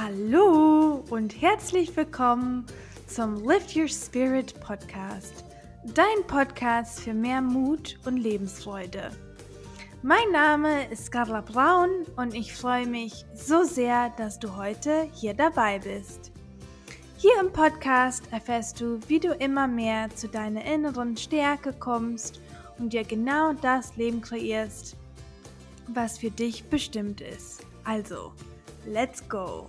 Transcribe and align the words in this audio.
Hallo 0.00 1.02
und 1.10 1.42
herzlich 1.42 1.96
willkommen 1.96 2.66
zum 3.08 3.44
Lift 3.44 3.74
Your 3.74 3.88
Spirit 3.88 4.58
Podcast, 4.60 5.44
dein 5.92 6.24
Podcast 6.28 7.00
für 7.00 7.14
mehr 7.14 7.40
Mut 7.40 7.98
und 8.04 8.16
Lebensfreude. 8.16 9.10
Mein 10.02 10.30
Name 10.30 10.88
ist 10.88 11.10
Carla 11.10 11.40
Braun 11.40 11.90
und 12.14 12.32
ich 12.32 12.54
freue 12.54 12.86
mich 12.86 13.24
so 13.34 13.64
sehr, 13.64 14.10
dass 14.10 14.38
du 14.38 14.54
heute 14.56 15.08
hier 15.14 15.34
dabei 15.34 15.80
bist. 15.80 16.30
Hier 17.16 17.40
im 17.40 17.52
Podcast 17.52 18.22
erfährst 18.30 18.80
du, 18.80 19.00
wie 19.08 19.18
du 19.18 19.34
immer 19.34 19.66
mehr 19.66 20.10
zu 20.14 20.28
deiner 20.28 20.64
inneren 20.64 21.16
Stärke 21.16 21.72
kommst 21.72 22.40
und 22.78 22.92
dir 22.92 23.02
genau 23.02 23.52
das 23.52 23.96
Leben 23.96 24.20
kreierst, 24.20 24.96
was 25.88 26.18
für 26.18 26.30
dich 26.30 26.64
bestimmt 26.66 27.20
ist. 27.20 27.66
Also, 27.82 28.32
let's 28.86 29.28
go! 29.28 29.68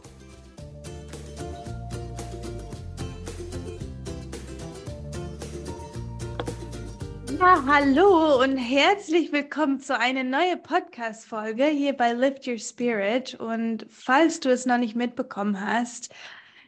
Ja, 7.39 7.63
hallo 7.65 8.41
und 8.43 8.57
herzlich 8.57 9.31
willkommen 9.31 9.79
zu 9.79 9.97
einer 9.97 10.25
neuen 10.25 10.61
Podcast-Folge 10.61 11.67
hier 11.67 11.93
bei 11.93 12.11
Lift 12.11 12.45
Your 12.45 12.57
Spirit. 12.57 13.35
Und 13.35 13.85
falls 13.89 14.41
du 14.41 14.49
es 14.49 14.65
noch 14.65 14.77
nicht 14.77 14.97
mitbekommen 14.97 15.65
hast, 15.65 16.13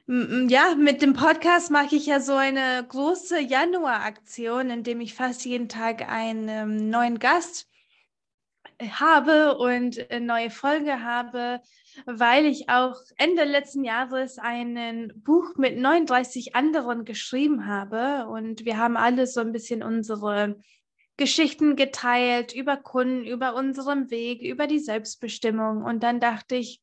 ja, 0.08 0.76
mit 0.76 1.02
dem 1.02 1.12
Podcast 1.12 1.72
mache 1.72 1.98
ich 1.98 2.06
ja 2.06 2.22
so 2.22 2.36
eine 2.36 2.86
große 2.88 3.42
Januar-Aktion, 3.42 4.70
in 4.70 4.84
dem 4.84 5.02
ich 5.02 5.14
fast 5.14 5.44
jeden 5.44 5.68
Tag 5.68 6.10
einen 6.10 6.48
ähm, 6.48 6.90
neuen 6.90 7.20
Gast 7.20 7.68
habe 8.92 9.58
und 9.58 10.10
eine 10.10 10.26
neue 10.26 10.50
Folge 10.50 11.04
habe, 11.04 11.60
weil 12.06 12.46
ich 12.46 12.70
auch 12.70 12.96
Ende 13.18 13.44
letzten 13.44 13.84
Jahres 13.84 14.38
ein 14.38 15.12
Buch 15.16 15.56
mit 15.58 15.78
39 15.78 16.56
anderen 16.56 17.06
geschrieben 17.06 17.68
habe 17.68 18.28
und 18.30 18.66
wir 18.66 18.78
haben 18.78 18.98
alle 18.98 19.28
so 19.28 19.42
ein 19.42 19.52
bisschen 19.52 19.84
unsere 19.84 20.58
Geschichten 21.18 21.76
geteilt 21.76 22.54
über 22.54 22.78
Kunden, 22.78 23.26
über 23.26 23.56
unseren 23.56 24.10
Weg, 24.10 24.42
über 24.42 24.68
die 24.68 24.80
Selbstbestimmung 24.80 25.84
und 25.84 26.04
dann 26.04 26.20
dachte 26.20 26.56
ich, 26.56 26.82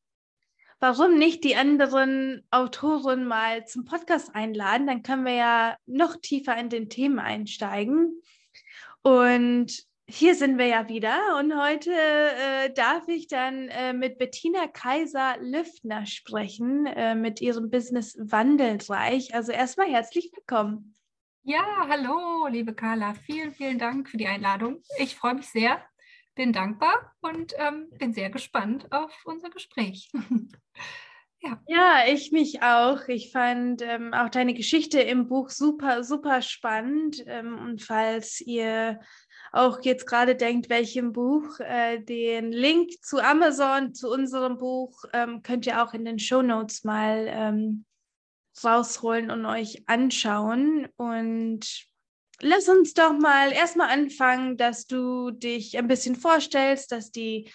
warum 0.79 1.17
nicht 1.17 1.43
die 1.43 1.55
anderen 1.55 2.45
Autoren 2.51 3.25
mal 3.25 3.65
zum 3.65 3.85
Podcast 3.85 4.33
einladen? 4.33 4.87
Dann 4.87 5.03
können 5.03 5.25
wir 5.25 5.33
ja 5.33 5.77
noch 5.85 6.15
tiefer 6.15 6.57
in 6.57 6.69
den 6.69 6.89
Themen 6.89 7.19
einsteigen. 7.19 8.21
Und 9.01 9.88
hier 10.11 10.33
sind 10.33 10.57
wir 10.57 10.65
ja 10.65 10.89
wieder 10.89 11.37
und 11.39 11.55
heute 11.55 11.91
äh, 11.91 12.73
darf 12.73 13.07
ich 13.07 13.27
dann 13.27 13.67
äh, 13.67 13.93
mit 13.93 14.17
Bettina 14.17 14.67
Kaiser-Lüftner 14.67 16.05
sprechen, 16.07 16.87
äh, 16.87 17.13
mit 17.13 17.41
ihrem 17.41 17.69
Business 17.69 18.17
Wandelreich. 18.19 19.35
Also 19.35 19.51
erstmal 19.51 19.87
herzlich 19.87 20.31
willkommen. 20.35 20.95
Ja, 21.43 21.63
hallo, 21.87 22.47
liebe 22.47 22.73
Carla. 22.73 23.13
Vielen, 23.13 23.53
vielen 23.53 23.77
Dank 23.77 24.09
für 24.09 24.17
die 24.17 24.27
Einladung. 24.27 24.81
Ich 24.97 25.15
freue 25.15 25.35
mich 25.35 25.47
sehr, 25.47 25.79
bin 26.33 26.53
dankbar 26.53 27.13
und 27.21 27.53
ähm, 27.57 27.89
bin 27.97 28.11
sehr 28.11 28.31
gespannt 28.31 28.91
auf 28.91 29.13
unser 29.25 29.51
Gespräch. 29.51 30.11
ja. 31.39 31.61
ja, 31.67 32.01
ich 32.07 32.31
mich 32.31 32.63
auch. 32.63 33.07
Ich 33.07 33.31
fand 33.31 33.83
ähm, 33.83 34.13
auch 34.15 34.29
deine 34.29 34.55
Geschichte 34.55 35.01
im 35.01 35.27
Buch 35.27 35.49
super, 35.49 36.03
super 36.03 36.41
spannend. 36.41 37.23
Ähm, 37.27 37.59
und 37.59 37.83
falls 37.83 38.41
ihr 38.41 38.99
auch 39.51 39.79
jetzt 39.83 40.05
gerade 40.05 40.35
denkt, 40.35 40.69
welchem 40.69 41.13
Buch, 41.13 41.59
äh, 41.59 41.99
den 41.99 42.51
Link 42.51 42.91
zu 43.03 43.19
Amazon, 43.19 43.93
zu 43.93 44.09
unserem 44.09 44.57
Buch, 44.57 45.03
ähm, 45.13 45.41
könnt 45.41 45.65
ihr 45.65 45.83
auch 45.83 45.93
in 45.93 46.05
den 46.05 46.19
Show 46.19 46.41
Notes 46.41 46.83
mal 46.83 47.25
ähm, 47.27 47.85
rausholen 48.63 49.31
und 49.31 49.45
euch 49.45 49.83
anschauen. 49.87 50.87
Und 50.97 51.87
lass 52.41 52.69
uns 52.69 52.93
doch 52.93 53.17
mal 53.17 53.51
erstmal 53.51 53.89
anfangen, 53.89 54.57
dass 54.57 54.85
du 54.85 55.31
dich 55.31 55.77
ein 55.77 55.87
bisschen 55.87 56.15
vorstellst, 56.15 56.91
dass 56.91 57.11
die 57.11 57.51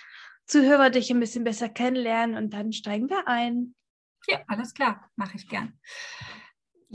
Zuhörer 0.46 0.90
dich 0.90 1.10
ein 1.10 1.20
bisschen 1.20 1.44
besser 1.44 1.68
kennenlernen 1.68 2.36
und 2.36 2.52
dann 2.52 2.72
steigen 2.72 3.08
wir 3.08 3.26
ein. 3.26 3.74
Ja, 4.26 4.42
alles 4.46 4.74
klar, 4.74 5.10
mache 5.16 5.36
ich 5.36 5.48
gern. 5.48 5.78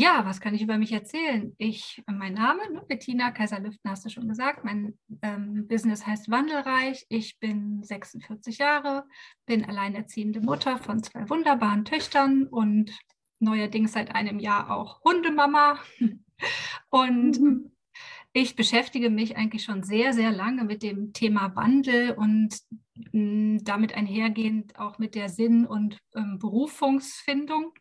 Ja, 0.01 0.23
was 0.25 0.39
kann 0.39 0.55
ich 0.55 0.61
über 0.61 0.77
mich 0.77 0.93
erzählen? 0.93 1.53
Ich, 1.57 2.01
mein 2.07 2.33
Name, 2.33 2.61
ne, 2.71 2.81
Bettina 2.87 3.31
Kaiser-Lüften, 3.31 3.91
hast 3.91 4.05
du 4.05 4.09
schon 4.09 4.29
gesagt. 4.29 4.63
Mein 4.63 4.97
ähm, 5.21 5.67
Business 5.67 6.07
heißt 6.07 6.31
Wandelreich. 6.31 7.05
Ich 7.09 7.37
bin 7.37 7.83
46 7.83 8.59
Jahre, 8.59 9.03
bin 9.45 9.65
alleinerziehende 9.65 10.39
Mutter 10.39 10.77
von 10.77 11.03
zwei 11.03 11.29
wunderbaren 11.29 11.83
Töchtern 11.83 12.47
und 12.47 12.97
neuerdings 13.39 13.91
seit 13.91 14.15
einem 14.15 14.39
Jahr 14.39 14.71
auch 14.71 15.03
Hundemama. 15.03 15.77
Und 16.89 17.41
mhm. 17.41 17.71
ich 18.31 18.55
beschäftige 18.55 19.09
mich 19.09 19.35
eigentlich 19.35 19.63
schon 19.63 19.83
sehr, 19.83 20.13
sehr 20.13 20.31
lange 20.31 20.63
mit 20.63 20.81
dem 20.81 21.11
Thema 21.11 21.53
Wandel 21.57 22.11
und 22.11 22.57
mh, 23.11 23.57
mm, 23.57 23.63
damit 23.65 23.93
einhergehend 23.93 24.79
auch 24.79 24.97
mit 24.97 25.13
der 25.13 25.27
Sinn- 25.27 25.67
und 25.67 25.99
ähm, 26.15 26.39
Berufungsfindung 26.39 27.73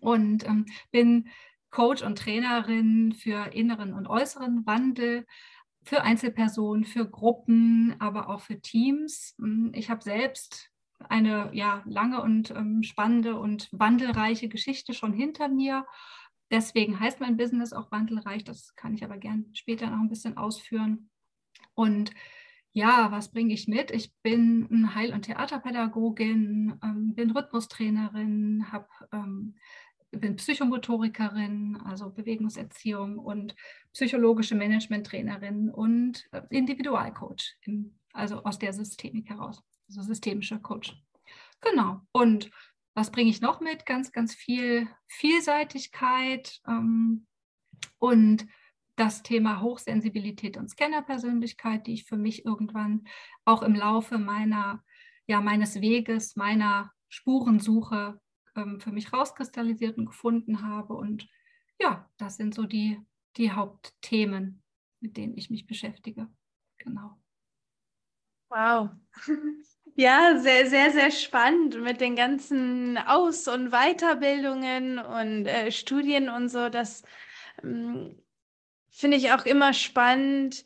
und 0.00 0.46
ähm, 0.46 0.66
bin 0.90 1.28
Coach 1.70 2.02
und 2.02 2.18
Trainerin 2.18 3.12
für 3.12 3.52
inneren 3.52 3.94
und 3.94 4.06
äußeren 4.06 4.66
Wandel, 4.66 5.26
für 5.82 6.02
Einzelpersonen, 6.02 6.84
für 6.84 7.08
Gruppen, 7.08 7.96
aber 8.00 8.28
auch 8.28 8.40
für 8.40 8.60
Teams. 8.60 9.34
Hm, 9.38 9.72
ich 9.74 9.88
habe 9.90 10.02
selbst 10.02 10.70
eine 11.08 11.50
ja, 11.54 11.82
lange 11.86 12.20
und 12.22 12.50
ähm, 12.50 12.82
spannende 12.82 13.38
und 13.38 13.68
wandelreiche 13.72 14.48
Geschichte 14.48 14.92
schon 14.92 15.12
hinter 15.12 15.48
mir. 15.48 15.86
Deswegen 16.50 16.98
heißt 16.98 17.20
mein 17.20 17.36
Business 17.36 17.72
auch 17.72 17.90
wandelreich. 17.90 18.44
Das 18.44 18.74
kann 18.74 18.94
ich 18.94 19.04
aber 19.04 19.16
gern 19.16 19.46
später 19.54 19.88
noch 19.88 20.00
ein 20.00 20.08
bisschen 20.10 20.36
ausführen. 20.36 21.08
Und 21.74 22.10
ja, 22.72 23.10
was 23.10 23.32
bringe 23.32 23.54
ich 23.54 23.66
mit? 23.66 23.90
Ich 23.90 24.12
bin 24.22 24.94
Heil- 24.94 25.12
und 25.12 25.22
Theaterpädagogin, 25.22 26.78
ähm, 26.82 27.14
bin 27.14 27.30
Rhythmustrainerin, 27.30 28.70
habe 28.70 28.88
ähm, 29.12 29.56
bin 30.10 30.36
Psychomotorikerin, 30.36 31.78
also 31.84 32.10
Bewegungserziehung 32.10 33.18
und 33.18 33.54
psychologische 33.92 34.54
Managementtrainerin 34.54 35.70
und 35.70 36.26
äh, 36.32 36.42
Individualcoach, 36.50 37.56
im, 37.62 37.94
also 38.12 38.42
aus 38.42 38.58
der 38.58 38.72
Systemik 38.72 39.28
heraus, 39.28 39.62
also 39.88 40.02
systemischer 40.02 40.58
Coach. 40.58 40.96
Genau. 41.60 42.00
Und 42.12 42.50
was 42.94 43.12
bringe 43.12 43.30
ich 43.30 43.40
noch 43.40 43.60
mit? 43.60 43.86
Ganz, 43.86 44.12
ganz 44.12 44.34
viel 44.34 44.88
Vielseitigkeit 45.06 46.60
ähm, 46.66 47.26
und 47.98 48.46
das 48.96 49.22
Thema 49.22 49.62
Hochsensibilität 49.62 50.56
und 50.56 50.68
Scannerpersönlichkeit, 50.68 51.86
die 51.86 51.94
ich 51.94 52.04
für 52.04 52.16
mich 52.16 52.44
irgendwann 52.44 53.04
auch 53.44 53.62
im 53.62 53.74
Laufe 53.74 54.18
meiner, 54.18 54.84
ja, 55.26 55.40
meines 55.40 55.80
Weges, 55.80 56.36
meiner 56.36 56.92
Spurensuche 57.08 58.20
ähm, 58.56 58.80
für 58.80 58.92
mich 58.92 59.12
rauskristallisiert 59.12 59.98
und 59.98 60.06
gefunden 60.06 60.62
habe. 60.62 60.94
Und 60.94 61.28
ja, 61.80 62.08
das 62.16 62.36
sind 62.36 62.54
so 62.54 62.64
die, 62.64 63.00
die 63.36 63.52
Hauptthemen, 63.52 64.62
mit 65.00 65.16
denen 65.16 65.36
ich 65.36 65.50
mich 65.50 65.66
beschäftige. 65.66 66.28
Genau. 66.78 67.18
Wow. 68.48 68.90
Ja, 69.96 70.38
sehr, 70.38 70.66
sehr, 70.70 70.92
sehr 70.92 71.10
spannend 71.10 71.78
mit 71.82 72.00
den 72.00 72.16
ganzen 72.16 72.96
Aus- 72.96 73.48
und 73.48 73.70
Weiterbildungen 73.70 74.98
und 74.98 75.46
äh, 75.46 75.70
Studien 75.72 76.28
und 76.30 76.48
so. 76.48 76.68
Das 76.68 77.02
ähm, 77.62 78.16
finde 78.90 79.16
ich 79.16 79.32
auch 79.32 79.44
immer 79.44 79.72
spannend 79.74 80.64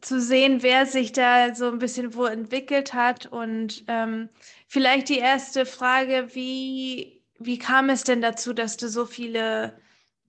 zu 0.00 0.20
sehen, 0.20 0.62
wer 0.62 0.86
sich 0.86 1.12
da 1.12 1.54
so 1.54 1.68
ein 1.68 1.78
bisschen 1.78 2.14
wo 2.14 2.24
entwickelt 2.24 2.94
hat. 2.94 3.26
Und 3.26 3.84
ähm, 3.88 4.30
vielleicht 4.66 5.08
die 5.10 5.18
erste 5.18 5.66
Frage, 5.66 6.34
wie 6.34 7.21
wie 7.44 7.58
kam 7.58 7.88
es 7.88 8.04
denn 8.04 8.20
dazu, 8.20 8.52
dass 8.52 8.76
du 8.76 8.88
so 8.88 9.06
viele 9.06 9.80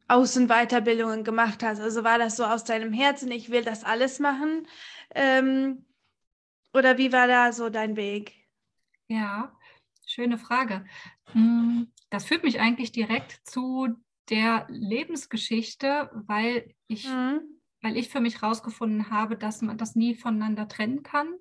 Außenweiterbildungen 0.07 1.23
gemacht 1.23 1.63
hast? 1.63 1.79
Also 1.79 2.03
war 2.03 2.17
das 2.17 2.35
so 2.35 2.45
aus 2.45 2.63
deinem 2.63 2.93
Herzen, 2.93 3.31
ich 3.31 3.49
will 3.49 3.63
das 3.63 3.83
alles 3.83 4.19
machen? 4.19 4.67
Ähm, 5.15 5.85
oder 6.73 6.97
wie 6.97 7.11
war 7.11 7.27
da 7.27 7.51
so 7.53 7.69
dein 7.69 7.95
Weg? 7.95 8.33
Ja, 9.07 9.55
schöne 10.05 10.37
Frage. 10.37 10.85
Hm, 11.31 11.91
das 12.09 12.25
führt 12.25 12.43
mich 12.43 12.59
eigentlich 12.59 12.91
direkt 12.91 13.39
zu 13.47 13.89
der 14.29 14.65
Lebensgeschichte, 14.69 16.09
weil 16.13 16.73
ich, 16.87 17.07
mhm. 17.07 17.41
weil 17.81 17.97
ich 17.97 18.09
für 18.09 18.21
mich 18.21 18.41
herausgefunden 18.41 19.09
habe, 19.09 19.37
dass 19.37 19.61
man 19.61 19.77
das 19.77 19.95
nie 19.95 20.15
voneinander 20.15 20.67
trennen 20.67 21.03
kann. 21.03 21.33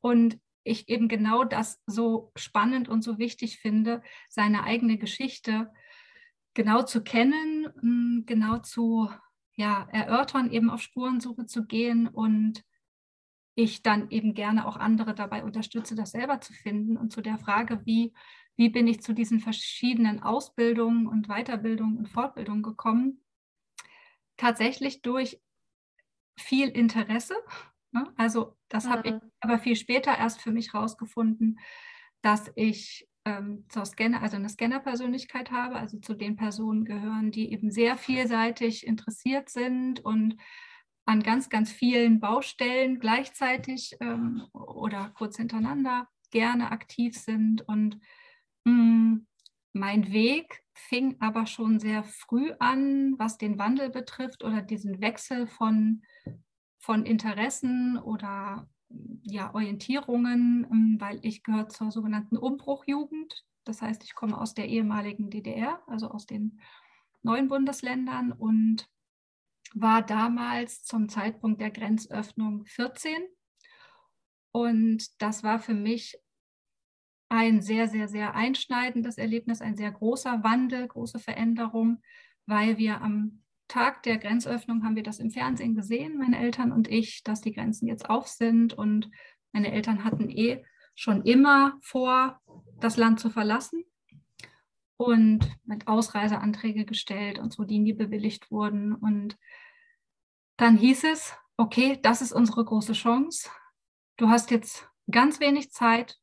Und 0.00 0.38
ich 0.64 0.88
eben 0.88 1.08
genau 1.08 1.44
das 1.44 1.82
so 1.86 2.32
spannend 2.36 2.88
und 2.88 3.02
so 3.02 3.18
wichtig 3.18 3.58
finde, 3.58 4.02
seine 4.28 4.64
eigene 4.64 4.98
Geschichte 4.98 5.72
genau 6.54 6.82
zu 6.82 7.02
kennen, 7.02 7.68
hm, 7.80 8.24
genau 8.26 8.58
zu 8.58 9.10
ja, 9.54 9.86
erörtern, 9.92 10.50
eben 10.50 10.70
auf 10.70 10.82
Spurensuche 10.82 11.46
zu 11.46 11.66
gehen 11.66 12.08
und 12.08 12.64
ich 13.54 13.82
dann 13.82 14.10
eben 14.10 14.34
gerne 14.34 14.66
auch 14.66 14.76
andere 14.76 15.14
dabei 15.14 15.44
unterstütze, 15.44 15.94
das 15.94 16.12
selber 16.12 16.40
zu 16.40 16.52
finden 16.52 16.96
und 16.96 17.12
zu 17.12 17.20
der 17.20 17.38
Frage, 17.38 17.84
wie, 17.84 18.14
wie 18.56 18.70
bin 18.70 18.86
ich 18.86 19.02
zu 19.02 19.12
diesen 19.12 19.40
verschiedenen 19.40 20.22
Ausbildungen 20.22 21.06
und 21.06 21.28
Weiterbildungen 21.28 21.98
und 21.98 22.08
Fortbildungen 22.08 22.62
gekommen? 22.62 23.22
Tatsächlich 24.38 25.02
durch 25.02 25.40
viel 26.36 26.68
Interesse. 26.68 27.34
Ne? 27.90 28.10
Also 28.16 28.56
das 28.72 28.86
mhm. 28.86 28.90
habe 28.90 29.08
ich 29.08 29.14
aber 29.40 29.58
viel 29.58 29.76
später 29.76 30.16
erst 30.16 30.40
für 30.40 30.50
mich 30.50 30.74
rausgefunden, 30.74 31.58
dass 32.22 32.50
ich 32.56 33.06
ähm, 33.24 33.66
zur 33.68 33.84
Scanner, 33.84 34.22
also 34.22 34.36
eine 34.36 34.48
Scanner-Persönlichkeit 34.48 35.50
habe, 35.50 35.76
also 35.76 35.98
zu 35.98 36.14
den 36.14 36.36
Personen 36.36 36.84
gehören, 36.84 37.30
die 37.30 37.52
eben 37.52 37.70
sehr 37.70 37.96
vielseitig 37.96 38.86
interessiert 38.86 39.48
sind 39.48 40.00
und 40.00 40.36
an 41.04 41.22
ganz, 41.22 41.50
ganz 41.50 41.70
vielen 41.70 42.20
Baustellen 42.20 42.98
gleichzeitig 42.98 43.96
ähm, 44.00 44.46
oder 44.52 45.12
kurz 45.16 45.36
hintereinander 45.36 46.08
gerne 46.30 46.70
aktiv 46.70 47.16
sind. 47.16 47.62
Und 47.68 48.00
mh, 48.64 48.72
mm, 48.72 49.26
mein 49.74 50.12
Weg 50.12 50.62
fing 50.72 51.16
aber 51.20 51.46
schon 51.46 51.78
sehr 51.78 52.04
früh 52.04 52.52
an, 52.58 53.18
was 53.18 53.36
den 53.36 53.58
Wandel 53.58 53.90
betrifft 53.90 54.42
oder 54.42 54.62
diesen 54.62 55.00
Wechsel 55.00 55.46
von, 55.46 56.02
von 56.82 57.06
Interessen 57.06 57.96
oder 57.96 58.68
ja, 59.22 59.54
Orientierungen, 59.54 60.66
ähm, 60.70 60.96
weil 60.98 61.20
ich 61.22 61.44
gehöre 61.44 61.68
zur 61.68 61.92
sogenannten 61.92 62.36
Umbruchjugend. 62.36 63.44
Das 63.64 63.80
heißt, 63.80 64.02
ich 64.02 64.16
komme 64.16 64.38
aus 64.38 64.54
der 64.54 64.68
ehemaligen 64.68 65.30
DDR, 65.30 65.80
also 65.86 66.10
aus 66.10 66.26
den 66.26 66.60
neuen 67.22 67.46
Bundesländern 67.46 68.32
und 68.32 68.88
war 69.74 70.02
damals 70.02 70.82
zum 70.82 71.08
Zeitpunkt 71.08 71.60
der 71.60 71.70
Grenzöffnung 71.70 72.66
14. 72.66 73.22
Und 74.50 75.22
das 75.22 75.44
war 75.44 75.60
für 75.60 75.74
mich 75.74 76.18
ein 77.28 77.62
sehr, 77.62 77.86
sehr, 77.86 78.08
sehr 78.08 78.34
einschneidendes 78.34 79.18
Erlebnis, 79.18 79.62
ein 79.62 79.76
sehr 79.76 79.92
großer 79.92 80.42
Wandel, 80.42 80.88
große 80.88 81.20
Veränderung, 81.20 82.02
weil 82.44 82.76
wir 82.76 83.00
am 83.00 83.41
Tag 83.72 84.02
der 84.02 84.18
Grenzöffnung 84.18 84.84
haben 84.84 84.96
wir 84.96 85.02
das 85.02 85.18
im 85.18 85.30
Fernsehen 85.30 85.74
gesehen, 85.74 86.18
meine 86.18 86.38
Eltern 86.38 86.72
und 86.72 86.88
ich, 86.88 87.22
dass 87.22 87.40
die 87.40 87.52
Grenzen 87.52 87.86
jetzt 87.86 88.10
auf 88.10 88.28
sind. 88.28 88.74
Und 88.74 89.10
meine 89.52 89.72
Eltern 89.72 90.04
hatten 90.04 90.28
eh 90.28 90.62
schon 90.94 91.22
immer 91.22 91.78
vor, 91.80 92.38
das 92.80 92.98
Land 92.98 93.18
zu 93.18 93.30
verlassen 93.30 93.82
und 94.98 95.50
mit 95.64 95.88
Ausreiseanträge 95.88 96.84
gestellt 96.84 97.38
und 97.38 97.54
so, 97.54 97.64
die 97.64 97.78
nie 97.78 97.94
bewilligt 97.94 98.50
wurden. 98.50 98.94
Und 98.94 99.38
dann 100.58 100.76
hieß 100.76 101.04
es, 101.04 101.34
okay, 101.56 101.98
das 102.02 102.20
ist 102.20 102.32
unsere 102.32 102.66
große 102.66 102.92
Chance. 102.92 103.48
Du 104.18 104.28
hast 104.28 104.50
jetzt 104.50 104.86
ganz 105.10 105.40
wenig 105.40 105.70
Zeit. 105.70 106.18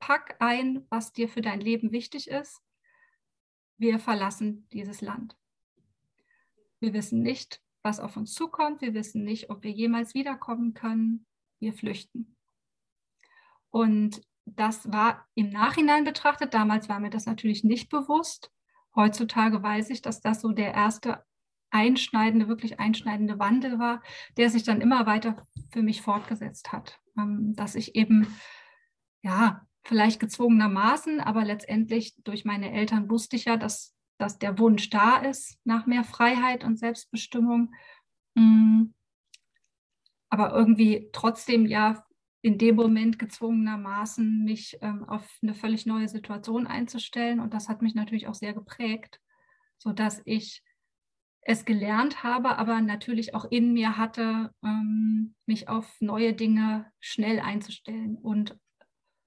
Pack 0.00 0.36
ein, 0.38 0.86
was 0.90 1.12
dir 1.12 1.30
für 1.30 1.40
dein 1.40 1.60
Leben 1.60 1.92
wichtig 1.92 2.28
ist. 2.28 2.60
Wir 3.78 3.98
verlassen 3.98 4.68
dieses 4.70 5.00
Land. 5.00 5.39
Wir 6.80 6.92
wissen 6.92 7.22
nicht, 7.22 7.60
was 7.82 8.00
auf 8.00 8.16
uns 8.16 8.34
zukommt. 8.34 8.80
Wir 8.80 8.94
wissen 8.94 9.24
nicht, 9.24 9.50
ob 9.50 9.62
wir 9.62 9.70
jemals 9.70 10.14
wiederkommen 10.14 10.74
können. 10.74 11.26
Wir 11.58 11.72
flüchten. 11.72 12.36
Und 13.70 14.22
das 14.44 14.90
war 14.92 15.26
im 15.34 15.50
Nachhinein 15.50 16.04
betrachtet, 16.04 16.54
damals 16.54 16.88
war 16.88 16.98
mir 16.98 17.10
das 17.10 17.26
natürlich 17.26 17.62
nicht 17.62 17.88
bewusst. 17.88 18.50
Heutzutage 18.96 19.62
weiß 19.62 19.90
ich, 19.90 20.02
dass 20.02 20.20
das 20.20 20.40
so 20.40 20.50
der 20.52 20.74
erste 20.74 21.24
einschneidende, 21.70 22.48
wirklich 22.48 22.80
einschneidende 22.80 23.38
Wandel 23.38 23.78
war, 23.78 24.02
der 24.36 24.50
sich 24.50 24.64
dann 24.64 24.80
immer 24.80 25.06
weiter 25.06 25.46
für 25.70 25.82
mich 25.82 26.02
fortgesetzt 26.02 26.72
hat. 26.72 26.98
Ähm, 27.16 27.54
dass 27.54 27.76
ich 27.76 27.94
eben, 27.94 28.26
ja, 29.22 29.66
vielleicht 29.82 30.20
gezwungenermaßen, 30.20 31.20
aber 31.20 31.44
letztendlich 31.44 32.14
durch 32.24 32.44
meine 32.44 32.72
Eltern 32.72 33.08
wusste 33.08 33.36
ich 33.36 33.46
ja, 33.46 33.56
dass, 33.56 33.94
dass 34.20 34.38
der 34.38 34.58
Wunsch 34.58 34.90
da 34.90 35.16
ist 35.16 35.58
nach 35.64 35.86
mehr 35.86 36.04
Freiheit 36.04 36.62
und 36.62 36.78
Selbstbestimmung. 36.78 37.74
Mm. 38.34 38.86
Aber 40.28 40.52
irgendwie 40.52 41.08
trotzdem 41.12 41.66
ja 41.66 42.04
in 42.42 42.58
dem 42.58 42.76
Moment 42.76 43.18
gezwungenermaßen 43.18 44.44
mich 44.44 44.78
ähm, 44.82 45.08
auf 45.08 45.26
eine 45.42 45.54
völlig 45.54 45.86
neue 45.86 46.08
Situation 46.08 46.66
einzustellen. 46.66 47.40
Und 47.40 47.54
das 47.54 47.68
hat 47.68 47.82
mich 47.82 47.94
natürlich 47.94 48.28
auch 48.28 48.34
sehr 48.34 48.52
geprägt, 48.52 49.20
sodass 49.78 50.22
ich 50.24 50.62
es 51.42 51.64
gelernt 51.64 52.22
habe, 52.22 52.58
aber 52.58 52.80
natürlich 52.80 53.34
auch 53.34 53.46
in 53.46 53.72
mir 53.72 53.96
hatte, 53.96 54.54
ähm, 54.62 55.34
mich 55.46 55.68
auf 55.68 55.96
neue 56.00 56.34
Dinge 56.34 56.92
schnell 57.00 57.40
einzustellen 57.40 58.16
und 58.16 58.58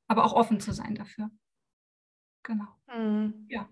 aber 0.07 0.23
auch 0.23 0.33
offen 0.33 0.59
zu 0.59 0.71
sein 0.71 0.95
dafür. 0.95 1.31
Genau. 2.43 2.67
Mhm. 2.87 3.47
Ja. 3.49 3.67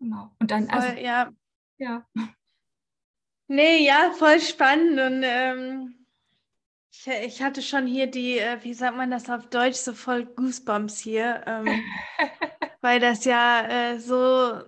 Genau. 0.00 0.30
Und 0.38 0.50
dann, 0.50 0.68
also, 0.70 0.88
voll, 0.88 0.98
ja. 0.98 1.30
Ja. 1.78 2.06
Nee, 3.48 3.84
ja, 3.84 4.12
voll 4.12 4.40
spannend. 4.40 4.98
Und 5.00 5.22
ähm, 5.24 6.06
ich, 6.92 7.06
ich 7.06 7.42
hatte 7.42 7.62
schon 7.62 7.86
hier 7.86 8.06
die, 8.06 8.38
äh, 8.38 8.58
wie 8.62 8.74
sagt 8.74 8.96
man 8.96 9.10
das 9.10 9.28
auf 9.30 9.48
Deutsch, 9.48 9.76
so 9.76 9.92
voll 9.92 10.24
Goosebumps 10.24 10.98
hier. 10.98 11.42
Ähm, 11.46 11.66
weil 12.80 13.00
das 13.00 13.24
ja 13.24 13.66
äh, 13.66 13.98
so 13.98 14.62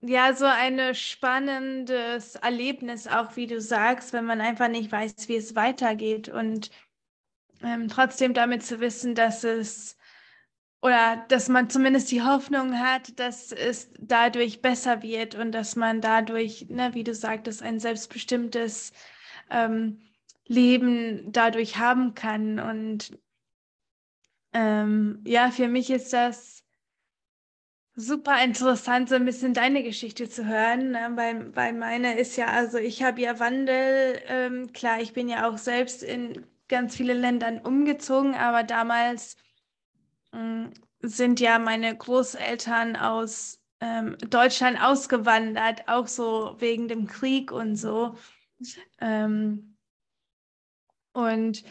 ja, 0.00 0.32
so 0.34 0.44
ein 0.46 0.94
spannendes 0.94 2.36
Erlebnis 2.36 3.06
auch, 3.08 3.36
wie 3.36 3.46
du 3.46 3.60
sagst, 3.60 4.12
wenn 4.12 4.24
man 4.24 4.40
einfach 4.40 4.68
nicht 4.68 4.92
weiß, 4.92 5.28
wie 5.28 5.36
es 5.36 5.56
weitergeht 5.56 6.28
und 6.28 6.70
ähm, 7.62 7.88
trotzdem 7.88 8.34
damit 8.34 8.64
zu 8.64 8.80
wissen, 8.80 9.14
dass 9.16 9.44
es 9.44 9.97
oder 10.80 11.24
dass 11.28 11.48
man 11.48 11.70
zumindest 11.70 12.10
die 12.10 12.22
Hoffnung 12.22 12.78
hat, 12.78 13.18
dass 13.18 13.52
es 13.52 13.90
dadurch 13.98 14.62
besser 14.62 15.02
wird 15.02 15.34
und 15.34 15.52
dass 15.52 15.76
man 15.76 16.00
dadurch, 16.00 16.66
ne, 16.68 16.94
wie 16.94 17.04
du 17.04 17.14
sagtest, 17.14 17.62
ein 17.62 17.80
selbstbestimmtes 17.80 18.92
ähm, 19.50 20.00
Leben 20.46 21.32
dadurch 21.32 21.78
haben 21.78 22.14
kann. 22.14 22.60
Und 22.60 23.18
ähm, 24.52 25.22
ja, 25.26 25.50
für 25.50 25.68
mich 25.68 25.90
ist 25.90 26.12
das 26.12 26.64
super 27.96 28.42
interessant, 28.44 29.08
so 29.08 29.16
ein 29.16 29.24
bisschen 29.24 29.54
deine 29.54 29.82
Geschichte 29.82 30.28
zu 30.28 30.46
hören, 30.46 30.92
ne? 30.92 31.10
weil, 31.16 31.54
weil 31.56 31.72
meine 31.72 32.16
ist 32.18 32.36
ja, 32.36 32.46
also 32.46 32.78
ich 32.78 33.02
habe 33.02 33.20
ja 33.20 33.40
Wandel, 33.40 34.20
ähm, 34.28 34.72
klar, 34.72 35.00
ich 35.00 35.12
bin 35.12 35.28
ja 35.28 35.48
auch 35.48 35.58
selbst 35.58 36.04
in 36.04 36.46
ganz 36.68 36.94
viele 36.96 37.14
Ländern 37.14 37.58
umgezogen, 37.58 38.34
aber 38.36 38.62
damals 38.62 39.36
sind 41.00 41.40
ja 41.40 41.58
meine 41.58 41.96
Großeltern 41.96 42.96
aus 42.96 43.60
ähm, 43.80 44.16
Deutschland 44.28 44.80
ausgewandert, 44.80 45.88
auch 45.88 46.06
so 46.08 46.56
wegen 46.58 46.88
dem 46.88 47.06
Krieg 47.06 47.52
und 47.52 47.76
so. 47.76 48.16
Ähm, 49.00 49.76
und 51.12 51.64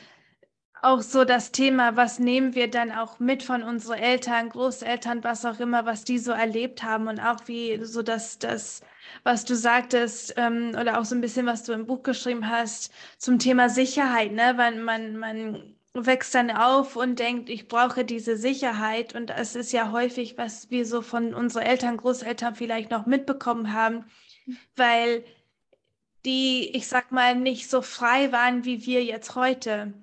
auch 0.82 1.02
so 1.02 1.26
das 1.26 1.52
Thema, 1.52 1.96
was 1.96 2.20
nehmen 2.20 2.54
wir 2.56 2.70
dann 2.70 2.92
auch 2.92 3.20
mit 3.20 3.44
von 3.44 3.64
unseren 3.64 3.98
Eltern, 3.98 4.50
Großeltern, 4.50 5.24
was 5.24 5.44
auch 5.46 5.60
immer, 5.60 5.86
was 5.86 6.04
die 6.04 6.20
so 6.20 6.32
erlebt 6.32 6.84
haben 6.84 7.08
und 7.08 7.20
auch 7.20 7.48
wie 7.48 7.84
so 7.84 8.04
das, 8.04 8.40
das 8.40 8.82
was 9.24 9.46
du 9.46 9.56
sagtest 9.56 10.36
ähm, 10.38 10.76
oder 10.80 11.00
auch 11.00 11.06
so 11.06 11.16
ein 11.16 11.22
bisschen, 11.22 11.46
was 11.46 11.64
du 11.64 11.74
im 11.74 11.88
Buch 11.88 12.04
geschrieben 12.04 12.50
hast 12.50 12.94
zum 13.18 13.40
Thema 13.40 13.70
Sicherheit, 13.70 14.34
ne? 14.34 14.54
Weil 14.58 14.76
man, 14.82 15.18
man 15.18 15.77
wächst 16.06 16.36
dann 16.36 16.51
auf 16.51 16.96
und 16.96 17.20
denkt, 17.20 17.50
ich 17.50 17.68
brauche 17.68 18.06
diese 18.06 18.38
Sicherheit 18.38 19.16
und 19.16 19.30
es 19.32 19.56
ist 19.56 19.72
ja 19.72 19.92
häufig, 19.92 20.38
was 20.38 20.70
wir 20.70 20.86
so 20.86 21.01
von 21.01 21.34
unseren 21.34 21.63
Eltern, 21.63 21.98
Großeltern 21.98 22.56
vielleicht 22.56 22.92
noch 22.92 23.06
mitbekommen 23.06 23.74
haben, 23.74 24.06
weil 24.75 25.24
die, 26.25 26.75
ich 26.75 26.88
sag 26.88 27.12
mal, 27.12 27.36
nicht 27.36 27.70
so 27.70 27.82
frei 27.82 28.32
waren 28.32 28.66
wie 28.66 28.86
wir 28.86 29.04
jetzt 29.04 29.36
heute. 29.36 29.94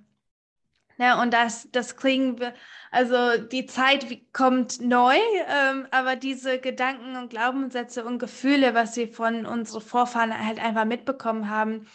Ja, 0.97 1.21
und 1.21 1.35
das, 1.35 1.69
das 1.73 1.97
kriegen 1.97 2.39
wir, 2.39 2.55
also 2.93 3.37
die 3.37 3.67
Zeit 3.67 4.07
kommt 4.33 4.81
neu, 4.81 5.17
ähm, 5.49 5.89
aber 5.91 6.15
diese 6.15 6.61
Gedanken 6.61 7.17
und 7.17 7.31
Glaubenssätze 7.31 8.05
und 8.05 8.21
Gefühle, 8.21 8.75
was 8.75 8.97
wir 8.97 9.09
von 9.09 9.45
unseren 9.45 9.81
Vorfahren 9.83 10.47
halt 10.47 10.63
einfach 10.63 10.85
mitbekommen 10.85 11.51
haben, 11.51 11.89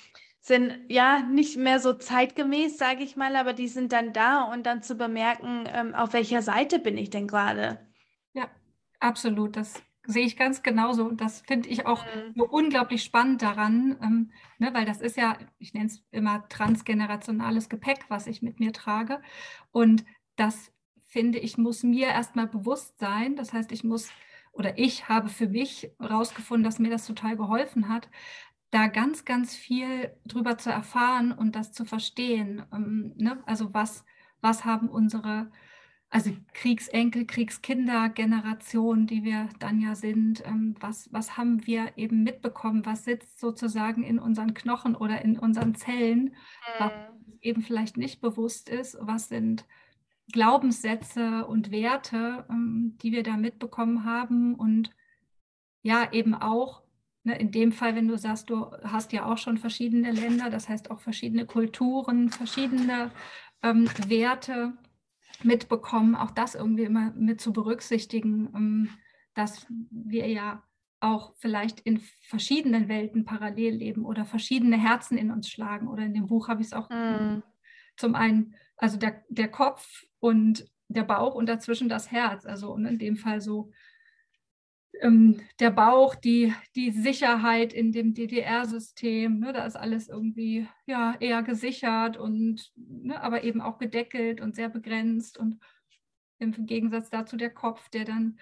sind 0.49 0.79
ja 0.89 1.21
nicht 1.21 1.57
mehr 1.57 1.79
so 1.79 1.93
zeitgemäß, 1.93 2.79
sage 2.79 3.03
ich 3.03 3.15
mal, 3.15 3.35
aber 3.35 3.53
die 3.53 3.67
sind 3.67 3.93
dann 3.93 4.13
da 4.13 4.41
und 4.41 4.65
dann 4.65 4.81
zu 4.81 4.95
bemerken, 4.95 5.65
ähm, 5.71 5.93
auf 5.93 6.13
welcher 6.13 6.41
Seite 6.41 6.79
bin 6.79 6.97
ich 6.97 7.11
denn 7.11 7.27
gerade. 7.27 7.79
Ja, 8.33 8.49
absolut. 8.99 9.55
Das 9.55 9.81
sehe 10.07 10.25
ich 10.25 10.37
ganz 10.37 10.63
genauso. 10.63 11.05
Und 11.05 11.21
das 11.21 11.41
finde 11.41 11.69
ich 11.69 11.85
auch 11.85 12.03
mhm. 12.03 12.33
so 12.35 12.47
unglaublich 12.47 13.03
spannend 13.03 13.43
daran, 13.43 13.95
ähm, 14.01 14.31
ne, 14.57 14.73
weil 14.73 14.85
das 14.85 15.01
ist 15.01 15.17
ja, 15.17 15.37
ich 15.59 15.75
nenne 15.75 15.85
es 15.85 16.03
immer 16.09 16.49
transgenerationales 16.49 17.69
Gepäck, 17.69 18.05
was 18.09 18.25
ich 18.25 18.41
mit 18.41 18.59
mir 18.59 18.73
trage. 18.73 19.21
Und 19.71 20.03
das 20.35 20.71
finde 21.05 21.37
ich, 21.37 21.59
muss 21.59 21.83
mir 21.83 22.07
erstmal 22.07 22.47
bewusst 22.47 22.97
sein. 22.97 23.35
Das 23.35 23.53
heißt, 23.53 23.71
ich 23.71 23.83
muss 23.83 24.09
oder 24.51 24.77
ich 24.79 25.07
habe 25.07 25.29
für 25.29 25.47
mich 25.47 25.91
herausgefunden, 25.99 26.63
dass 26.63 26.79
mir 26.79 26.89
das 26.89 27.05
total 27.05 27.37
geholfen 27.37 27.87
hat, 27.87 28.09
da 28.71 28.87
ganz, 28.87 29.25
ganz 29.25 29.55
viel 29.55 30.11
drüber 30.25 30.57
zu 30.57 30.69
erfahren 30.69 31.31
und 31.31 31.55
das 31.55 31.71
zu 31.71 31.85
verstehen. 31.85 32.63
Ähm, 32.71 33.13
ne? 33.17 33.41
Also 33.45 33.73
was, 33.73 34.05
was 34.41 34.63
haben 34.63 34.89
unsere, 34.89 35.51
also 36.09 36.31
Kriegsenkel, 36.53 37.25
Kriegskinder, 37.25 38.09
Generation, 38.09 39.07
die 39.07 39.23
wir 39.23 39.49
dann 39.59 39.79
ja 39.79 39.95
sind, 39.95 40.45
ähm, 40.45 40.75
was, 40.79 41.11
was 41.11 41.37
haben 41.37 41.65
wir 41.65 41.97
eben 41.97 42.23
mitbekommen, 42.23 42.85
was 42.85 43.05
sitzt 43.05 43.39
sozusagen 43.39 44.03
in 44.03 44.19
unseren 44.19 44.53
Knochen 44.53 44.95
oder 44.95 45.23
in 45.23 45.39
unseren 45.39 45.73
Zellen, 45.75 46.35
was 46.77 46.91
mhm. 46.91 47.37
eben 47.41 47.61
vielleicht 47.63 47.97
nicht 47.97 48.21
bewusst 48.21 48.69
ist, 48.69 48.97
was 49.01 49.29
sind 49.29 49.65
Glaubenssätze 50.31 51.47
und 51.47 51.71
Werte, 51.71 52.45
ähm, 52.51 52.97
die 53.01 53.11
wir 53.11 53.23
da 53.23 53.35
mitbekommen 53.35 54.05
haben 54.05 54.53
und 54.53 54.91
ja, 55.81 56.11
eben 56.11 56.35
auch 56.35 56.83
in 57.23 57.51
dem 57.51 57.71
Fall, 57.71 57.95
wenn 57.95 58.07
du 58.07 58.17
sagst, 58.17 58.49
du 58.49 58.71
hast 58.83 59.11
ja 59.11 59.25
auch 59.25 59.37
schon 59.37 59.57
verschiedene 59.57 60.11
Länder, 60.11 60.49
das 60.49 60.69
heißt 60.69 60.89
auch 60.89 60.99
verschiedene 60.99 61.45
Kulturen, 61.45 62.29
verschiedene 62.29 63.11
ähm, 63.61 63.89
Werte 64.07 64.73
mitbekommen, 65.43 66.15
auch 66.15 66.31
das 66.31 66.55
irgendwie 66.55 66.83
immer 66.83 67.11
mit 67.11 67.41
zu 67.41 67.53
berücksichtigen, 67.53 68.49
ähm, 68.55 68.89
dass 69.33 69.67
wir 69.91 70.27
ja 70.27 70.63
auch 71.01 71.33
vielleicht 71.37 71.79
in 71.81 72.01
verschiedenen 72.27 72.89
Welten 72.89 73.23
parallel 73.23 73.75
leben 73.75 74.05
oder 74.05 74.25
verschiedene 74.25 74.77
Herzen 74.77 75.17
in 75.17 75.31
uns 75.31 75.49
schlagen. 75.49 75.87
Oder 75.87 76.03
in 76.03 76.13
dem 76.13 76.27
Buch 76.27 76.49
habe 76.49 76.61
ich 76.61 76.67
es 76.67 76.73
auch 76.73 76.89
mm. 76.89 77.41
zum 77.95 78.15
einen, 78.15 78.55
also 78.75 78.97
der, 78.97 79.23
der 79.29 79.47
Kopf 79.47 80.03
und 80.19 80.65
der 80.89 81.03
Bauch 81.03 81.35
und 81.35 81.47
dazwischen 81.47 81.87
das 81.87 82.11
Herz. 82.11 82.45
Also 82.45 82.73
und 82.73 82.85
in 82.85 82.99
dem 82.99 83.15
Fall 83.15 83.39
so 83.39 83.71
ähm, 85.01 85.41
der 85.59 85.71
Bauch, 85.71 86.15
die, 86.15 86.53
die 86.75 86.91
Sicherheit 86.91 87.73
in 87.73 87.91
dem 87.91 88.13
DDR-System, 88.13 89.39
ne, 89.39 89.53
da 89.53 89.65
ist 89.65 89.75
alles 89.75 90.09
irgendwie 90.09 90.67
ja, 90.85 91.15
eher 91.19 91.43
gesichert 91.43 92.17
und 92.17 92.71
ne, 92.75 93.21
aber 93.21 93.43
eben 93.43 93.61
auch 93.61 93.77
gedeckelt 93.77 94.41
und 94.41 94.55
sehr 94.55 94.69
begrenzt 94.69 95.37
und 95.37 95.59
im 96.39 96.51
Gegensatz 96.65 97.09
dazu 97.09 97.37
der 97.37 97.49
Kopf, 97.49 97.89
der 97.89 98.05
dann 98.05 98.37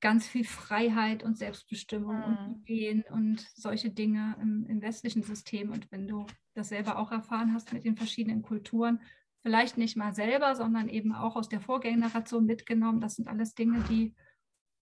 ganz 0.00 0.26
viel 0.26 0.44
Freiheit 0.44 1.22
und 1.22 1.38
Selbstbestimmung 1.38 2.16
mhm. 2.16 2.24
und 2.24 2.68
Ideen 2.68 3.04
und 3.10 3.40
solche 3.54 3.90
Dinge 3.90 4.36
im, 4.40 4.66
im 4.66 4.82
westlichen 4.82 5.22
System. 5.22 5.70
Und 5.70 5.90
wenn 5.92 6.08
du 6.08 6.26
das 6.54 6.70
selber 6.70 6.98
auch 6.98 7.12
erfahren 7.12 7.54
hast 7.54 7.72
mit 7.72 7.84
den 7.84 7.96
verschiedenen 7.96 8.42
Kulturen, 8.42 9.00
vielleicht 9.42 9.76
nicht 9.78 9.96
mal 9.96 10.14
selber, 10.14 10.54
sondern 10.54 10.88
eben 10.88 11.14
auch 11.14 11.36
aus 11.36 11.48
der 11.48 11.60
Vorgängeration 11.60 12.46
mitgenommen, 12.46 13.00
das 13.00 13.14
sind 13.14 13.28
alles 13.28 13.54
Dinge, 13.54 13.82
die 13.88 14.14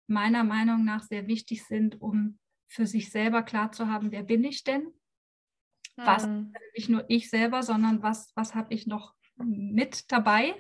meiner 0.08 0.44
Meinung 0.44 0.86
nach 0.86 1.04
sehr 1.04 1.28
wichtig 1.28 1.66
sind, 1.66 2.02
um 2.02 2.40
für 2.68 2.86
sich 2.86 3.12
selber 3.12 3.44
klar 3.44 3.72
zu 3.72 3.88
haben, 3.88 4.12
wer 4.12 4.24
bin 4.24 4.44
ich 4.44 4.64
denn? 4.64 4.94
Was 5.96 6.26
hm. 6.26 6.54
nicht 6.76 6.90
nur 6.90 7.06
ich 7.08 7.30
selber, 7.30 7.64
sondern 7.64 8.04
was, 8.04 8.32
was 8.36 8.54
habe 8.54 8.74
ich 8.74 8.86
noch 8.86 9.16
mit 9.38 10.12
dabei, 10.12 10.56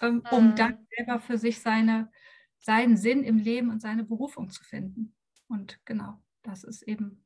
ähm, 0.00 0.22
um 0.30 0.48
hm. 0.48 0.56
dann 0.56 0.86
selber 0.96 1.20
für 1.20 1.38
sich 1.38 1.60
seine, 1.60 2.10
seinen 2.58 2.96
Sinn 2.96 3.22
im 3.22 3.38
Leben 3.38 3.70
und 3.70 3.80
seine 3.80 4.04
Berufung 4.04 4.50
zu 4.50 4.64
finden. 4.64 5.14
Und 5.48 5.78
genau, 5.84 6.20
das 6.42 6.64
ist 6.64 6.82
eben 6.82 7.24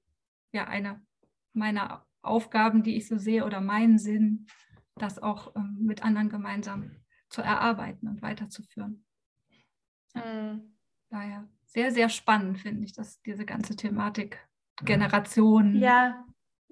ja 0.53 0.67
eine 0.67 1.05
meiner 1.53 2.05
Aufgaben, 2.21 2.83
die 2.83 2.97
ich 2.97 3.09
so 3.09 3.17
sehe, 3.17 3.47
oder 3.47 3.63
meinen 3.63 3.99
Sinn, 3.99 4.47
das 4.97 5.19
auch 5.19 5.57
ähm, 5.57 5.79
mit 5.81 6.03
anderen 6.03 6.29
gemeinsam 6.29 6.91
zu 7.31 7.41
erarbeiten 7.41 8.09
und 8.09 8.21
weiterzuführen. 8.21 9.07
Hm 10.13 10.76
daher 11.11 11.49
sehr, 11.67 11.93
sehr 11.93 12.09
spannend, 12.09 12.59
finde 12.59 12.85
ich, 12.85 12.93
dass 12.93 13.21
diese 13.23 13.45
ganze 13.45 13.77
Thematik 13.77 14.39
Generation. 14.85 15.77
Ja, 15.77 16.25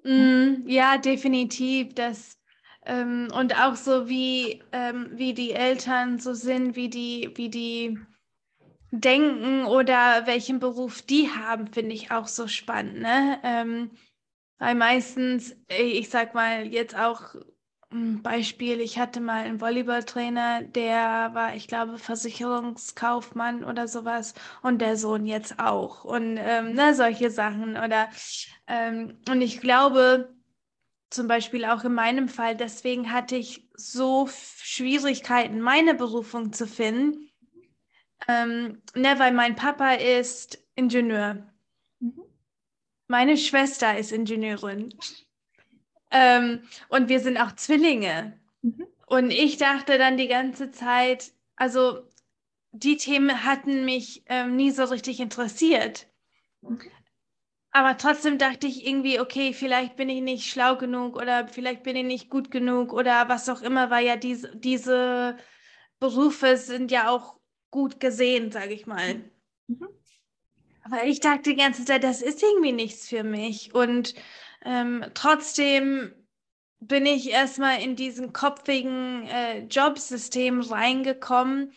mm, 0.03 0.67
ja, 0.67 0.97
definitiv. 0.97 1.93
Das, 1.95 2.39
ähm, 2.85 3.27
und 3.33 3.59
auch 3.59 3.75
so 3.75 4.07
wie, 4.07 4.63
ähm, 4.71 5.09
wie 5.13 5.33
die 5.33 5.51
Eltern 5.51 6.19
so 6.19 6.33
sind, 6.33 6.75
wie 6.75 6.89
die, 6.89 7.31
wie 7.35 7.49
die 7.49 7.99
denken 8.91 9.65
oder 9.65 10.25
welchen 10.25 10.59
Beruf 10.59 11.01
die 11.01 11.29
haben, 11.29 11.67
finde 11.67 11.93
ich 11.93 12.11
auch 12.11 12.27
so 12.27 12.47
spannend. 12.47 12.99
Ne? 12.99 13.39
Ähm, 13.43 13.91
weil 14.57 14.75
meistens, 14.75 15.55
ich 15.67 16.09
sag 16.09 16.33
mal, 16.33 16.65
jetzt 16.67 16.97
auch 16.97 17.35
Beispiel, 18.23 18.81
ich 18.81 18.99
hatte 18.99 19.21
mal 19.21 19.43
einen 19.43 19.61
Volleyballtrainer, 19.61 20.63
der 20.63 21.31
war, 21.33 21.55
ich 21.55 21.67
glaube, 21.67 21.97
Versicherungskaufmann 21.97 23.63
oder 23.63 23.87
sowas 23.87 24.33
und 24.61 24.79
der 24.79 24.97
Sohn 24.97 25.25
jetzt 25.25 25.59
auch 25.59 26.03
und 26.03 26.37
ähm, 26.37 26.73
ne, 26.73 26.93
solche 26.95 27.29
Sachen 27.29 27.77
oder 27.77 28.09
ähm, 28.67 29.19
und 29.29 29.41
ich 29.41 29.61
glaube 29.61 30.33
zum 31.09 31.27
Beispiel 31.27 31.65
auch 31.65 31.83
in 31.83 31.93
meinem 31.93 32.27
Fall, 32.27 32.55
deswegen 32.57 33.11
hatte 33.11 33.35
ich 33.35 33.69
so 33.75 34.27
Schwierigkeiten, 34.27 35.61
meine 35.61 35.93
Berufung 35.93 36.51
zu 36.51 36.67
finden, 36.67 37.29
ähm, 38.27 38.81
ne, 38.95 39.15
weil 39.17 39.33
mein 39.33 39.55
Papa 39.55 39.93
ist 39.93 40.65
Ingenieur. 40.75 41.47
Mhm. 41.99 42.23
Meine 43.07 43.37
Schwester 43.37 43.97
ist 43.97 44.11
Ingenieurin. 44.11 44.93
Ähm, 46.11 46.61
und 46.89 47.09
wir 47.09 47.19
sind 47.19 47.37
auch 47.37 47.53
Zwillinge. 47.53 48.39
Mhm. 48.61 48.87
Und 49.07 49.31
ich 49.31 49.57
dachte 49.57 49.97
dann 49.97 50.17
die 50.17 50.27
ganze 50.27 50.71
Zeit, 50.71 51.31
also 51.55 52.07
die 52.71 52.97
Themen 52.97 53.43
hatten 53.43 53.85
mich 53.85 54.23
ähm, 54.27 54.55
nie 54.55 54.71
so 54.71 54.83
richtig 54.85 55.19
interessiert. 55.19 56.07
Okay. 56.61 56.91
Aber 57.71 57.97
trotzdem 57.97 58.37
dachte 58.37 58.67
ich 58.67 58.87
irgendwie, 58.87 59.19
okay, 59.19 59.53
vielleicht 59.53 59.97
bin 59.97 60.07
ich 60.09 60.21
nicht 60.21 60.49
schlau 60.49 60.77
genug 60.77 61.17
oder 61.17 61.47
vielleicht 61.47 61.83
bin 61.83 61.97
ich 61.97 62.05
nicht 62.05 62.29
gut 62.29 62.49
genug 62.49 62.93
oder 62.93 63.27
was 63.27 63.49
auch 63.49 63.61
immer, 63.61 63.89
weil 63.89 64.05
ja 64.05 64.15
diese, 64.15 64.55
diese 64.55 65.35
Berufe 65.99 66.55
sind 66.55 66.89
ja 66.89 67.09
auch 67.09 67.37
gut 67.71 67.99
gesehen, 67.99 68.51
sage 68.51 68.73
ich 68.73 68.87
mal. 68.87 69.15
Mhm. 69.67 69.89
Aber 70.83 71.03
ich 71.03 71.19
dachte 71.19 71.49
die 71.49 71.55
ganze 71.55 71.83
Zeit, 71.83 72.03
das 72.03 72.21
ist 72.21 72.43
irgendwie 72.43 72.71
nichts 72.71 73.09
für 73.09 73.23
mich. 73.23 73.73
Und 73.73 74.15
ähm, 74.65 75.05
trotzdem 75.13 76.11
bin 76.79 77.05
ich 77.05 77.29
erstmal 77.29 77.81
in 77.81 77.95
diesen 77.95 78.33
kopfigen 78.33 79.27
äh, 79.27 79.59
Jobsystem 79.65 80.61
reingekommen. 80.61 81.71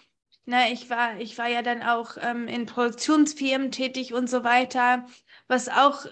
Na, 0.44 0.70
ich, 0.70 0.90
war, 0.90 1.20
ich 1.20 1.36
war 1.38 1.48
ja 1.48 1.62
dann 1.62 1.82
auch 1.82 2.16
ähm, 2.20 2.48
in 2.48 2.66
Produktionsfirmen 2.66 3.70
tätig 3.70 4.14
und 4.14 4.28
so 4.28 4.44
weiter, 4.44 5.06
was 5.46 5.68
auch 5.68 6.06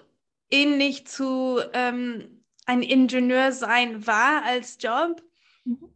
ähnlich 0.49 1.07
zu 1.07 1.59
ähm, 1.73 2.43
ein 2.65 2.83
Ingenieur 2.83 3.51
sein 3.51 4.05
war 4.05 4.43
als 4.43 4.77
Job, 4.79 5.23
mhm. 5.63 5.89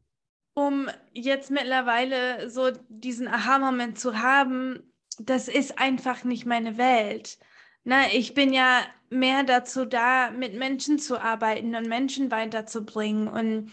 um 0.53 0.89
jetzt 1.13 1.51
mittlerweile 1.51 2.49
so 2.49 2.71
diesen 2.89 3.27
Aha-Moment 3.27 3.99
zu 3.99 4.19
haben, 4.19 4.91
das 5.19 5.47
ist 5.47 5.77
einfach 5.77 6.23
nicht 6.23 6.45
meine 6.45 6.77
Welt. 6.77 7.37
Na, 7.83 8.11
ich 8.13 8.33
bin 8.33 8.53
ja 8.53 8.81
mehr 9.09 9.43
dazu 9.43 9.85
da, 9.85 10.31
mit 10.31 10.53
Menschen 10.53 10.99
zu 10.99 11.19
arbeiten 11.19 11.75
und 11.75 11.87
Menschen 11.87 12.31
weiterzubringen 12.31 13.27
und 13.27 13.71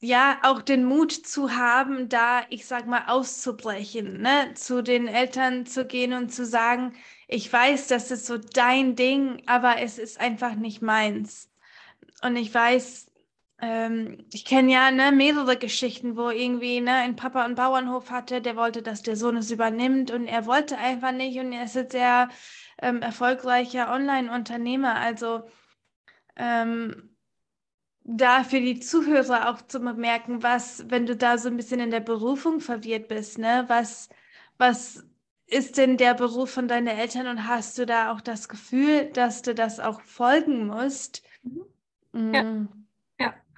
ja, 0.00 0.38
auch 0.44 0.62
den 0.62 0.84
Mut 0.84 1.12
zu 1.12 1.56
haben, 1.56 2.08
da, 2.08 2.42
ich 2.50 2.66
sag 2.66 2.86
mal, 2.86 3.06
auszubrechen, 3.08 4.20
ne? 4.22 4.54
zu 4.54 4.82
den 4.82 5.08
Eltern 5.08 5.66
zu 5.66 5.86
gehen 5.86 6.12
und 6.12 6.30
zu 6.30 6.46
sagen, 6.46 6.94
ich 7.26 7.52
weiß, 7.52 7.88
das 7.88 8.10
ist 8.12 8.26
so 8.26 8.38
dein 8.38 8.94
Ding, 8.94 9.42
aber 9.46 9.80
es 9.80 9.98
ist 9.98 10.20
einfach 10.20 10.54
nicht 10.54 10.82
meins. 10.82 11.50
Und 12.22 12.36
ich 12.36 12.54
weiß, 12.54 13.07
ähm, 13.60 14.24
ich 14.32 14.44
kenne 14.44 14.72
ja 14.72 14.90
ne, 14.90 15.12
mehrere 15.12 15.56
Geschichten, 15.56 16.16
wo 16.16 16.30
irgendwie 16.30 16.80
ne, 16.80 16.94
ein 16.94 17.16
Papa 17.16 17.44
einen 17.44 17.54
Bauernhof 17.56 18.10
hatte, 18.10 18.40
der 18.40 18.56
wollte, 18.56 18.82
dass 18.82 19.02
der 19.02 19.16
Sohn 19.16 19.36
es 19.36 19.50
übernimmt 19.50 20.10
und 20.10 20.26
er 20.26 20.46
wollte 20.46 20.78
einfach 20.78 21.12
nicht 21.12 21.38
und 21.38 21.52
er 21.52 21.64
ist 21.64 21.74
jetzt 21.74 21.92
sehr 21.92 22.28
ähm, 22.80 23.02
erfolgreicher 23.02 23.92
Online-Unternehmer. 23.92 24.96
Also 24.96 25.42
ähm, 26.36 27.10
da 28.04 28.44
für 28.44 28.60
die 28.60 28.80
Zuhörer 28.80 29.50
auch 29.50 29.62
zu 29.62 29.80
bemerken, 29.80 30.42
was, 30.42 30.84
wenn 30.90 31.06
du 31.06 31.16
da 31.16 31.38
so 31.38 31.48
ein 31.48 31.56
bisschen 31.56 31.80
in 31.80 31.90
der 31.90 32.00
Berufung 32.00 32.60
verwirrt 32.60 33.08
bist, 33.08 33.38
ne, 33.38 33.64
was, 33.68 34.08
was 34.58 35.04
ist 35.46 35.76
denn 35.78 35.96
der 35.96 36.14
Beruf 36.14 36.50
von 36.50 36.68
deinen 36.68 36.86
Eltern 36.88 37.26
und 37.28 37.48
hast 37.48 37.78
du 37.78 37.86
da 37.86 38.12
auch 38.12 38.20
das 38.20 38.48
Gefühl, 38.48 39.10
dass 39.12 39.42
du 39.42 39.54
das 39.54 39.80
auch 39.80 40.00
folgen 40.02 40.66
musst? 40.66 41.22
Mhm. 41.42 41.64
Ja. 42.32 42.44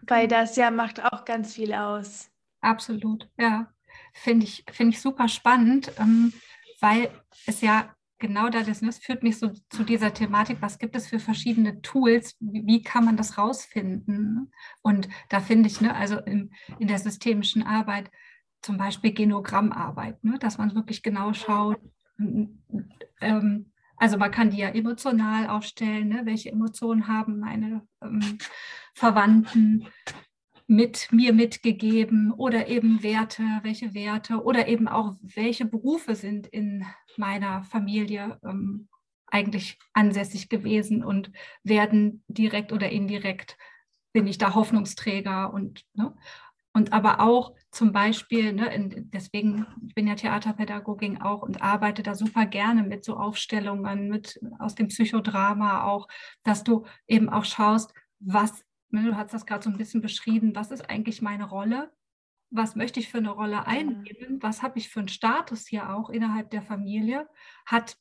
Weil 0.06 0.28
genau. 0.28 0.40
das 0.40 0.56
ja 0.56 0.70
macht 0.70 1.02
auch 1.04 1.24
ganz 1.24 1.54
viel 1.54 1.74
aus. 1.74 2.30
Absolut, 2.60 3.28
ja. 3.38 3.72
Finde 4.12 4.44
ich, 4.44 4.64
find 4.70 4.94
ich 4.94 5.00
super 5.00 5.28
spannend, 5.28 5.92
ähm, 5.98 6.32
weil 6.80 7.10
es 7.46 7.60
ja 7.60 7.94
genau 8.18 8.48
das 8.48 8.68
ist. 8.68 8.82
Das 8.82 8.98
führt 8.98 9.22
mich 9.22 9.38
so 9.38 9.50
zu 9.70 9.82
dieser 9.82 10.14
Thematik, 10.14 10.58
was 10.60 10.78
gibt 10.78 10.94
es 10.94 11.08
für 11.08 11.18
verschiedene 11.18 11.80
Tools, 11.82 12.36
wie, 12.38 12.66
wie 12.66 12.82
kann 12.82 13.04
man 13.04 13.16
das 13.16 13.38
rausfinden? 13.38 14.52
Und 14.82 15.08
da 15.28 15.40
finde 15.40 15.68
ich, 15.68 15.80
ne, 15.80 15.94
also 15.94 16.18
in, 16.18 16.52
in 16.78 16.86
der 16.86 16.98
systemischen 16.98 17.62
Arbeit, 17.62 18.10
zum 18.62 18.76
Beispiel 18.76 19.12
Genogrammarbeit, 19.12 20.22
ne, 20.22 20.38
dass 20.38 20.58
man 20.58 20.74
wirklich 20.74 21.02
genau 21.02 21.32
schaut, 21.32 21.80
ähm, 22.18 23.72
Also 24.00 24.16
man 24.16 24.30
kann 24.30 24.48
die 24.48 24.56
ja 24.56 24.70
emotional 24.70 25.46
aufstellen, 25.48 26.08
ne? 26.08 26.22
welche 26.24 26.50
Emotionen 26.50 27.06
haben 27.06 27.38
meine 27.38 27.86
ähm, 28.02 28.38
Verwandten 28.94 29.88
mit 30.66 31.12
mir 31.12 31.34
mitgegeben 31.34 32.32
oder 32.32 32.68
eben 32.68 33.02
Werte, 33.02 33.42
welche 33.62 33.92
Werte 33.92 34.42
oder 34.42 34.68
eben 34.68 34.88
auch 34.88 35.16
welche 35.20 35.66
Berufe 35.66 36.14
sind 36.14 36.46
in 36.46 36.86
meiner 37.18 37.62
Familie 37.64 38.38
ähm, 38.42 38.88
eigentlich 39.26 39.78
ansässig 39.92 40.48
gewesen 40.48 41.04
und 41.04 41.30
werden 41.62 42.24
direkt 42.26 42.72
oder 42.72 42.88
indirekt 42.88 43.58
bin 44.14 44.26
ich 44.26 44.38
da 44.38 44.54
Hoffnungsträger 44.54 45.52
und 45.52 45.84
ne? 45.92 46.16
Und 46.72 46.92
aber 46.92 47.20
auch 47.20 47.54
zum 47.70 47.92
Beispiel, 47.92 48.52
ne, 48.52 48.72
in, 48.72 49.10
deswegen, 49.10 49.66
ich 49.86 49.94
bin 49.94 50.06
ja 50.06 50.14
Theaterpädagogin 50.14 51.20
auch 51.20 51.42
und 51.42 51.62
arbeite 51.62 52.02
da 52.02 52.14
super 52.14 52.46
gerne 52.46 52.82
mit 52.84 53.04
so 53.04 53.16
Aufstellungen, 53.16 54.08
mit 54.08 54.38
aus 54.58 54.76
dem 54.76 54.88
Psychodrama 54.88 55.84
auch, 55.84 56.06
dass 56.44 56.62
du 56.62 56.86
eben 57.08 57.28
auch 57.28 57.44
schaust, 57.44 57.92
was, 58.20 58.64
ne, 58.90 59.04
du 59.04 59.16
hast 59.16 59.34
das 59.34 59.46
gerade 59.46 59.64
so 59.64 59.70
ein 59.70 59.78
bisschen 59.78 60.00
beschrieben, 60.00 60.54
was 60.54 60.70
ist 60.70 60.88
eigentlich 60.88 61.22
meine 61.22 61.48
Rolle? 61.48 61.92
Was 62.52 62.74
möchte 62.74 62.98
ich 62.98 63.08
für 63.08 63.18
eine 63.18 63.30
Rolle 63.30 63.66
einnehmen? 63.66 64.42
Was 64.42 64.62
habe 64.62 64.78
ich 64.78 64.88
für 64.88 65.00
einen 65.00 65.08
Status 65.08 65.66
hier 65.66 65.94
auch 65.94 66.10
innerhalb 66.10 66.50
der 66.50 66.62
Familie? 66.62 67.28
Hat 67.64 67.96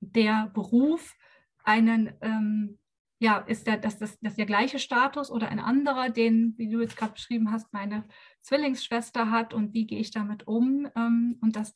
der 0.00 0.50
Beruf 0.54 1.16
einen 1.64 2.12
ähm, 2.20 2.78
ja, 3.22 3.38
ist 3.38 3.68
der, 3.68 3.76
das, 3.76 3.98
das, 3.98 4.18
das 4.20 4.34
der 4.34 4.46
gleiche 4.46 4.80
Status 4.80 5.30
oder 5.30 5.48
ein 5.48 5.60
anderer, 5.60 6.10
den, 6.10 6.58
wie 6.58 6.68
du 6.68 6.80
jetzt 6.80 6.96
gerade 6.96 7.12
beschrieben 7.12 7.52
hast, 7.52 7.72
meine 7.72 8.04
Zwillingsschwester 8.40 9.30
hat 9.30 9.54
und 9.54 9.72
wie 9.74 9.86
gehe 9.86 10.00
ich 10.00 10.10
damit 10.10 10.48
um? 10.48 10.90
Ähm, 10.96 11.38
und 11.40 11.54
das 11.54 11.72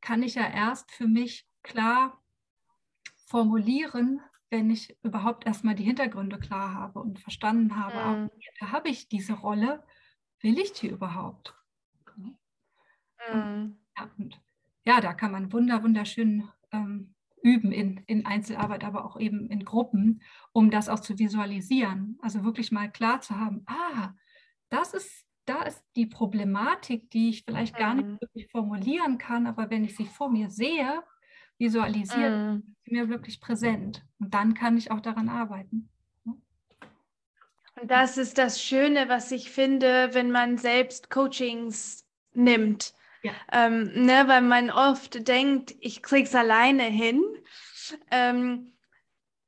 kann 0.00 0.22
ich 0.22 0.36
ja 0.36 0.48
erst 0.48 0.90
für 0.90 1.06
mich 1.06 1.46
klar 1.62 2.22
formulieren, 3.26 4.22
wenn 4.48 4.70
ich 4.70 4.96
überhaupt 5.02 5.44
erstmal 5.44 5.74
die 5.74 5.84
Hintergründe 5.84 6.38
klar 6.38 6.72
habe 6.72 7.00
und 7.00 7.20
verstanden 7.20 7.76
habe, 7.76 7.98
mhm. 8.22 8.30
auch, 8.62 8.72
habe 8.72 8.88
ich 8.88 9.08
diese 9.08 9.34
Rolle, 9.34 9.84
will 10.40 10.58
ich 10.58 10.72
die 10.72 10.88
überhaupt? 10.88 11.54
Mhm. 12.16 12.38
Und, 13.30 13.78
ja, 13.98 14.10
und, 14.16 14.40
ja, 14.86 15.00
da 15.02 15.12
kann 15.12 15.32
man 15.32 15.52
wunder, 15.52 15.82
wunderschön 15.82 16.48
ähm, 16.72 17.14
üben 17.48 17.72
in, 17.72 18.02
in 18.06 18.26
Einzelarbeit, 18.26 18.84
aber 18.84 19.04
auch 19.04 19.18
eben 19.18 19.48
in 19.48 19.64
Gruppen, 19.64 20.22
um 20.52 20.70
das 20.70 20.88
auch 20.88 21.00
zu 21.00 21.18
visualisieren. 21.18 22.18
Also 22.20 22.44
wirklich 22.44 22.72
mal 22.72 22.90
klar 22.90 23.20
zu 23.20 23.38
haben, 23.38 23.64
ah, 23.66 24.12
das 24.68 24.92
ist, 24.92 25.24
da 25.46 25.62
ist 25.62 25.82
die 25.96 26.06
Problematik, 26.06 27.10
die 27.10 27.30
ich 27.30 27.44
vielleicht 27.44 27.76
gar 27.76 27.94
nicht 27.94 28.06
mhm. 28.06 28.20
wirklich 28.20 28.50
formulieren 28.50 29.16
kann, 29.16 29.46
aber 29.46 29.70
wenn 29.70 29.84
ich 29.84 29.96
sie 29.96 30.04
vor 30.04 30.30
mir 30.30 30.50
sehe, 30.50 31.02
visualisiert, 31.58 32.30
mm. 32.30 32.56
ist 32.58 32.84
sie 32.84 32.94
mir 32.94 33.08
wirklich 33.08 33.40
präsent. 33.40 34.04
Und 34.20 34.32
dann 34.32 34.54
kann 34.54 34.76
ich 34.76 34.92
auch 34.92 35.00
daran 35.00 35.28
arbeiten. 35.28 35.88
Und 36.24 37.90
das 37.90 38.16
ist 38.16 38.38
das 38.38 38.62
Schöne, 38.62 39.08
was 39.08 39.32
ich 39.32 39.50
finde, 39.50 40.10
wenn 40.12 40.30
man 40.30 40.56
selbst 40.56 41.10
Coachings 41.10 42.06
nimmt 42.32 42.94
ja. 43.22 43.32
Ähm, 43.52 43.90
ne, 43.94 44.24
weil 44.26 44.42
man 44.42 44.70
oft 44.70 45.26
denkt, 45.26 45.74
ich 45.80 46.02
krieg's 46.02 46.34
alleine 46.34 46.84
hin. 46.84 47.22
Ähm, 48.10 48.72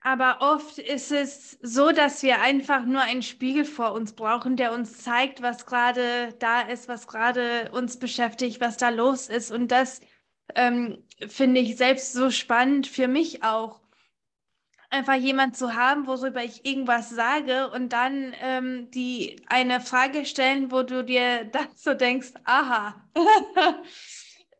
aber 0.03 0.39
oft 0.41 0.79
ist 0.79 1.13
es 1.13 1.59
so, 1.61 1.93
dass 1.93 2.23
wir 2.23 2.41
einfach 2.41 2.87
nur 2.87 3.03
einen 3.03 3.23
Spiegel 3.23 3.67
vor 3.67 3.93
uns 3.93 4.15
brauchen, 4.15 4.57
der 4.57 4.73
uns 4.73 4.99
zeigt, 4.99 5.43
was 5.43 5.67
gerade 5.67 6.35
da 6.39 6.63
ist, 6.63 6.89
was 6.89 7.07
gerade 7.07 7.71
uns 7.73 7.99
beschäftigt, 7.99 8.63
was 8.63 8.79
da 8.79 8.89
los 8.89 9.29
ist. 9.29 9.51
Und 9.51 9.69
das 9.69 10.01
ähm, 10.55 11.05
finde 11.29 11.61
ich 11.61 11.77
selbst 11.77 12.15
so 12.15 12.31
spannend 12.31 12.87
für 12.87 13.09
mich 13.09 13.43
auch 13.43 13.80
einfach 14.91 15.15
jemand 15.15 15.57
zu 15.57 15.75
haben, 15.75 16.07
worüber 16.07 16.43
ich 16.45 16.67
irgendwas 16.67 17.11
sage 17.11 17.71
und 17.71 17.93
dann 17.93 18.35
ähm, 18.41 18.91
die 18.91 19.41
eine 19.47 19.81
Frage 19.81 20.27
stellen, 20.27 20.71
wo 20.71 20.83
du 20.83 21.05
dir 21.05 21.45
dann 21.53 21.69
so 21.75 21.95
denkst, 21.95 22.33
aha, 22.45 23.09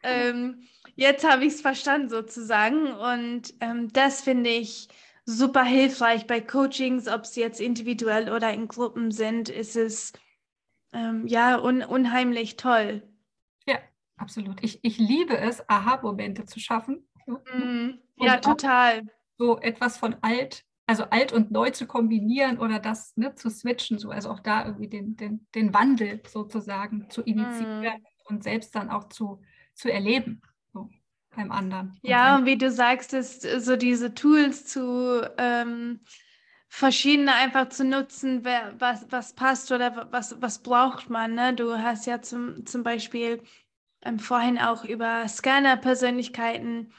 ähm, 0.03 0.63
jetzt 0.95 1.29
habe 1.29 1.45
ich 1.45 1.55
es 1.55 1.61
verstanden 1.61 2.09
sozusagen. 2.09 2.93
Und 2.93 3.55
ähm, 3.61 3.93
das 3.93 4.23
finde 4.23 4.51
ich 4.51 4.89
super 5.25 5.65
hilfreich 5.65 6.27
bei 6.27 6.41
Coachings, 6.41 7.09
ob 7.09 7.23
es 7.23 7.37
jetzt 7.37 7.61
individuell 7.61 8.33
oder 8.33 8.53
in 8.53 8.69
Gruppen 8.69 9.11
sind, 9.11 9.49
ist 9.49 9.77
es 9.77 10.13
ähm, 10.93 11.27
ja 11.27 11.59
un 11.61 11.83
unheimlich 11.83 12.57
toll. 12.57 13.03
Ja, 13.67 13.79
absolut. 14.17 14.63
Ich, 14.63 14.81
ich 14.83 14.99
liebe 14.99 15.37
es, 15.37 15.69
Aha-Momente 15.69 16.47
zu 16.47 16.59
schaffen. 16.59 17.07
Mm, 17.27 17.91
ja, 18.17 18.39
total 18.39 19.03
so 19.41 19.59
etwas 19.59 19.97
von 19.97 20.17
alt, 20.21 20.65
also 20.87 21.05
alt 21.05 21.33
und 21.33 21.51
neu 21.51 21.71
zu 21.71 21.87
kombinieren 21.87 22.59
oder 22.59 22.79
das 22.79 23.17
ne, 23.17 23.35
zu 23.35 23.49
switchen, 23.49 23.99
so 23.99 24.11
also 24.11 24.29
auch 24.29 24.41
da 24.41 24.67
irgendwie 24.67 24.89
den, 24.89 25.17
den, 25.17 25.47
den 25.55 25.73
Wandel 25.73 26.21
sozusagen 26.29 27.09
zu 27.09 27.23
initiieren 27.23 28.03
mm. 28.03 28.27
und 28.29 28.45
selbst 28.45 28.75
dann 28.75 28.91
auch 28.91 29.09
zu, 29.09 29.41
zu 29.75 29.91
erleben 29.91 30.43
so, 30.75 30.91
beim 31.35 31.51
anderen. 31.51 31.99
Ja, 32.03 32.35
und, 32.35 32.43
und 32.43 32.47
wie 32.47 32.59
du 32.59 32.71
sagst, 32.71 33.15
ist 33.15 33.43
so 33.43 33.77
diese 33.77 34.13
Tools 34.13 34.67
zu 34.67 35.23
ähm, 35.39 36.01
verschiedene 36.69 37.35
einfach 37.35 37.71
zu 37.71 37.85
nutzen, 37.85 38.45
wer, 38.45 38.75
was, 38.79 39.07
was 39.09 39.33
passt 39.33 39.73
oder 39.73 40.09
was, 40.11 40.37
was 40.43 40.63
braucht 40.63 41.09
man. 41.09 41.35
Ne? 41.35 41.55
Du 41.55 41.79
hast 41.79 42.07
ja 42.07 42.21
zum, 42.21 42.67
zum 42.67 42.83
Beispiel 42.83 43.43
ähm, 44.03 44.19
vorhin 44.19 44.59
auch 44.59 44.85
über 44.85 45.27
Scanner-Persönlichkeiten 45.27 46.93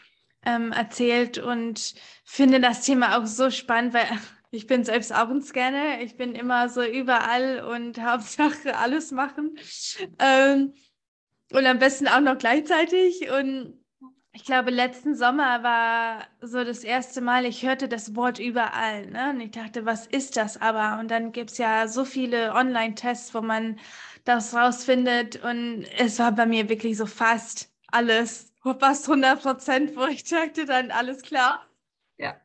ähm, 0.45 0.71
erzählt 0.71 1.37
und 1.37 1.93
finde 2.23 2.59
das 2.59 2.81
Thema 2.81 3.17
auch 3.17 3.25
so 3.25 3.49
spannend, 3.49 3.93
weil 3.93 4.07
ich 4.51 4.67
bin 4.67 4.83
selbst 4.83 5.13
auch 5.13 5.29
ein 5.29 5.41
Scanner. 5.41 6.01
Ich 6.01 6.17
bin 6.17 6.35
immer 6.35 6.69
so 6.69 6.83
überall 6.83 7.63
und 7.63 7.99
Hauptsache 8.03 8.77
alles 8.77 9.11
machen. 9.11 9.57
Ähm, 10.19 10.73
und 11.51 11.65
am 11.65 11.79
besten 11.79 12.07
auch 12.07 12.21
noch 12.21 12.37
gleichzeitig. 12.37 13.29
Und 13.29 13.81
ich 14.33 14.45
glaube, 14.45 14.71
letzten 14.71 15.15
Sommer 15.15 15.63
war 15.63 16.27
so 16.41 16.63
das 16.63 16.83
erste 16.83 17.19
Mal, 17.19 17.45
ich 17.45 17.63
hörte 17.63 17.89
das 17.89 18.15
Wort 18.15 18.39
überall. 18.39 19.07
Ne? 19.07 19.31
Und 19.31 19.41
ich 19.41 19.51
dachte, 19.51 19.85
was 19.85 20.07
ist 20.07 20.37
das 20.37 20.59
aber? 20.61 20.99
Und 20.99 21.11
dann 21.11 21.33
gibt 21.33 21.51
es 21.51 21.57
ja 21.57 21.87
so 21.87 22.05
viele 22.05 22.53
Online-Tests, 22.53 23.33
wo 23.33 23.41
man 23.41 23.77
das 24.23 24.55
rausfindet. 24.55 25.43
Und 25.43 25.85
es 25.97 26.19
war 26.19 26.31
bei 26.31 26.45
mir 26.45 26.69
wirklich 26.69 26.97
so 26.97 27.05
fast 27.05 27.69
alles 27.87 28.50
fast 28.79 29.07
100 29.07 29.41
Prozent, 29.41 29.95
wo 29.95 30.05
ich 30.05 30.23
dachte, 30.23 30.65
dann 30.65 30.91
alles 30.91 31.21
klar. 31.21 31.67
Ja. 32.17 32.39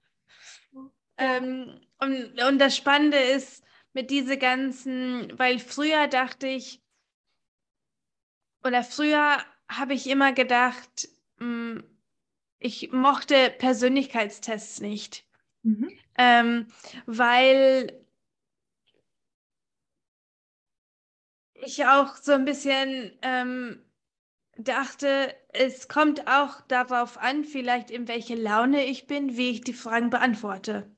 Ähm, 1.19 1.81
und, 1.99 2.43
und 2.43 2.59
das 2.59 2.77
Spannende 2.77 3.19
ist 3.19 3.65
mit 3.93 4.11
diese 4.11 4.37
ganzen, 4.37 5.39
weil 5.39 5.59
früher 5.59 6.07
dachte 6.09 6.47
ich, 6.47 6.83
oder 8.65 8.83
früher 8.83 9.39
habe 9.69 9.95
ich 9.95 10.09
immer 10.09 10.33
gedacht, 10.33 11.09
mh, 11.39 11.47
hm, 11.75 11.85
ich 12.59 12.91
mochte 12.91 13.51
Persönlichkeitstests 13.51 14.81
nicht. 14.81 15.25
Mhm. 15.63 15.91
Ähm, 16.17 16.67
weil 17.05 18.05
ich 21.55 21.87
auch 21.87 22.17
so 22.17 22.33
ein 22.33 22.45
bisschen 22.45 23.17
ähm, 23.23 23.86
dachte, 24.59 25.35
es 25.53 25.89
kommt 25.89 26.27
auch 26.29 26.61
darauf 26.69 27.19
an, 27.19 27.45
vielleicht 27.45 27.91
in 27.91 28.09
welche 28.09 28.35
Laune 28.35 28.85
ich 28.85 29.07
bin, 29.07 29.37
wie 29.37 29.51
ich 29.51 29.61
die 29.63 29.73
Fragen 29.73 30.11
beantworte. 30.11 30.91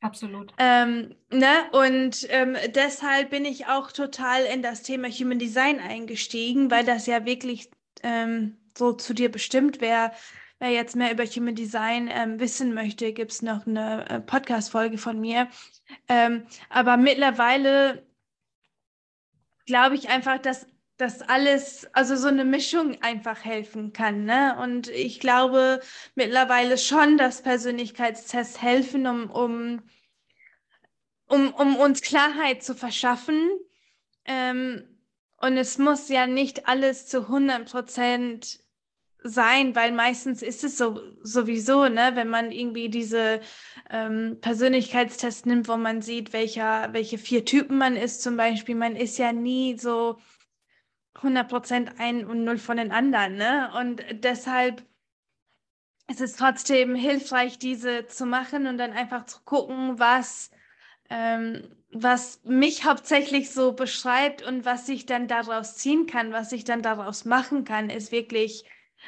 Absolut. 0.00 0.52
Ähm, 0.58 1.14
ne? 1.30 1.70
Und 1.70 2.26
ähm, 2.30 2.56
deshalb 2.74 3.30
bin 3.30 3.44
ich 3.44 3.66
auch 3.66 3.92
total 3.92 4.42
in 4.44 4.60
das 4.60 4.82
Thema 4.82 5.08
Human 5.08 5.38
Design 5.38 5.78
eingestiegen, 5.78 6.70
weil 6.70 6.84
das 6.84 7.06
ja 7.06 7.24
wirklich 7.24 7.70
ähm, 8.02 8.56
so 8.76 8.92
zu 8.92 9.14
dir 9.14 9.30
bestimmt 9.30 9.80
wäre. 9.80 10.10
Wer 10.58 10.70
jetzt 10.70 10.96
mehr 10.96 11.12
über 11.12 11.24
Human 11.24 11.54
Design 11.54 12.10
ähm, 12.12 12.40
wissen 12.40 12.74
möchte, 12.74 13.12
gibt 13.12 13.30
es 13.32 13.42
noch 13.42 13.66
eine 13.66 14.08
äh, 14.08 14.20
Podcast-Folge 14.20 14.98
von 14.98 15.20
mir. 15.20 15.48
Ähm, 16.08 16.46
aber 16.68 16.96
mittlerweile 16.96 18.04
glaube 19.66 19.94
ich 19.94 20.08
einfach, 20.08 20.38
dass 20.38 20.66
dass 21.02 21.20
alles, 21.20 21.88
also 21.94 22.14
so 22.14 22.28
eine 22.28 22.44
Mischung 22.44 23.02
einfach 23.02 23.44
helfen 23.44 23.92
kann. 23.92 24.24
Ne? 24.24 24.56
Und 24.62 24.86
ich 24.86 25.18
glaube 25.18 25.80
mittlerweile 26.14 26.78
schon, 26.78 27.18
dass 27.18 27.42
Persönlichkeitstests 27.42 28.62
helfen, 28.62 29.08
um, 29.08 29.28
um, 29.28 29.82
um, 31.26 31.52
um 31.54 31.76
uns 31.76 32.02
Klarheit 32.02 32.62
zu 32.62 32.76
verschaffen. 32.76 33.50
Ähm, 34.26 34.84
und 35.38 35.56
es 35.56 35.76
muss 35.76 36.08
ja 36.08 36.28
nicht 36.28 36.68
alles 36.68 37.08
zu 37.08 37.22
100 37.22 37.68
Prozent 37.68 38.60
sein, 39.24 39.74
weil 39.74 39.90
meistens 39.90 40.40
ist 40.40 40.62
es 40.62 40.78
so 40.78 41.00
sowieso, 41.22 41.88
ne, 41.88 42.12
wenn 42.14 42.28
man 42.28 42.52
irgendwie 42.52 42.88
diese 42.88 43.40
ähm, 43.90 44.38
Persönlichkeitstests 44.40 45.46
nimmt, 45.46 45.66
wo 45.66 45.76
man 45.76 46.00
sieht, 46.00 46.32
welcher, 46.32 46.92
welche 46.92 47.18
vier 47.18 47.44
Typen 47.44 47.76
man 47.78 47.96
ist, 47.96 48.22
zum 48.22 48.36
Beispiel, 48.36 48.76
man 48.76 48.94
ist 48.94 49.18
ja 49.18 49.32
nie 49.32 49.76
so 49.76 50.18
100% 51.14 51.98
ein 51.98 52.24
und 52.26 52.44
null 52.44 52.58
von 52.58 52.76
den 52.76 52.92
anderen. 52.92 53.36
Ne? 53.36 53.70
Und 53.78 54.02
deshalb 54.24 54.82
es 56.06 56.20
ist 56.20 56.38
trotzdem 56.38 56.94
hilfreich, 56.94 57.58
diese 57.58 58.06
zu 58.06 58.26
machen 58.26 58.66
und 58.66 58.78
dann 58.78 58.92
einfach 58.92 59.24
zu 59.26 59.40
gucken, 59.44 59.98
was, 59.98 60.50
ähm, 61.10 61.76
was 61.92 62.42
mich 62.44 62.84
hauptsächlich 62.84 63.50
so 63.50 63.72
beschreibt 63.72 64.42
und 64.42 64.64
was 64.64 64.88
ich 64.88 65.06
dann 65.06 65.28
daraus 65.28 65.76
ziehen 65.76 66.06
kann, 66.06 66.32
was 66.32 66.52
ich 66.52 66.64
dann 66.64 66.82
daraus 66.82 67.24
machen 67.24 67.64
kann, 67.64 67.90
ist 67.90 68.12
wirklich 68.12 68.64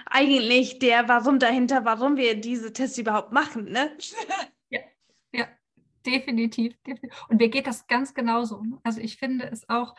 eigentlich 0.06 0.78
der 0.78 1.08
Warum 1.08 1.38
dahinter, 1.38 1.84
warum 1.84 2.16
wir 2.16 2.40
diese 2.40 2.72
Tests 2.72 2.98
überhaupt 2.98 3.32
machen. 3.32 3.66
Ne? 3.66 3.96
Ja, 4.70 4.80
ja, 5.32 5.46
definitiv. 6.04 6.74
Und 7.28 7.38
mir 7.38 7.48
geht 7.48 7.66
das 7.68 7.86
ganz 7.86 8.14
genauso. 8.14 8.62
Also 8.82 9.00
ich 9.00 9.18
finde 9.18 9.48
es 9.50 9.68
auch 9.68 9.94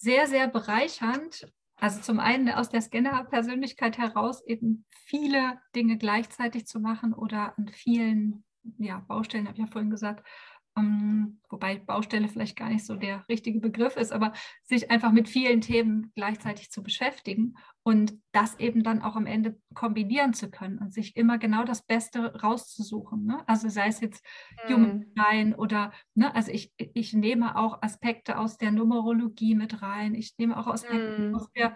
sehr, 0.00 0.26
sehr 0.26 0.48
bereichernd, 0.48 1.52
also 1.76 2.00
zum 2.00 2.20
einen 2.20 2.48
aus 2.48 2.70
der 2.70 2.80
Scanner-Persönlichkeit 2.80 3.98
heraus 3.98 4.42
eben 4.46 4.86
viele 4.90 5.60
Dinge 5.76 5.98
gleichzeitig 5.98 6.66
zu 6.66 6.80
machen 6.80 7.12
oder 7.12 7.54
an 7.58 7.68
vielen 7.68 8.44
ja, 8.78 9.04
Baustellen, 9.06 9.46
habe 9.46 9.58
ich 9.58 9.64
ja 9.64 9.70
vorhin 9.70 9.90
gesagt, 9.90 10.26
ähm, 10.76 11.40
wobei 11.48 11.78
Baustelle 11.78 12.28
vielleicht 12.28 12.56
gar 12.56 12.68
nicht 12.68 12.86
so 12.86 12.94
der 12.94 13.24
richtige 13.28 13.60
Begriff 13.60 13.96
ist, 13.96 14.12
aber 14.12 14.32
sich 14.62 14.90
einfach 14.90 15.12
mit 15.12 15.28
vielen 15.28 15.60
Themen 15.60 16.12
gleichzeitig 16.14 16.70
zu 16.70 16.82
beschäftigen 16.82 17.56
und 17.82 18.14
das 18.32 18.58
eben 18.58 18.82
dann 18.82 19.02
auch 19.02 19.16
am 19.16 19.26
Ende 19.26 19.58
kombinieren 19.74 20.32
zu 20.32 20.50
können 20.50 20.78
und 20.78 20.92
sich 20.92 21.16
immer 21.16 21.38
genau 21.38 21.64
das 21.64 21.82
Beste 21.82 22.34
rauszusuchen. 22.40 23.24
Ne? 23.24 23.42
Also 23.48 23.68
sei 23.68 23.88
es 23.88 24.00
jetzt 24.00 24.24
mhm. 24.68 24.74
Human 24.74 25.00
Design 25.00 25.54
oder, 25.54 25.92
ne, 26.14 26.34
also 26.34 26.52
ich, 26.52 26.72
ich 26.76 27.12
nehme 27.12 27.56
auch 27.56 27.82
Aspekte 27.82 28.38
aus 28.38 28.56
der 28.56 28.70
Numerologie 28.70 29.54
mit 29.54 29.82
rein, 29.82 30.14
ich 30.14 30.34
nehme 30.38 30.56
auch 30.56 30.68
Aspekte 30.68 31.28
mhm. 31.28 31.34
aus 31.34 31.50
der 31.52 31.74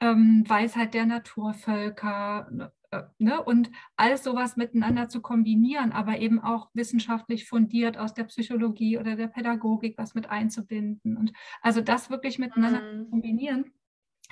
ähm, 0.00 0.44
Weisheit 0.46 0.94
der 0.94 1.06
Naturvölker, 1.06 2.70
ne? 2.92 2.98
Äh, 2.98 3.02
ne, 3.18 3.42
und 3.42 3.70
alles 3.96 4.24
sowas 4.24 4.56
miteinander 4.56 5.08
zu 5.08 5.20
kombinieren, 5.20 5.92
aber 5.92 6.18
eben 6.18 6.40
auch 6.40 6.70
wissenschaftlich 6.74 7.46
fundiert 7.46 7.98
aus 7.98 8.14
der 8.14 8.24
Psychologie 8.24 8.98
oder 8.98 9.16
der 9.16 9.28
Pädagogik 9.28 9.96
was 9.98 10.14
mit 10.14 10.30
einzubinden. 10.30 11.16
Und 11.16 11.32
also 11.60 11.80
das 11.80 12.10
wirklich 12.10 12.38
miteinander 12.38 12.80
mhm. 12.80 12.98
zu 13.04 13.10
kombinieren, 13.10 13.72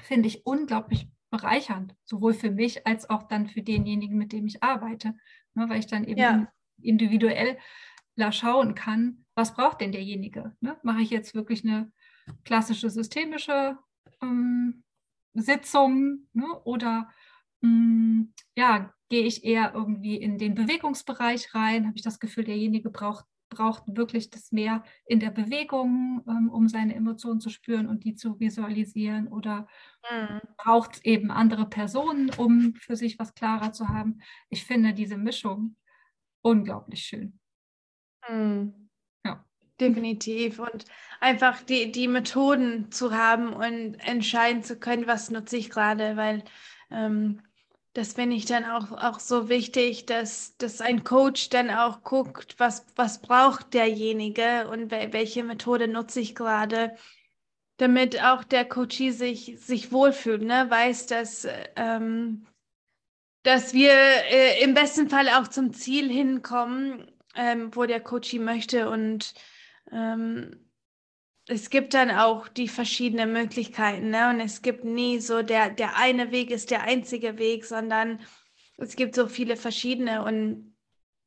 finde 0.03 0.29
ich 0.29 0.47
unglaublich 0.47 1.09
bereichernd, 1.31 1.95
sowohl 2.05 2.35
für 2.35 2.51
mich 2.51 2.87
als 2.87 3.11
auch 3.11 3.25
dann 3.25 3.49
für 3.49 3.63
denjenigen, 3.63 4.17
mit 4.17 4.33
dem 4.33 4.47
ich 4.47 4.63
arbeite, 4.63 5.15
ne, 5.55 5.69
weil 5.69 5.79
ich 5.79 5.87
dann 5.87 6.05
eben 6.05 6.21
ja. 6.21 6.53
individuell 6.81 7.59
schauen 8.31 8.75
kann, 8.75 9.25
was 9.35 9.55
braucht 9.55 9.83
denn 9.83 9.93
derjenige? 9.93 10.57
Ne? 10.61 10.79
Mache 10.83 11.03
ich 11.03 11.11
jetzt 11.11 11.35
wirklich 11.35 11.65
eine 11.65 11.93
klassische 12.45 12.89
systemische 12.89 13.79
ähm, 14.23 14.83
Sitzung 15.35 16.27
ne? 16.33 16.47
oder 16.65 17.11
hm, 17.63 18.33
ja, 18.57 18.93
gehe 19.09 19.25
ich 19.25 19.45
eher 19.45 19.73
irgendwie 19.75 20.17
in 20.17 20.39
den 20.39 20.55
Bewegungsbereich 20.55 21.55
rein, 21.55 21.87
habe 21.87 21.97
ich 21.97 22.03
das 22.03 22.19
Gefühl, 22.19 22.45
derjenige 22.45 22.91
braucht, 22.91 23.25
braucht 23.49 23.85
wirklich 23.87 24.31
das 24.31 24.51
mehr 24.51 24.83
in 25.07 25.21
der 25.21 25.31
Bewegung, 25.31 26.23
ähm, 26.29 26.51
um 26.51 26.69
seine 26.69 26.95
Emotionen 26.95 27.41
zu 27.41 27.51
spüren 27.51 27.87
und 27.87 28.05
die 28.05 28.15
zu 28.15 28.41
visualisieren 28.41 29.29
oder 29.29 29.69
mhm. 30.11 30.41
braucht 30.57 31.05
eben 31.05 31.31
andere 31.31 31.69
Personen, 31.69 32.31
um 32.37 32.75
für 32.75 32.97
sich 32.97 33.19
was 33.19 33.35
klarer 33.35 33.73
zu 33.73 33.89
haben. 33.89 34.21
Ich 34.49 34.65
finde 34.65 34.93
diese 34.93 35.17
Mischung 35.17 35.77
unglaublich 36.43 37.05
schön. 37.05 37.39
Mhm. 38.29 38.89
Ja. 39.25 39.45
Definitiv. 39.81 40.59
Und 40.59 40.85
einfach 41.21 41.63
die, 41.63 41.93
die 41.93 42.09
Methoden 42.09 42.91
zu 42.91 43.13
haben 43.13 43.53
und 43.53 43.95
entscheiden 43.97 44.63
zu 44.63 44.79
können, 44.79 45.07
was 45.07 45.31
nutze 45.31 45.57
ich 45.57 45.71
gerade, 45.71 46.17
weil 46.17 46.43
ähm, 46.91 47.43
das 47.97 48.13
finde 48.13 48.37
ich 48.37 48.45
dann 48.45 48.67
auch, 48.67 48.93
auch 48.93 49.21
so 49.21 49.49
wichtig, 49.49 50.05
dass, 50.05 50.55
dass 50.59 50.83
ein 50.83 51.03
Coach 51.03 51.49
dann 51.49 51.71
auch 51.71 52.03
guckt, 52.03 52.55
was, 52.59 52.85
was 52.95 53.23
braucht 53.23 53.73
derjenige 53.73 54.69
und 54.69 54.91
welche 54.91 55.43
Methode 55.43 55.89
nutze 55.89 56.21
ich 56.21 56.35
gerade, 56.35 56.95
damit 57.79 58.23
auch 58.23 58.45
der 58.45 58.67
Coachie 58.67 59.13
sich, 59.13 59.57
sich 59.59 59.93
wohlfühlt, 59.93 60.43
ne? 60.43 60.67
weiß, 60.69 61.07
dass, 61.07 61.49
ähm, 61.77 62.47
dass 63.45 63.73
wir 63.73 63.93
äh, 63.93 64.63
im 64.63 64.75
besten 64.75 65.09
Fall 65.09 65.31
auch 65.31 65.49
zum 65.49 65.73
Ziel 65.73 66.11
hinkommen, 66.11 67.11
ähm, 67.35 67.75
wo 67.75 67.87
der 67.87 68.01
Coachie 68.01 68.41
möchte 68.41 68.91
und 68.91 69.33
ähm, 69.91 70.66
es 71.49 71.71
gibt 71.71 71.95
dann 71.95 72.11
auch 72.11 72.49
die 72.49 72.69
verschiedenen 72.69 73.33
Möglichkeiten, 73.33 74.11
ne? 74.11 74.31
Und 74.31 74.41
es 74.41 74.63
gibt 74.63 74.85
nie 74.85 75.21
so 75.21 75.43
der, 75.43 75.71
der 75.71 75.97
eine 75.97 76.33
Weg 76.33 76.51
ist 76.51 76.71
der 76.71 76.83
einzige 76.83 77.39
Weg, 77.39 77.65
sondern 77.65 78.21
es 78.79 78.97
gibt 78.97 79.15
so 79.15 79.29
viele 79.29 79.57
verschiedene. 79.57 80.25
Und 80.25 80.77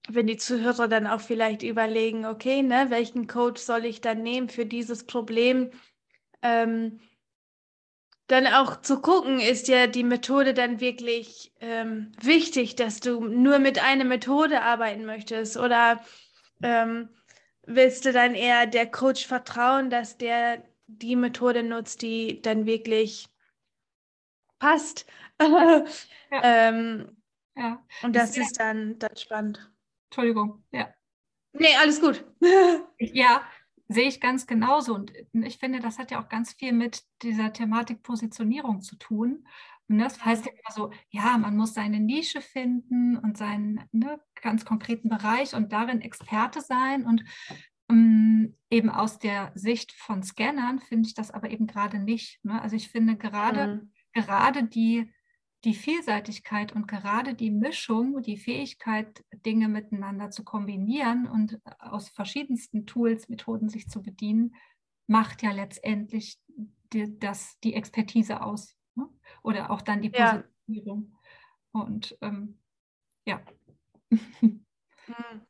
wenn 0.09 0.27
die 0.27 0.37
Zuhörer 0.37 0.87
dann 0.87 1.07
auch 1.07 1.21
vielleicht 1.21 1.63
überlegen, 1.63 2.25
okay, 2.25 2.61
ne, 2.61 2.87
welchen 2.89 3.27
Coach 3.27 3.61
soll 3.61 3.85
ich 3.85 4.01
dann 4.01 4.21
nehmen 4.21 4.49
für 4.49 4.65
dieses 4.65 5.05
Problem, 5.05 5.71
ähm, 6.41 6.99
dann 8.27 8.45
auch 8.45 8.81
zu 8.81 9.01
gucken, 9.01 9.39
ist 9.39 9.67
ja 9.69 9.87
die 9.87 10.03
Methode 10.03 10.53
dann 10.53 10.79
wirklich 10.79 11.53
ähm, 11.61 12.11
wichtig, 12.21 12.75
dass 12.75 12.99
du 12.99 13.21
nur 13.25 13.57
mit 13.57 13.81
einer 13.81 14.05
Methode 14.05 14.61
arbeiten 14.61 15.05
möchtest 15.05 15.57
oder 15.57 16.03
ähm, 16.61 17.09
willst 17.69 18.05
du 18.05 18.11
dann 18.11 18.35
eher 18.35 18.65
der 18.65 18.89
Coach 18.89 19.25
vertrauen, 19.27 19.89
dass 19.89 20.17
der 20.17 20.63
die 20.87 21.15
Methode 21.15 21.63
nutzt, 21.63 22.01
die 22.01 22.41
dann 22.41 22.65
wirklich 22.65 23.27
passt? 24.57 25.05
ja. 25.41 25.85
ähm, 26.31 27.17
ja. 27.55 27.85
Und 28.01 28.15
das 28.15 28.35
ja. 28.35 28.43
ist 28.43 28.59
dann, 28.59 28.97
dann 28.99 29.15
spannend. 29.15 29.71
Entschuldigung, 30.09 30.63
ja. 30.71 30.93
Nee, 31.53 31.75
alles 31.79 32.01
gut. 32.01 32.25
ja, 32.99 33.43
sehe 33.87 34.07
ich 34.07 34.19
ganz 34.19 34.47
genauso. 34.47 34.95
Und 34.95 35.11
ich 35.33 35.57
finde, 35.57 35.79
das 35.79 35.99
hat 35.99 36.11
ja 36.11 36.23
auch 36.23 36.29
ganz 36.29 36.53
viel 36.53 36.73
mit 36.73 37.03
dieser 37.21 37.53
Thematik 37.53 38.01
Positionierung 38.03 38.81
zu 38.81 38.95
tun. 38.95 39.47
Und 39.89 39.97
das 39.97 40.23
heißt 40.23 40.45
ja 40.45 40.51
immer 40.51 40.71
so, 40.71 40.91
ja, 41.09 41.37
man 41.37 41.57
muss 41.57 41.73
seine 41.73 41.99
Nische 41.99 42.41
finden 42.41 43.17
und 43.17 43.37
seinen 43.37 43.81
ne, 43.91 44.19
ganz 44.39 44.63
konkreten 44.63 45.09
Bereich 45.09 45.55
und 45.55 45.73
darin 45.73 46.01
Experte 46.01 46.61
sein. 46.61 47.05
Und 47.05 47.23
ähm, 47.89 48.55
eben 48.69 48.91
aus 48.91 49.17
der 49.17 49.51
Sicht 49.55 49.91
von 49.91 50.21
Scannern 50.21 50.79
finde 50.79 51.07
ich 51.07 51.15
das 51.15 51.31
aber 51.31 51.49
eben 51.49 51.65
gerade 51.65 51.97
nicht. 51.97 52.39
Ne? 52.45 52.61
Also 52.61 52.75
ich 52.75 52.89
finde 52.89 53.17
gerade, 53.17 53.81
mhm. 53.81 53.91
gerade 54.13 54.63
die, 54.63 55.11
die 55.63 55.73
Vielseitigkeit 55.73 56.71
und 56.71 56.87
gerade 56.87 57.33
die 57.33 57.51
Mischung, 57.51 58.21
die 58.21 58.37
Fähigkeit, 58.37 59.25
Dinge 59.43 59.67
miteinander 59.67 60.29
zu 60.29 60.43
kombinieren 60.43 61.27
und 61.27 61.59
aus 61.79 62.09
verschiedensten 62.09 62.85
Tools, 62.85 63.27
Methoden 63.27 63.69
sich 63.69 63.89
zu 63.89 64.03
bedienen, 64.03 64.53
macht 65.07 65.41
ja 65.41 65.51
letztendlich 65.51 66.39
die, 66.93 67.17
das, 67.17 67.57
die 67.63 67.73
Expertise 67.73 68.43
aus 68.43 68.75
oder 69.49 69.71
auch 69.71 69.81
dann 69.81 70.01
die 70.01 70.09
Positionierung. 70.09 71.11
Ja. 71.73 71.81
Und 71.81 72.17
ähm, 72.21 72.59
ja. 73.25 73.41
Hm. 74.09 74.61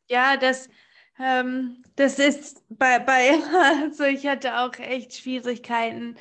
Ja, 0.07 0.37
das, 0.37 0.69
ähm, 1.19 1.83
das 1.95 2.17
ist 2.17 2.63
bei, 2.69 2.99
bei, 2.99 3.37
also 3.81 4.05
ich 4.05 4.25
hatte 4.25 4.59
auch 4.59 4.73
echt 4.79 5.13
Schwierigkeiten. 5.15 6.15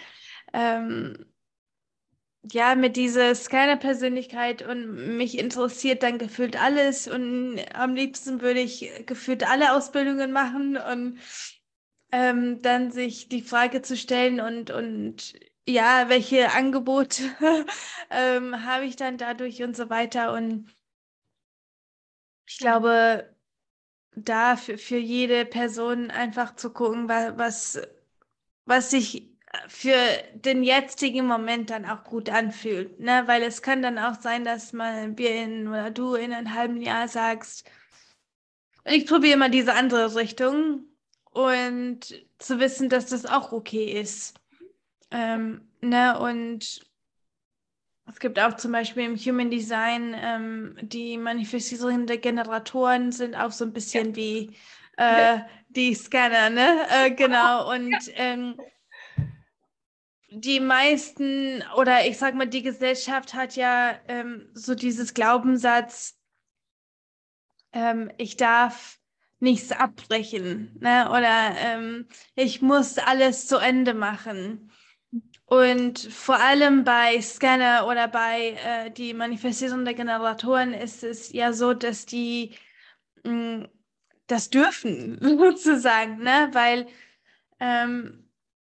Ähm, 0.53 1.25
ja, 2.51 2.75
mit 2.75 2.97
dieser 2.97 3.35
Scanner-Persönlichkeit 3.35 4.63
und 4.63 5.17
mich 5.17 5.39
interessiert 5.39 6.03
dann 6.03 6.19
gefühlt 6.19 6.61
alles 6.61 7.07
und 7.07 7.61
am 7.75 7.95
liebsten 7.95 8.41
würde 8.41 8.61
ich 8.61 8.91
gefühlt 9.07 9.49
alle 9.49 9.77
Ausbildungen 9.77 10.33
machen 10.33 10.77
und 10.77 11.19
ähm, 12.11 12.63
dann 12.63 12.91
sich 12.91 13.29
die 13.29 13.43
Frage 13.43 13.83
zu 13.83 13.97
stellen 13.97 14.41
und, 14.41 14.71
und 14.71 15.35
ja, 15.69 16.09
welche 16.09 16.53
Angebote 16.53 17.23
ähm, 18.11 18.65
habe 18.65 18.87
ich 18.87 18.97
dann 18.97 19.19
dadurch 19.19 19.63
und 19.63 19.77
so 19.77 19.91
weiter. 19.91 20.33
Und 20.33 20.75
ich 22.47 22.59
glaube, 22.59 23.35
da 24.17 24.57
für, 24.57 24.79
für 24.79 24.97
jede 24.99 25.45
Person 25.47 26.11
einfach 26.11 26.57
zu 26.57 26.73
gucken, 26.73 27.09
was, 27.09 27.81
was 28.65 28.91
sich 28.91 29.31
für 29.69 29.97
den 30.35 30.63
jetzigen 30.63 31.27
Moment 31.27 31.71
dann 31.71 31.85
auch 31.87 32.05
gut 32.05 32.31
anfühlt. 32.31 33.01
Ne? 33.01 33.25
Weil 33.27 33.43
es 33.43 33.63
kann 33.63 33.83
dann 33.83 33.99
auch 33.99 34.21
sein, 34.21 34.45
dass 34.45 34.73
mal 34.73 35.17
wir 35.19 35.35
in 35.35 35.69
oder 35.69 35.91
du 35.91 36.15
in 36.15 36.33
einem 36.33 36.55
halben 36.55 36.81
Jahr 36.83 37.09
sagst, 37.09 37.71
ich 38.85 39.07
probiere 39.07 39.39
mal 39.39 39.51
diese 39.51 39.75
andere 39.75 40.15
Richtung 40.17 40.85
und 41.31 42.01
zu 42.39 42.59
wissen, 42.59 42.89
dass 42.89 43.07
das 43.07 43.27
auch 43.27 43.53
okay 43.53 44.01
ist. 44.01 44.35
Ähm, 45.11 45.69
ne, 45.81 46.19
und 46.19 46.81
es 48.07 48.21
gibt 48.21 48.39
auch 48.39 48.57
zum 48.57 48.73
Beispiel 48.73 49.05
im 49.05 49.17
Human 49.17 49.51
Design 49.51 50.15
ähm, 50.17 50.77
die 50.81 51.19
manifestierenden 51.19 52.21
Generatoren 52.21 53.13
sind 53.13 53.35
auch 53.35 53.53
so 53.53 53.65
ein 53.65 53.73
bisschen 53.73 54.11
ja. 54.11 54.17
wie 54.17 54.57
äh, 54.97 55.39
die 55.69 55.95
Scanner, 55.95 56.51
ne? 56.51 56.87
Äh, 56.91 57.11
genau. 57.13 57.71
Und 57.75 57.95
ähm, 58.15 58.61
die 60.31 60.61
meisten 60.61 61.63
oder 61.77 62.07
ich 62.07 62.19
sag 62.19 62.35
mal, 62.35 62.47
die 62.47 62.63
Gesellschaft 62.63 63.35
hat 63.35 63.57
ja 63.57 63.99
ähm, 64.09 64.49
so 64.53 64.75
dieses 64.75 65.15
Glaubenssatz, 65.15 66.19
ähm, 67.73 68.11
ich 68.19 68.37
darf 68.37 68.99
nichts 69.41 69.71
abbrechen 69.73 70.77
ne? 70.81 71.09
oder 71.11 71.55
ähm, 71.59 72.09
ich 72.35 72.61
muss 72.61 72.99
alles 72.99 73.47
zu 73.47 73.59
Ende 73.59 73.95
machen. 73.95 74.71
Und 75.49 75.99
vor 75.99 76.39
allem 76.39 76.85
bei 76.85 77.21
Scanner 77.23 77.87
oder 77.87 78.07
bei 78.07 78.59
äh, 78.65 78.91
die 78.91 79.15
Manifestierung 79.15 79.85
der 79.87 79.95
Generatoren 79.95 80.75
ist 80.75 81.03
es 81.03 81.33
ja 81.33 81.55
so, 81.55 81.73
dass 81.73 82.05
die 82.05 82.55
mh, 83.25 83.33
mm, 83.33 83.69
das 84.27 84.51
dürfen, 84.51 85.19
sozusagen, 85.39 86.19
ne? 86.19 86.51
weil 86.53 86.87
ähm, 87.61 88.29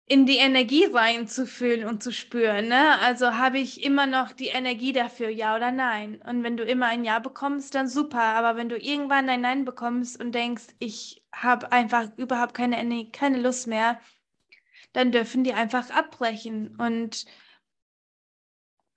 in 0.07 0.25
die 0.25 0.37
Energie 0.37 0.85
reinzufühlen 0.85 1.87
und 1.87 2.03
zu 2.03 2.11
spüren. 2.11 2.67
Ne? 2.69 2.99
Also 2.99 3.35
habe 3.35 3.59
ich 3.59 3.83
immer 3.83 4.07
noch 4.07 4.31
die 4.31 4.47
Energie 4.47 4.93
dafür, 4.93 5.29
ja 5.29 5.55
oder 5.55 5.71
nein. 5.71 6.21
Und 6.27 6.43
wenn 6.43 6.57
du 6.57 6.63
immer 6.63 6.87
ein 6.87 7.05
Ja 7.05 7.19
bekommst, 7.19 7.75
dann 7.75 7.87
super. 7.87 8.21
Aber 8.21 8.57
wenn 8.57 8.69
du 8.69 8.77
irgendwann 8.77 9.29
ein 9.29 9.41
Nein 9.41 9.63
bekommst 9.63 10.19
und 10.19 10.33
denkst, 10.33 10.65
ich 10.79 11.23
habe 11.31 11.71
einfach 11.71 12.09
überhaupt 12.17 12.53
keine, 12.55 13.09
keine 13.11 13.39
Lust 13.39 13.67
mehr, 13.67 13.99
dann 14.93 15.11
dürfen 15.11 15.43
die 15.43 15.53
einfach 15.53 15.89
abbrechen. 15.89 16.75
Und 16.77 17.25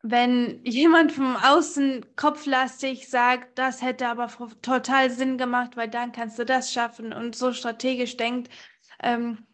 wenn 0.02 0.64
jemand 0.64 1.12
vom 1.12 1.36
Außen 1.36 2.14
kopflastig 2.16 3.08
sagt, 3.08 3.58
das 3.58 3.82
hätte 3.82 4.06
aber 4.08 4.28
total 4.62 5.10
Sinn 5.10 5.36
gemacht, 5.38 5.76
weil 5.76 5.88
dann 5.88 6.12
kannst 6.12 6.38
du 6.38 6.44
das 6.44 6.72
schaffen 6.72 7.12
und 7.12 7.34
so 7.34 7.52
strategisch 7.52 8.16
denkt, 8.16 8.50
ähm, 9.02 9.46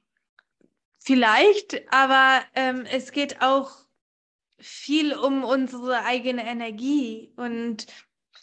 Vielleicht, 1.04 1.92
aber 1.92 2.42
ähm, 2.54 2.86
es 2.88 3.10
geht 3.10 3.42
auch 3.42 3.72
viel 4.58 5.14
um 5.14 5.42
unsere 5.42 6.04
eigene 6.04 6.46
Energie 6.46 7.32
und 7.34 7.86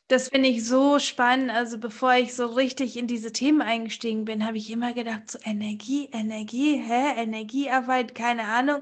das 0.09 0.29
finde 0.29 0.49
ich 0.49 0.65
so 0.65 0.97
spannend. 0.99 1.51
Also 1.51 1.77
bevor 1.77 2.15
ich 2.15 2.35
so 2.35 2.47
richtig 2.47 2.97
in 2.97 3.05
diese 3.07 3.31
Themen 3.31 3.61
eingestiegen 3.61 4.25
bin, 4.25 4.45
habe 4.45 4.57
ich 4.57 4.71
immer 4.71 4.93
gedacht, 4.93 5.29
so 5.29 5.37
Energie, 5.43 6.09
Energie, 6.11 6.77
hä, 6.77 7.13
Energiearbeit, 7.15 8.15
keine 8.15 8.45
Ahnung. 8.45 8.81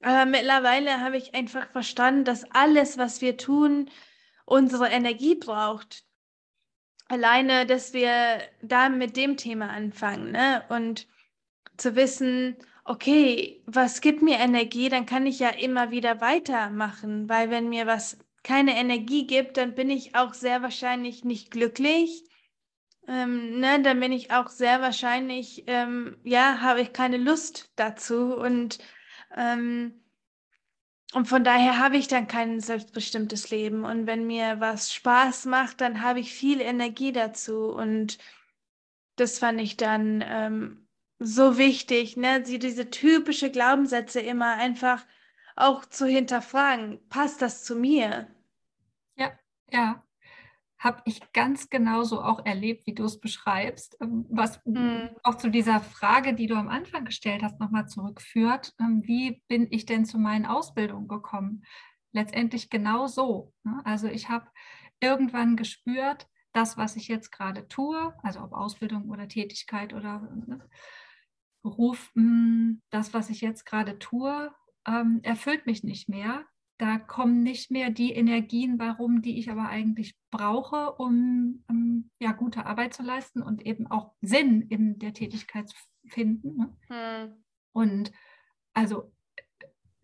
Aber 0.00 0.24
mittlerweile 0.24 1.00
habe 1.00 1.16
ich 1.16 1.34
einfach 1.34 1.68
verstanden, 1.72 2.24
dass 2.24 2.48
alles, 2.52 2.96
was 2.96 3.20
wir 3.20 3.36
tun, 3.36 3.90
unsere 4.44 4.88
Energie 4.88 5.34
braucht. 5.34 6.04
Alleine, 7.08 7.66
dass 7.66 7.92
wir 7.92 8.40
da 8.62 8.88
mit 8.88 9.16
dem 9.16 9.36
Thema 9.36 9.70
anfangen, 9.70 10.30
ne? 10.30 10.64
Und 10.68 11.08
zu 11.76 11.96
wissen, 11.96 12.56
okay, 12.84 13.62
was 13.66 14.00
gibt 14.00 14.22
mir 14.22 14.38
Energie, 14.38 14.88
dann 14.88 15.06
kann 15.06 15.26
ich 15.26 15.40
ja 15.40 15.48
immer 15.48 15.90
wieder 15.90 16.20
weitermachen, 16.20 17.28
weil 17.28 17.50
wenn 17.50 17.68
mir 17.68 17.86
was 17.86 18.18
keine 18.46 18.76
Energie 18.78 19.26
gibt, 19.26 19.56
dann 19.56 19.74
bin 19.74 19.90
ich 19.90 20.14
auch 20.14 20.32
sehr 20.32 20.62
wahrscheinlich 20.62 21.24
nicht 21.24 21.50
glücklich. 21.50 22.22
Ähm, 23.08 23.58
ne, 23.58 23.82
dann 23.82 23.98
bin 23.98 24.12
ich 24.12 24.30
auch 24.30 24.48
sehr 24.50 24.80
wahrscheinlich, 24.80 25.64
ähm, 25.66 26.16
ja, 26.22 26.60
habe 26.60 26.80
ich 26.80 26.92
keine 26.92 27.16
Lust 27.16 27.72
dazu 27.74 28.36
und, 28.36 28.78
ähm, 29.36 30.00
und 31.12 31.26
von 31.26 31.42
daher 31.42 31.80
habe 31.80 31.96
ich 31.96 32.06
dann 32.06 32.28
kein 32.28 32.60
selbstbestimmtes 32.60 33.50
Leben. 33.50 33.84
Und 33.84 34.06
wenn 34.06 34.26
mir 34.28 34.60
was 34.60 34.92
Spaß 34.94 35.46
macht, 35.46 35.80
dann 35.80 36.02
habe 36.02 36.20
ich 36.20 36.32
viel 36.32 36.60
Energie 36.60 37.12
dazu 37.12 37.72
und 37.72 38.18
das 39.16 39.40
fand 39.40 39.60
ich 39.60 39.76
dann 39.76 40.22
ähm, 40.24 40.86
so 41.18 41.58
wichtig, 41.58 42.16
ne? 42.16 42.44
Sie, 42.44 42.58
diese 42.60 42.90
typische 42.90 43.50
Glaubenssätze 43.50 44.20
immer 44.20 44.54
einfach 44.54 45.04
auch 45.56 45.84
zu 45.86 46.06
hinterfragen. 46.06 47.00
Passt 47.08 47.42
das 47.42 47.64
zu 47.64 47.74
mir? 47.74 48.28
Ja. 49.72 50.02
Habe 50.78 51.00
ich 51.06 51.32
ganz 51.32 51.70
genauso 51.70 52.20
auch 52.20 52.44
erlebt, 52.44 52.86
wie 52.86 52.94
du 52.94 53.04
es 53.04 53.18
beschreibst. 53.18 53.96
Ähm, 54.00 54.26
was 54.28 54.60
hm. 54.64 55.08
auch 55.22 55.36
zu 55.36 55.50
dieser 55.50 55.80
Frage, 55.80 56.34
die 56.34 56.46
du 56.46 56.54
am 56.54 56.68
Anfang 56.68 57.06
gestellt 57.06 57.42
hast, 57.42 57.58
nochmal 57.58 57.88
zurückführt. 57.88 58.74
Ähm, 58.78 59.02
wie 59.04 59.42
bin 59.48 59.68
ich 59.70 59.86
denn 59.86 60.04
zu 60.04 60.18
meinen 60.18 60.44
Ausbildungen 60.44 61.08
gekommen? 61.08 61.64
Letztendlich 62.12 62.68
genau 62.68 63.06
so. 63.06 63.54
Ne? 63.64 63.80
Also 63.84 64.06
ich 64.08 64.28
habe 64.28 64.46
irgendwann 65.00 65.56
gespürt, 65.56 66.28
das, 66.56 66.76
was 66.76 66.96
ich 66.96 67.08
jetzt 67.08 67.30
gerade 67.30 67.68
tue, 67.68 68.14
also 68.22 68.40
ob 68.40 68.52
Ausbildung 68.52 69.10
oder 69.10 69.28
Tätigkeit 69.28 69.92
oder 69.92 70.20
ne, 70.46 70.66
Beruf, 71.62 72.10
hm, 72.14 72.80
das, 72.90 73.12
was 73.12 73.28
ich 73.28 73.40
jetzt 73.40 73.66
gerade 73.66 73.98
tue, 73.98 74.50
ähm, 74.86 75.20
erfüllt 75.22 75.66
mich 75.66 75.84
nicht 75.84 76.08
mehr. 76.08 76.46
Da 76.78 76.98
kommen 76.98 77.42
nicht 77.42 77.70
mehr 77.70 77.90
die 77.90 78.12
Energien 78.12 78.78
warum, 78.78 79.22
die 79.22 79.38
ich 79.38 79.50
aber 79.50 79.68
eigentlich 79.68 80.14
brauche, 80.30 80.92
um, 80.92 81.64
um 81.68 82.10
ja, 82.18 82.32
gute 82.32 82.66
Arbeit 82.66 82.94
zu 82.94 83.02
leisten 83.02 83.42
und 83.42 83.64
eben 83.64 83.86
auch 83.86 84.12
Sinn 84.20 84.62
in 84.62 84.98
der 84.98 85.14
Tätigkeit 85.14 85.68
zu 85.68 85.76
finden. 86.06 86.56
Ne? 86.56 86.76
Hm. 86.88 87.44
Und 87.72 88.12
also 88.74 89.12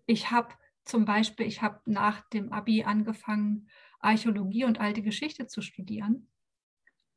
ich 0.07 0.31
habe 0.31 0.55
zum 0.85 1.05
Beispiel, 1.05 1.47
ich 1.47 1.63
habe 1.63 1.81
nach 1.85 2.29
dem 2.31 2.53
ABI 2.53 2.85
angefangen, 2.85 3.69
Archäologie 4.01 4.65
und 4.65 4.81
alte 4.81 5.03
Geschichte 5.03 5.47
zu 5.47 5.63
studieren 5.63 6.29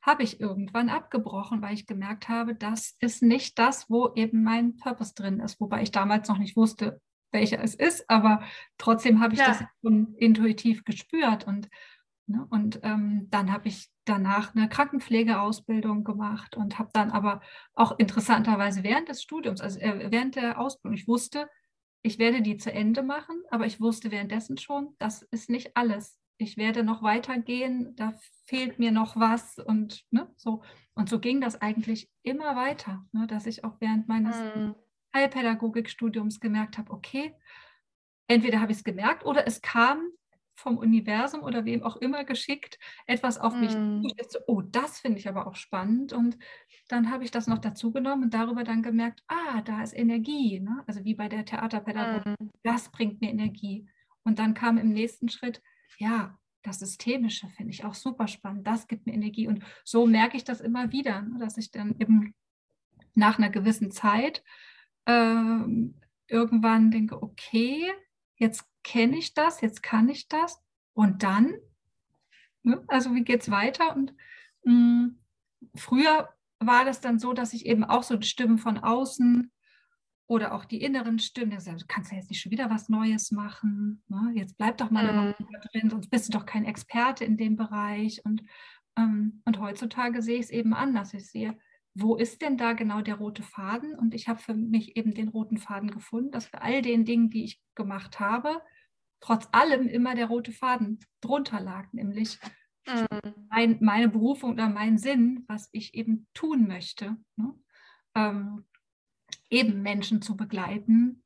habe 0.05 0.21
ich 0.21 0.39
irgendwann 0.39 0.89
abgebrochen, 0.89 1.61
weil 1.61 1.73
ich 1.73 1.87
gemerkt 1.87 2.29
habe, 2.29 2.53
das 2.53 2.95
ist 2.99 3.23
nicht 3.23 3.57
das, 3.57 3.89
wo 3.89 4.13
eben 4.13 4.43
mein 4.43 4.77
Purpose 4.77 5.15
drin 5.15 5.39
ist, 5.39 5.59
wobei 5.59 5.81
ich 5.81 5.91
damals 5.91 6.29
noch 6.29 6.37
nicht 6.37 6.55
wusste, 6.55 7.01
welcher 7.31 7.61
es 7.63 7.75
ist, 7.75 8.09
aber 8.09 8.43
trotzdem 8.77 9.19
habe 9.21 9.33
ich 9.33 9.39
ja. 9.39 9.47
das 9.47 9.63
schon 9.81 10.15
intuitiv 10.17 10.83
gespürt 10.83 11.47
und 11.47 11.69
ne, 12.27 12.45
und 12.49 12.79
ähm, 12.83 13.27
dann 13.29 13.51
habe 13.51 13.67
ich 13.67 13.89
danach 14.05 14.55
eine 14.55 14.69
Krankenpflegeausbildung 14.69 16.03
gemacht 16.03 16.55
und 16.55 16.79
habe 16.79 16.89
dann 16.93 17.11
aber 17.11 17.41
auch 17.73 17.97
interessanterweise 17.97 18.83
während 18.83 19.09
des 19.09 19.21
Studiums, 19.21 19.61
also 19.61 19.79
äh, 19.79 20.11
während 20.11 20.35
der 20.35 20.59
Ausbildung, 20.59 20.97
ich 20.97 21.07
wusste, 21.07 21.49
ich 22.01 22.19
werde 22.19 22.41
die 22.41 22.57
zu 22.57 22.71
Ende 22.71 23.03
machen, 23.03 23.41
aber 23.49 23.65
ich 23.65 23.81
wusste 23.81 24.11
währenddessen 24.11 24.57
schon, 24.57 24.95
das 24.99 25.23
ist 25.23 25.49
nicht 25.49 25.75
alles 25.75 26.19
ich 26.37 26.57
werde 26.57 26.83
noch 26.83 27.01
weitergehen, 27.01 27.95
da 27.95 28.13
fehlt 28.45 28.79
mir 28.79 28.91
noch 28.91 29.15
was 29.15 29.57
und 29.57 30.03
ne, 30.11 30.31
so. 30.35 30.63
Und 30.93 31.09
so 31.09 31.19
ging 31.19 31.41
das 31.41 31.61
eigentlich 31.61 32.09
immer 32.23 32.55
weiter, 32.55 33.05
ne, 33.11 33.27
dass 33.27 33.45
ich 33.45 33.63
auch 33.63 33.79
während 33.79 34.07
meines 34.07 34.37
mhm. 34.37 34.75
Heilpädagogikstudiums 35.15 36.39
gemerkt 36.39 36.77
habe, 36.77 36.91
okay, 36.91 37.33
entweder 38.27 38.61
habe 38.61 38.71
ich 38.71 38.79
es 38.79 38.83
gemerkt 38.83 39.25
oder 39.25 39.47
es 39.47 39.61
kam 39.61 40.11
vom 40.57 40.77
Universum 40.77 41.41
oder 41.43 41.65
wem 41.65 41.83
auch 41.83 41.97
immer 41.97 42.23
geschickt, 42.23 42.79
etwas 43.07 43.37
auf 43.37 43.55
mich 43.55 43.75
mm. 43.75 44.05
zu. 44.29 44.39
Oh, 44.47 44.61
das 44.61 44.99
finde 44.99 45.19
ich 45.19 45.27
aber 45.27 45.47
auch 45.47 45.55
spannend. 45.55 46.13
Und 46.13 46.37
dann 46.87 47.11
habe 47.11 47.23
ich 47.23 47.31
das 47.31 47.47
noch 47.47 47.57
dazu 47.57 47.91
genommen 47.91 48.23
und 48.23 48.33
darüber 48.33 48.63
dann 48.63 48.81
gemerkt, 48.81 49.21
ah, 49.27 49.61
da 49.61 49.83
ist 49.83 49.93
Energie. 49.93 50.59
Ne? 50.59 50.83
Also 50.87 51.03
wie 51.03 51.15
bei 51.15 51.27
der 51.27 51.45
Theaterpädagogik, 51.45 52.39
mm. 52.39 52.49
das 52.63 52.89
bringt 52.89 53.21
mir 53.21 53.31
Energie. 53.31 53.89
Und 54.23 54.39
dann 54.39 54.53
kam 54.53 54.77
im 54.77 54.89
nächsten 54.89 55.29
Schritt, 55.29 55.61
ja, 55.97 56.37
das 56.63 56.79
Systemische 56.79 57.47
finde 57.49 57.71
ich 57.71 57.85
auch 57.85 57.93
super 57.93 58.27
spannend. 58.27 58.65
Das 58.65 58.87
gibt 58.87 59.05
mir 59.05 59.13
Energie. 59.13 59.47
Und 59.47 59.63
so 59.83 60.07
merke 60.07 60.37
ich 60.37 60.45
das 60.45 60.61
immer 60.61 60.91
wieder, 60.91 61.21
ne, 61.21 61.37
dass 61.37 61.57
ich 61.57 61.69
dann 61.69 61.95
eben 61.99 62.33
nach 63.13 63.37
einer 63.37 63.49
gewissen 63.49 63.91
Zeit 63.91 64.43
ähm, 65.05 65.95
irgendwann 66.27 66.91
denke, 66.91 67.21
okay, 67.21 67.91
jetzt 68.37 68.65
kenne 68.83 69.17
ich 69.17 69.33
das, 69.33 69.61
jetzt 69.61 69.83
kann 69.83 70.09
ich 70.09 70.27
das. 70.27 70.61
Und 70.93 71.23
dann, 71.23 71.55
ne, 72.63 72.83
also 72.87 73.13
wie 73.15 73.23
geht 73.23 73.41
es 73.41 73.51
weiter? 73.51 73.95
Und 73.95 74.13
mh, 74.63 74.71
hm, 74.71 75.19
früher 75.75 76.29
war 76.59 76.85
das 76.85 77.01
dann 77.01 77.19
so, 77.19 77.33
dass 77.33 77.53
ich 77.53 77.65
eben 77.65 77.83
auch 77.83 78.03
so 78.03 78.15
die 78.15 78.27
Stimmen 78.27 78.57
von 78.57 78.77
außen 78.77 79.51
oder 80.27 80.53
auch 80.53 80.65
die 80.65 80.81
inneren 80.81 81.19
Stimmen, 81.19 81.51
die 81.51 81.59
sagen, 81.59 81.77
du 81.77 81.85
kannst 81.87 82.11
ja 82.11 82.17
jetzt 82.17 82.29
nicht 82.29 82.41
schon 82.41 82.51
wieder 82.51 82.69
was 82.69 82.89
Neues 82.89 83.31
machen. 83.31 84.03
Ne? 84.07 84.31
Jetzt 84.35 84.57
bleib 84.57 84.77
doch 84.77 84.89
mal 84.89 85.35
mhm. 85.37 85.45
drin, 85.71 85.89
sonst 85.89 86.09
bist 86.09 86.27
du 86.27 86.37
doch 86.37 86.45
kein 86.45 86.65
Experte 86.65 87.25
in 87.25 87.37
dem 87.37 87.55
Bereich. 87.55 88.25
Und, 88.25 88.43
ähm, 88.97 89.41
und 89.45 89.59
heutzutage 89.59 90.21
sehe 90.21 90.39
ich 90.39 90.45
es 90.45 90.49
eben 90.49 90.73
anders. 90.73 91.13
Ich 91.13 91.29
sehe, 91.29 91.57
wo 91.95 92.17
ist 92.17 92.41
denn 92.41 92.57
da 92.57 92.73
genau 92.73 93.01
der 93.01 93.15
rote 93.15 93.41
Faden? 93.41 93.95
Und 93.97 94.13
ich 94.13 94.27
habe 94.27 94.39
für 94.39 94.53
mich 94.53 94.97
eben 94.97 95.13
den 95.13 95.29
roten 95.29 95.57
Faden 95.57 95.89
gefunden, 95.89 96.31
dass 96.31 96.47
für 96.47 96.61
all 96.61 96.81
den 96.81 97.05
Dingen, 97.05 97.29
die 97.29 97.45
ich 97.45 97.61
gemacht 97.73 98.19
habe, 98.19 98.61
trotz 99.21 99.47
allem 99.53 99.87
immer 99.87 100.13
der 100.13 100.27
rote 100.27 100.51
Faden 100.51 100.99
drunter 101.21 101.61
lag, 101.61 101.91
nämlich 101.93 102.37
mhm. 102.85 103.47
mein, 103.49 103.77
meine 103.79 104.09
Berufung 104.09 104.51
oder 104.51 104.67
mein 104.67 104.97
Sinn, 104.97 105.45
was 105.47 105.69
ich 105.71 105.93
eben 105.93 106.27
tun 106.33 106.67
möchte. 106.67 107.15
Ne? 107.37 107.53
Ähm, 108.13 108.65
eben 109.49 109.81
Menschen 109.81 110.21
zu 110.21 110.35
begleiten, 110.35 111.23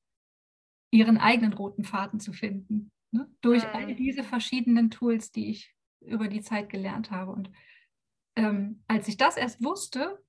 ihren 0.91 1.17
eigenen 1.17 1.53
roten 1.53 1.84
Faden 1.84 2.19
zu 2.19 2.32
finden. 2.32 2.91
Ne? 3.12 3.27
Durch 3.41 3.63
mhm. 3.63 3.69
all 3.73 3.95
diese 3.95 4.23
verschiedenen 4.23 4.91
Tools, 4.91 5.32
die 5.32 5.49
ich 5.49 5.75
über 5.99 6.27
die 6.27 6.41
Zeit 6.41 6.69
gelernt 6.69 7.10
habe. 7.10 7.32
Und 7.32 7.49
ähm, 8.36 8.84
als 8.88 9.08
ich 9.08 9.17
das 9.17 9.36
erst 9.36 9.63
wusste, 9.63 10.23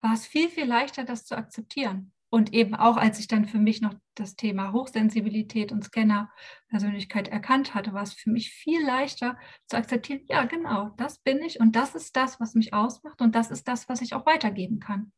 war 0.00 0.14
es 0.14 0.26
viel, 0.26 0.48
viel 0.48 0.66
leichter, 0.66 1.04
das 1.04 1.24
zu 1.24 1.36
akzeptieren. 1.36 2.12
Und 2.28 2.52
eben 2.52 2.74
auch, 2.74 2.96
als 2.96 3.20
ich 3.20 3.28
dann 3.28 3.46
für 3.46 3.58
mich 3.58 3.80
noch 3.80 3.94
das 4.14 4.34
Thema 4.34 4.72
Hochsensibilität 4.72 5.70
und 5.70 5.84
Scanner-Persönlichkeit 5.84 7.28
erkannt 7.28 7.74
hatte, 7.74 7.92
war 7.92 8.02
es 8.02 8.14
für 8.14 8.30
mich 8.30 8.50
viel 8.50 8.84
leichter 8.84 9.38
zu 9.66 9.76
akzeptieren, 9.76 10.22
ja, 10.28 10.44
genau, 10.44 10.90
das 10.96 11.18
bin 11.18 11.40
ich 11.42 11.60
und 11.60 11.76
das 11.76 11.94
ist 11.94 12.16
das, 12.16 12.40
was 12.40 12.54
mich 12.54 12.74
ausmacht 12.74 13.22
und 13.22 13.34
das 13.34 13.50
ist 13.50 13.68
das, 13.68 13.88
was 13.88 14.02
ich 14.02 14.14
auch 14.14 14.26
weitergeben 14.26 14.80
kann. 14.80 15.12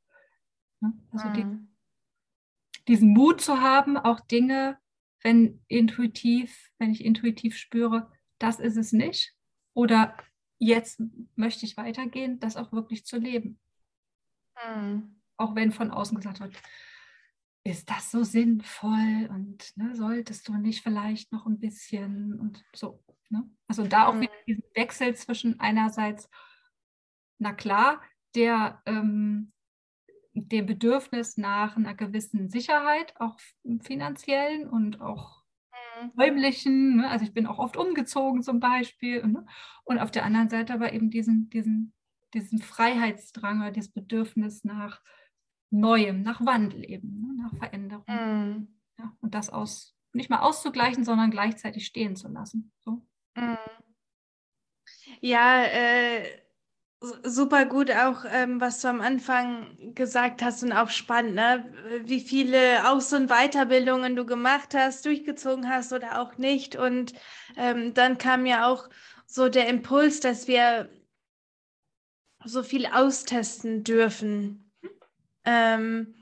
Ne? 0.81 0.93
Also 1.11 1.29
mhm. 1.29 1.33
die, 1.35 2.85
diesen 2.89 3.15
Mut 3.15 3.41
zu 3.41 3.61
haben, 3.61 3.97
auch 3.97 4.21
Dinge, 4.21 4.79
wenn 5.23 5.63
intuitiv, 5.67 6.71
wenn 6.79 6.91
ich 6.91 7.05
intuitiv 7.05 7.57
spüre, 7.57 8.11
das 8.39 8.61
ist 8.61 8.77
es 8.77 8.93
nicht 8.93 9.35
oder 9.75 10.17
jetzt 10.59 11.01
möchte 11.37 11.65
ich 11.65 11.77
weitergehen, 11.77 12.39
das 12.39 12.57
auch 12.57 12.73
wirklich 12.73 13.05
zu 13.05 13.19
leben. 13.19 13.59
Mhm. 14.67 15.21
Auch 15.37 15.55
wenn 15.55 15.73
von 15.73 15.91
außen 15.91 16.17
gesagt 16.17 16.41
wird, 16.41 16.55
ist 17.65 17.91
das 17.91 18.11
so 18.11 18.25
sinnvoll 18.25 19.29
und 19.31 19.77
ne, 19.77 19.95
solltest 19.95 20.49
du 20.49 20.55
nicht 20.55 20.83
vielleicht 20.83 21.33
noch 21.33 21.47
ein 21.47 21.61
bisschen 21.61 22.39
und 22.39 22.65
so. 22.75 23.03
Ne? 23.31 23.49
Also 23.67 23.87
da 23.87 24.07
auch 24.07 24.15
mhm. 24.15 24.23
wieder 24.23 24.33
diesen 24.47 24.65
Wechsel 24.75 25.15
zwischen 25.15 25.61
einerseits, 25.61 26.31
na 27.39 27.53
klar, 27.53 28.03
der 28.35 28.83
ähm, 28.87 29.53
dem 30.33 30.67
Bedürfnis 30.67 31.37
nach 31.37 31.77
einer 31.77 31.95
gewissen 31.95 32.49
Sicherheit, 32.49 33.15
auch 33.21 33.39
finanziellen 33.83 34.69
und 34.69 35.01
auch 35.01 35.43
mhm. 36.01 36.11
räumlichen. 36.19 36.97
Ne? 36.97 37.11
Also 37.11 37.25
ich 37.25 37.35
bin 37.35 37.47
auch 37.47 37.59
oft 37.59 37.77
umgezogen 37.77 38.43
zum 38.43 38.61
Beispiel. 38.61 39.27
Ne? 39.27 39.47
Und 39.85 39.99
auf 39.99 40.11
der 40.11 40.25
anderen 40.25 40.49
Seite 40.49 40.73
aber 40.73 40.93
eben 40.93 41.11
diesen, 41.11 41.51
diesen, 41.51 41.93
diesen 42.35 42.61
Freiheitsdrang 42.61 43.61
oder 43.61 43.71
dieses 43.71 43.93
Bedürfnis 43.93 44.65
nach 44.65 45.01
Neuem, 45.71 46.23
nach 46.23 46.45
Wandel 46.45 46.89
eben, 46.89 47.21
ne? 47.21 47.43
nach 47.43 47.57
Veränderung. 47.59 48.05
Mm. 48.07 48.69
Ja, 48.99 49.13
und 49.21 49.35
das 49.35 49.51
aus, 49.51 49.95
nicht 50.13 50.31
mal 50.31 50.41
auszugleichen, 50.41 51.05
sondern 51.05 51.31
gleichzeitig 51.31 51.87
stehen 51.87 52.17
zu 52.17 52.29
lassen. 52.29 52.73
So. 52.85 53.03
Mm. 53.35 53.57
Ja, 55.21 55.63
äh, 55.65 56.25
super 57.01 57.67
gut 57.67 57.91
auch, 57.91 58.25
ähm, 58.31 58.61
was 58.61 58.81
du 58.81 58.89
am 58.89 59.01
Anfang 59.01 59.95
gesagt 59.95 60.43
hast 60.43 60.63
und 60.63 60.73
auch 60.73 60.91
spannend, 60.91 61.35
ne? 61.35 62.03
wie 62.05 62.21
viele 62.21 62.89
Aus- 62.91 63.13
und 63.13 63.29
Weiterbildungen 63.29 64.17
du 64.17 64.27
gemacht 64.27 64.75
hast, 64.75 65.05
durchgezogen 65.07 65.69
hast 65.69 65.93
oder 65.93 66.21
auch 66.21 66.39
nicht. 66.39 66.77
Und 66.77 67.13
ähm, 67.57 67.95
dann 67.95 68.19
kam 68.19 68.47
ja 68.47 68.67
auch 68.67 68.89
so 69.27 69.49
der 69.49 69.69
Impuls, 69.69 70.21
dass 70.21 70.49
wir 70.49 70.91
so 72.45 72.63
viel 72.63 72.87
austesten 72.87 73.85
dürfen 73.85 74.71
ähm, 75.45 76.15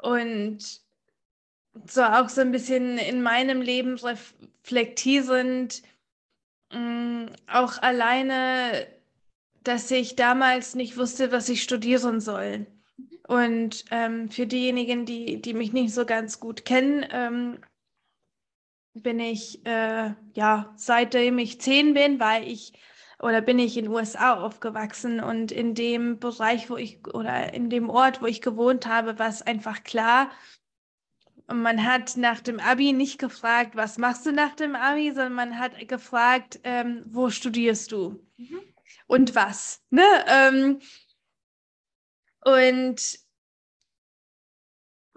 und 0.00 0.82
so 1.86 2.02
auch 2.02 2.28
so 2.28 2.40
ein 2.40 2.52
bisschen 2.52 2.98
in 2.98 3.22
meinem 3.22 3.60
Leben 3.60 3.96
reflektierend, 3.98 5.82
mh, 6.72 6.78
mm, 6.78 7.30
auch 7.46 7.82
alleine, 7.82 8.86
dass 9.64 9.90
ich 9.90 10.16
damals 10.16 10.74
nicht 10.74 10.96
wusste, 10.96 11.32
was 11.32 11.48
ich 11.48 11.62
studieren 11.62 12.20
soll. 12.20 12.66
Und 13.26 13.84
ähm, 13.90 14.30
für 14.30 14.46
diejenigen, 14.46 15.04
die, 15.04 15.40
die 15.42 15.54
mich 15.54 15.72
nicht 15.72 15.92
so 15.92 16.06
ganz 16.06 16.40
gut 16.40 16.64
kennen, 16.64 17.06
ähm, 17.10 17.58
bin 18.94 19.20
ich, 19.20 19.64
äh, 19.66 20.14
ja, 20.34 20.72
seitdem 20.76 21.38
ich 21.38 21.60
zehn 21.60 21.94
bin, 21.94 22.18
war 22.18 22.42
ich 22.42 22.72
oder 23.20 23.40
bin 23.40 23.58
ich 23.58 23.76
in 23.76 23.84
den 23.84 23.92
USA 23.92 24.34
aufgewachsen 24.34 25.20
und 25.20 25.50
in 25.50 25.74
dem 25.74 26.18
Bereich, 26.18 26.70
wo 26.70 26.76
ich 26.76 27.06
oder 27.08 27.52
in 27.52 27.68
dem 27.68 27.90
Ort, 27.90 28.22
wo 28.22 28.26
ich 28.26 28.40
gewohnt 28.40 28.86
habe, 28.86 29.18
war 29.18 29.28
es 29.28 29.42
einfach 29.42 29.82
klar. 29.82 30.30
Und 31.48 31.62
man 31.62 31.84
hat 31.84 32.16
nach 32.16 32.40
dem 32.40 32.60
Abi 32.60 32.92
nicht 32.92 33.18
gefragt, 33.18 33.74
was 33.74 33.98
machst 33.98 34.26
du 34.26 34.32
nach 34.32 34.54
dem 34.54 34.76
Abi, 34.76 35.08
sondern 35.10 35.32
man 35.32 35.58
hat 35.58 35.88
gefragt, 35.88 36.60
ähm, 36.62 37.02
wo 37.06 37.30
studierst 37.30 37.90
du 37.90 38.22
mhm. 38.36 38.60
und 39.06 39.34
was. 39.34 39.82
Ne? 39.90 40.04
Ähm, 40.28 40.80
und 42.44 43.18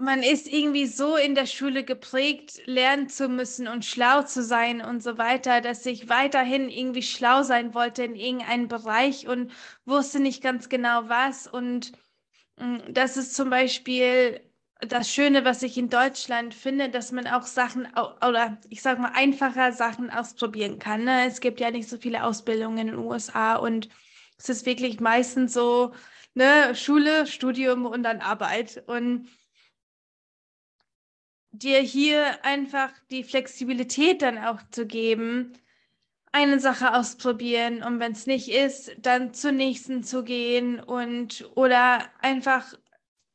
man 0.01 0.23
ist 0.23 0.47
irgendwie 0.47 0.87
so 0.87 1.15
in 1.15 1.35
der 1.35 1.45
Schule 1.45 1.83
geprägt, 1.83 2.61
lernen 2.65 3.07
zu 3.09 3.29
müssen 3.29 3.67
und 3.67 3.85
schlau 3.85 4.23
zu 4.23 4.43
sein 4.43 4.81
und 4.81 5.01
so 5.03 5.17
weiter, 5.17 5.61
dass 5.61 5.85
ich 5.85 6.09
weiterhin 6.09 6.69
irgendwie 6.69 7.03
schlau 7.03 7.43
sein 7.43 7.73
wollte 7.73 8.03
in 8.03 8.15
irgendeinem 8.15 8.67
Bereich 8.67 9.27
und 9.27 9.51
wusste 9.85 10.19
nicht 10.19 10.41
ganz 10.43 10.69
genau 10.69 11.07
was. 11.09 11.47
Und 11.47 11.91
mm, 12.57 12.77
das 12.89 13.17
ist 13.17 13.35
zum 13.35 13.49
Beispiel 13.49 14.41
das 14.79 15.09
Schöne, 15.13 15.45
was 15.45 15.63
ich 15.63 15.77
in 15.77 15.89
Deutschland 15.89 16.53
finde, 16.55 16.89
dass 16.89 17.11
man 17.11 17.27
auch 17.27 17.43
Sachen 17.43 17.87
oder 18.27 18.57
ich 18.69 18.81
sage 18.81 19.01
mal 19.01 19.11
einfacher 19.13 19.71
Sachen 19.73 20.09
ausprobieren 20.09 20.79
kann. 20.79 21.03
Ne? 21.03 21.27
Es 21.27 21.41
gibt 21.41 21.59
ja 21.59 21.71
nicht 21.71 21.87
so 21.89 21.97
viele 21.97 22.23
Ausbildungen 22.23 22.77
in 22.79 22.87
den 22.87 22.97
USA 22.97 23.55
und 23.55 23.89
es 24.37 24.49
ist 24.49 24.65
wirklich 24.65 24.99
meistens 24.99 25.53
so, 25.53 25.93
ne, 26.33 26.73
Schule, 26.75 27.27
Studium 27.27 27.85
und 27.85 28.03
dann 28.03 28.21
Arbeit. 28.21 28.83
Und 28.87 29.27
dir 31.51 31.79
hier 31.79 32.43
einfach 32.43 32.91
die 33.09 33.23
Flexibilität 33.23 34.21
dann 34.21 34.37
auch 34.37 34.59
zu 34.71 34.85
geben, 34.85 35.53
eine 36.31 36.59
Sache 36.59 36.93
ausprobieren 36.93 37.83
und 37.83 37.99
wenn 37.99 38.13
es 38.13 38.25
nicht 38.25 38.49
ist, 38.49 38.95
dann 38.99 39.33
zur 39.33 39.51
nächsten 39.51 40.03
zu 40.03 40.23
gehen 40.23 40.79
und 40.79 41.49
oder 41.55 42.09
einfach 42.21 42.73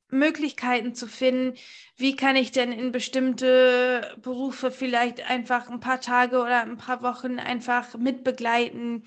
Möglichkeiten 0.08 0.94
zu 0.94 1.06
finden, 1.06 1.58
wie 1.96 2.16
kann 2.16 2.36
ich 2.36 2.52
denn 2.52 2.72
in 2.72 2.92
bestimmte 2.92 4.16
Berufe 4.22 4.70
vielleicht 4.70 5.28
einfach 5.28 5.68
ein 5.68 5.80
paar 5.80 6.00
Tage 6.00 6.38
oder 6.38 6.62
ein 6.62 6.76
paar 6.76 7.02
Wochen 7.02 7.38
einfach 7.38 7.96
mitbegleiten. 7.96 9.04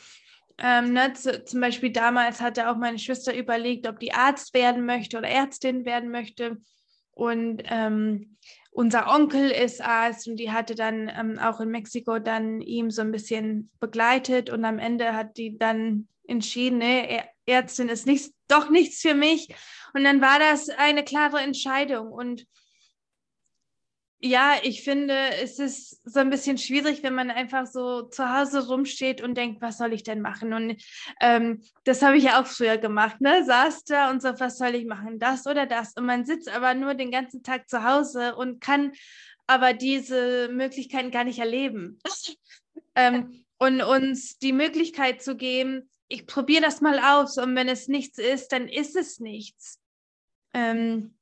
Ähm, 0.57 0.93
ne, 0.93 1.13
zu, 1.13 1.45
zum 1.45 1.61
Beispiel 1.61 1.91
damals 1.91 2.41
hatte 2.41 2.69
auch 2.69 2.75
meine 2.75 2.99
Schwester 2.99 3.33
überlegt, 3.33 3.87
ob 3.87 3.99
die 3.99 4.13
Arzt 4.13 4.53
werden 4.53 4.85
möchte 4.85 5.17
oder 5.17 5.29
Ärztin 5.29 5.85
werden 5.85 6.11
möchte. 6.11 6.57
Und 7.11 7.63
ähm, 7.65 8.37
unser 8.71 9.07
Onkel 9.13 9.51
ist 9.51 9.81
Arzt 9.81 10.27
und 10.27 10.37
die 10.37 10.51
hatte 10.51 10.75
dann 10.75 11.11
ähm, 11.13 11.39
auch 11.39 11.59
in 11.59 11.69
Mexiko 11.69 12.19
dann 12.19 12.61
ihm 12.61 12.91
so 12.91 13.01
ein 13.01 13.11
bisschen 13.11 13.71
begleitet 13.79 14.49
und 14.49 14.63
am 14.63 14.79
Ende 14.79 15.15
hat 15.15 15.37
die 15.37 15.57
dann 15.57 16.07
entschieden, 16.27 16.77
nee, 16.77 17.21
Ärztin 17.45 17.89
ist 17.89 18.05
nicht, 18.05 18.33
doch 18.47 18.69
nichts 18.69 19.01
für 19.01 19.15
mich. 19.15 19.53
Und 19.93 20.03
dann 20.03 20.21
war 20.21 20.39
das 20.39 20.69
eine 20.69 21.03
klare 21.03 21.39
Entscheidung 21.39 22.11
und 22.11 22.45
ja, 24.21 24.55
ich 24.63 24.83
finde, 24.83 25.15
es 25.41 25.59
ist 25.59 26.01
so 26.03 26.19
ein 26.19 26.29
bisschen 26.29 26.57
schwierig, 26.57 27.03
wenn 27.03 27.15
man 27.15 27.31
einfach 27.31 27.65
so 27.65 28.01
zu 28.03 28.33
Hause 28.33 28.67
rumsteht 28.67 29.21
und 29.21 29.35
denkt, 29.35 29.61
was 29.61 29.77
soll 29.77 29.93
ich 29.93 30.03
denn 30.03 30.21
machen? 30.21 30.51
Und 30.53 30.83
ähm, 31.21 31.61
das 31.85 32.01
habe 32.01 32.17
ich 32.17 32.25
ja 32.25 32.41
auch 32.41 32.45
früher 32.45 32.77
gemacht, 32.77 33.21
ne? 33.21 33.45
Saß 33.45 33.85
da 33.85 34.09
und 34.09 34.21
so, 34.21 34.37
was 34.39 34.57
soll 34.57 34.75
ich 34.75 34.85
machen? 34.85 35.19
Das 35.19 35.47
oder 35.47 35.65
das? 35.65 35.93
Und 35.93 36.05
man 36.05 36.25
sitzt 36.25 36.49
aber 36.49 36.73
nur 36.73 36.95
den 36.95 37.11
ganzen 37.11 37.43
Tag 37.43 37.69
zu 37.69 37.83
Hause 37.83 38.35
und 38.35 38.59
kann 38.59 38.91
aber 39.47 39.73
diese 39.73 40.49
Möglichkeiten 40.51 41.11
gar 41.11 41.23
nicht 41.23 41.39
erleben. 41.39 41.99
ähm, 42.95 43.45
und 43.57 43.81
uns 43.81 44.37
die 44.37 44.53
Möglichkeit 44.53 45.21
zu 45.21 45.37
geben, 45.37 45.89
ich 46.09 46.25
probiere 46.25 46.61
das 46.61 46.81
mal 46.81 46.99
aus 46.99 47.37
und 47.37 47.55
wenn 47.55 47.69
es 47.69 47.87
nichts 47.87 48.17
ist, 48.17 48.51
dann 48.51 48.67
ist 48.67 48.95
es 48.97 49.19
nichts. 49.19 49.79
Ähm, 50.53 51.13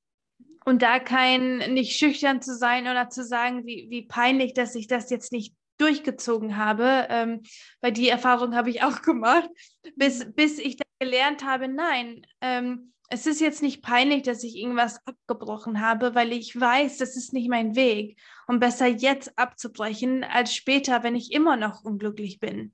und 0.67 0.81
da 0.81 0.99
kein, 0.99 1.59
nicht 1.73 1.97
schüchtern 1.97 2.41
zu 2.41 2.53
sein 2.53 2.89
oder 2.89 3.09
zu 3.09 3.23
sagen, 3.23 3.65
wie, 3.65 3.87
wie 3.89 4.01
peinlich, 4.01 4.53
dass 4.53 4.75
ich 4.75 4.87
das 4.87 5.09
jetzt 5.09 5.31
nicht 5.31 5.55
durchgezogen 5.77 6.57
habe, 6.57 7.07
ähm, 7.09 7.43
weil 7.79 7.93
die 7.93 8.09
Erfahrung 8.09 8.53
habe 8.53 8.69
ich 8.69 8.83
auch 8.83 9.01
gemacht, 9.01 9.49
bis, 9.95 10.29
bis 10.33 10.59
ich 10.59 10.75
dann 10.75 10.87
gelernt 10.99 11.45
habe, 11.45 11.69
nein, 11.69 12.27
ähm, 12.41 12.91
es 13.09 13.25
ist 13.25 13.39
jetzt 13.39 13.61
nicht 13.61 13.81
peinlich, 13.81 14.23
dass 14.23 14.43
ich 14.43 14.57
irgendwas 14.57 14.99
abgebrochen 15.07 15.79
habe, 15.79 16.15
weil 16.15 16.33
ich 16.33 16.59
weiß, 16.59 16.97
das 16.97 17.15
ist 17.15 17.31
nicht 17.31 17.47
mein 17.47 17.77
Weg. 17.77 18.19
Und 18.45 18.59
besser 18.59 18.87
jetzt 18.87 19.39
abzubrechen, 19.39 20.25
als 20.25 20.53
später, 20.53 21.01
wenn 21.01 21.15
ich 21.15 21.31
immer 21.31 21.55
noch 21.55 21.85
unglücklich 21.85 22.41
bin. 22.41 22.73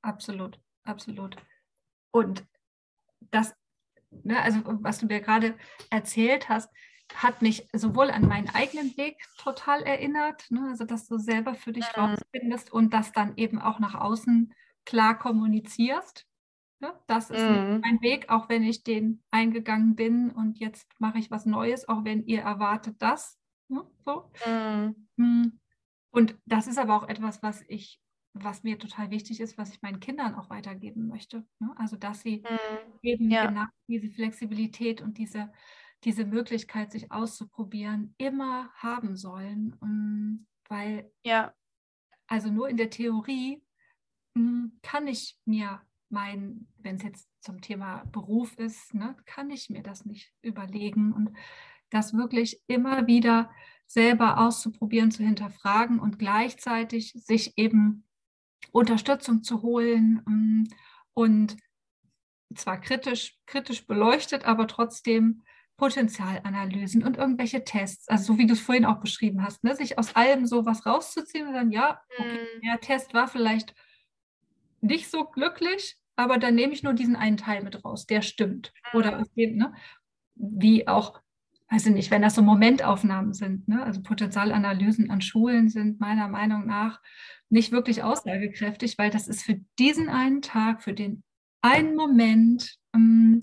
Absolut, 0.00 0.58
absolut. 0.84 1.36
Und 2.12 2.46
das 3.30 3.52
ne, 4.24 4.40
also 4.42 4.60
was 4.64 4.98
du 4.98 5.06
mir 5.06 5.20
gerade 5.20 5.54
erzählt 5.90 6.48
hast, 6.48 6.70
hat 7.14 7.42
mich 7.42 7.68
sowohl 7.72 8.10
an 8.10 8.26
meinen 8.26 8.48
eigenen 8.54 8.96
Weg 8.96 9.16
total 9.38 9.82
erinnert, 9.82 10.50
ne, 10.50 10.68
also 10.70 10.84
dass 10.84 11.06
du 11.08 11.18
selber 11.18 11.54
für 11.54 11.72
dich 11.72 11.86
mhm. 11.96 12.02
rausfindest 12.02 12.72
und 12.72 12.94
das 12.94 13.12
dann 13.12 13.36
eben 13.36 13.60
auch 13.60 13.78
nach 13.78 13.94
außen 13.94 14.54
klar 14.84 15.18
kommunizierst. 15.18 16.26
Ne? 16.80 16.92
Das 17.06 17.30
ist 17.30 17.40
mhm. 17.40 17.80
mein 17.80 18.00
Weg, 18.02 18.28
auch 18.28 18.48
wenn 18.48 18.64
ich 18.64 18.82
den 18.82 19.22
eingegangen 19.30 19.94
bin 19.94 20.30
und 20.30 20.58
jetzt 20.58 20.88
mache 20.98 21.18
ich 21.18 21.30
was 21.30 21.46
Neues, 21.46 21.88
auch 21.88 22.04
wenn 22.04 22.26
ihr 22.26 22.42
erwartet 22.42 22.96
das. 22.98 23.38
Ne? 23.68 23.84
So. 24.04 24.30
Mhm. 24.44 25.08
Hm. 25.16 25.60
Und 26.10 26.36
das 26.44 26.66
ist 26.66 26.78
aber 26.78 26.96
auch 26.96 27.08
etwas, 27.08 27.42
was 27.42 27.62
ich 27.68 28.00
was 28.34 28.62
mir 28.62 28.78
total 28.78 29.10
wichtig 29.10 29.40
ist, 29.40 29.58
was 29.58 29.70
ich 29.70 29.82
meinen 29.82 30.00
Kindern 30.00 30.34
auch 30.34 30.48
weitergeben 30.50 31.08
möchte. 31.08 31.44
Ne? 31.58 31.72
Also, 31.76 31.96
dass 31.96 32.22
sie 32.22 32.38
mhm. 32.38 32.98
eben 33.02 33.30
ja. 33.30 33.46
genau 33.46 33.64
diese 33.88 34.10
Flexibilität 34.10 35.02
und 35.02 35.18
diese, 35.18 35.52
diese 36.04 36.24
Möglichkeit, 36.24 36.92
sich 36.92 37.12
auszuprobieren, 37.12 38.14
immer 38.18 38.70
haben 38.74 39.16
sollen. 39.16 39.76
Ähm, 39.82 40.46
weil, 40.68 41.10
ja. 41.24 41.52
also 42.26 42.50
nur 42.50 42.68
in 42.68 42.78
der 42.78 42.90
Theorie 42.90 43.62
hm, 44.34 44.78
kann 44.82 45.06
ich 45.06 45.36
mir 45.44 45.82
mein, 46.08 46.68
wenn 46.78 46.96
es 46.96 47.02
jetzt 47.02 47.28
zum 47.40 47.60
Thema 47.60 48.04
Beruf 48.12 48.56
ist, 48.58 48.94
ne, 48.94 49.16
kann 49.24 49.50
ich 49.50 49.70
mir 49.70 49.82
das 49.82 50.04
nicht 50.04 50.32
überlegen 50.42 51.12
und 51.12 51.36
das 51.90 52.14
wirklich 52.14 52.62
immer 52.66 53.06
wieder 53.06 53.50
selber 53.86 54.38
auszuprobieren, 54.38 55.10
zu 55.10 55.22
hinterfragen 55.22 55.98
und 56.00 56.18
gleichzeitig 56.18 57.12
sich 57.12 57.58
eben 57.58 58.04
Unterstützung 58.70 59.42
zu 59.42 59.62
holen 59.62 60.22
ähm, 60.26 60.68
und 61.14 61.56
zwar 62.54 62.80
kritisch, 62.80 63.38
kritisch 63.46 63.86
beleuchtet, 63.86 64.44
aber 64.44 64.66
trotzdem 64.66 65.42
Potenzialanalysen 65.76 67.02
und 67.02 67.16
irgendwelche 67.16 67.64
Tests, 67.64 68.08
also 68.08 68.34
so 68.34 68.38
wie 68.38 68.46
du 68.46 68.52
es 68.52 68.60
vorhin 68.60 68.84
auch 68.84 69.00
beschrieben 69.00 69.42
hast, 69.42 69.64
ne, 69.64 69.74
sich 69.74 69.98
aus 69.98 70.14
allem 70.14 70.46
so 70.46 70.64
was 70.64 70.86
rauszuziehen 70.86 71.48
und 71.48 71.54
dann, 71.54 71.72
ja, 71.72 72.00
okay, 72.18 72.38
mm. 72.58 72.60
der 72.62 72.80
Test 72.80 73.14
war 73.14 73.26
vielleicht 73.26 73.74
nicht 74.80 75.10
so 75.10 75.24
glücklich, 75.24 75.96
aber 76.16 76.38
dann 76.38 76.54
nehme 76.54 76.72
ich 76.72 76.82
nur 76.82 76.92
diesen 76.92 77.16
einen 77.16 77.36
Teil 77.36 77.62
mit 77.62 77.84
raus, 77.84 78.06
der 78.06 78.22
stimmt. 78.22 78.72
Oder 78.92 79.24
mhm. 79.34 79.56
ne, 79.56 79.74
wie 80.34 80.86
auch, 80.88 81.20
weiß 81.72 81.86
ich 81.86 81.94
nicht, 81.94 82.10
wenn 82.10 82.22
das 82.22 82.34
so 82.34 82.42
Momentaufnahmen 82.42 83.32
sind, 83.32 83.66
ne, 83.66 83.82
also 83.82 84.02
Potenzialanalysen 84.02 85.10
an 85.10 85.22
Schulen 85.22 85.70
sind 85.70 86.00
meiner 86.00 86.28
Meinung 86.28 86.66
nach 86.66 87.00
nicht 87.48 87.72
wirklich 87.72 88.02
aussagekräftig, 88.02 88.98
weil 88.98 89.10
das 89.10 89.26
ist 89.26 89.42
für 89.42 89.58
diesen 89.78 90.10
einen 90.10 90.42
Tag, 90.42 90.82
für 90.82 90.92
den 90.92 91.22
einen 91.62 91.94
Moment 91.94 92.76
ähm, 92.94 93.40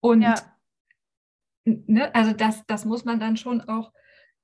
und 0.00 0.22
ja. 0.22 0.34
ne, 1.64 2.14
also 2.14 2.32
das, 2.34 2.66
das 2.66 2.84
muss 2.84 3.06
man 3.06 3.18
dann 3.18 3.38
schon 3.38 3.62
auch 3.62 3.92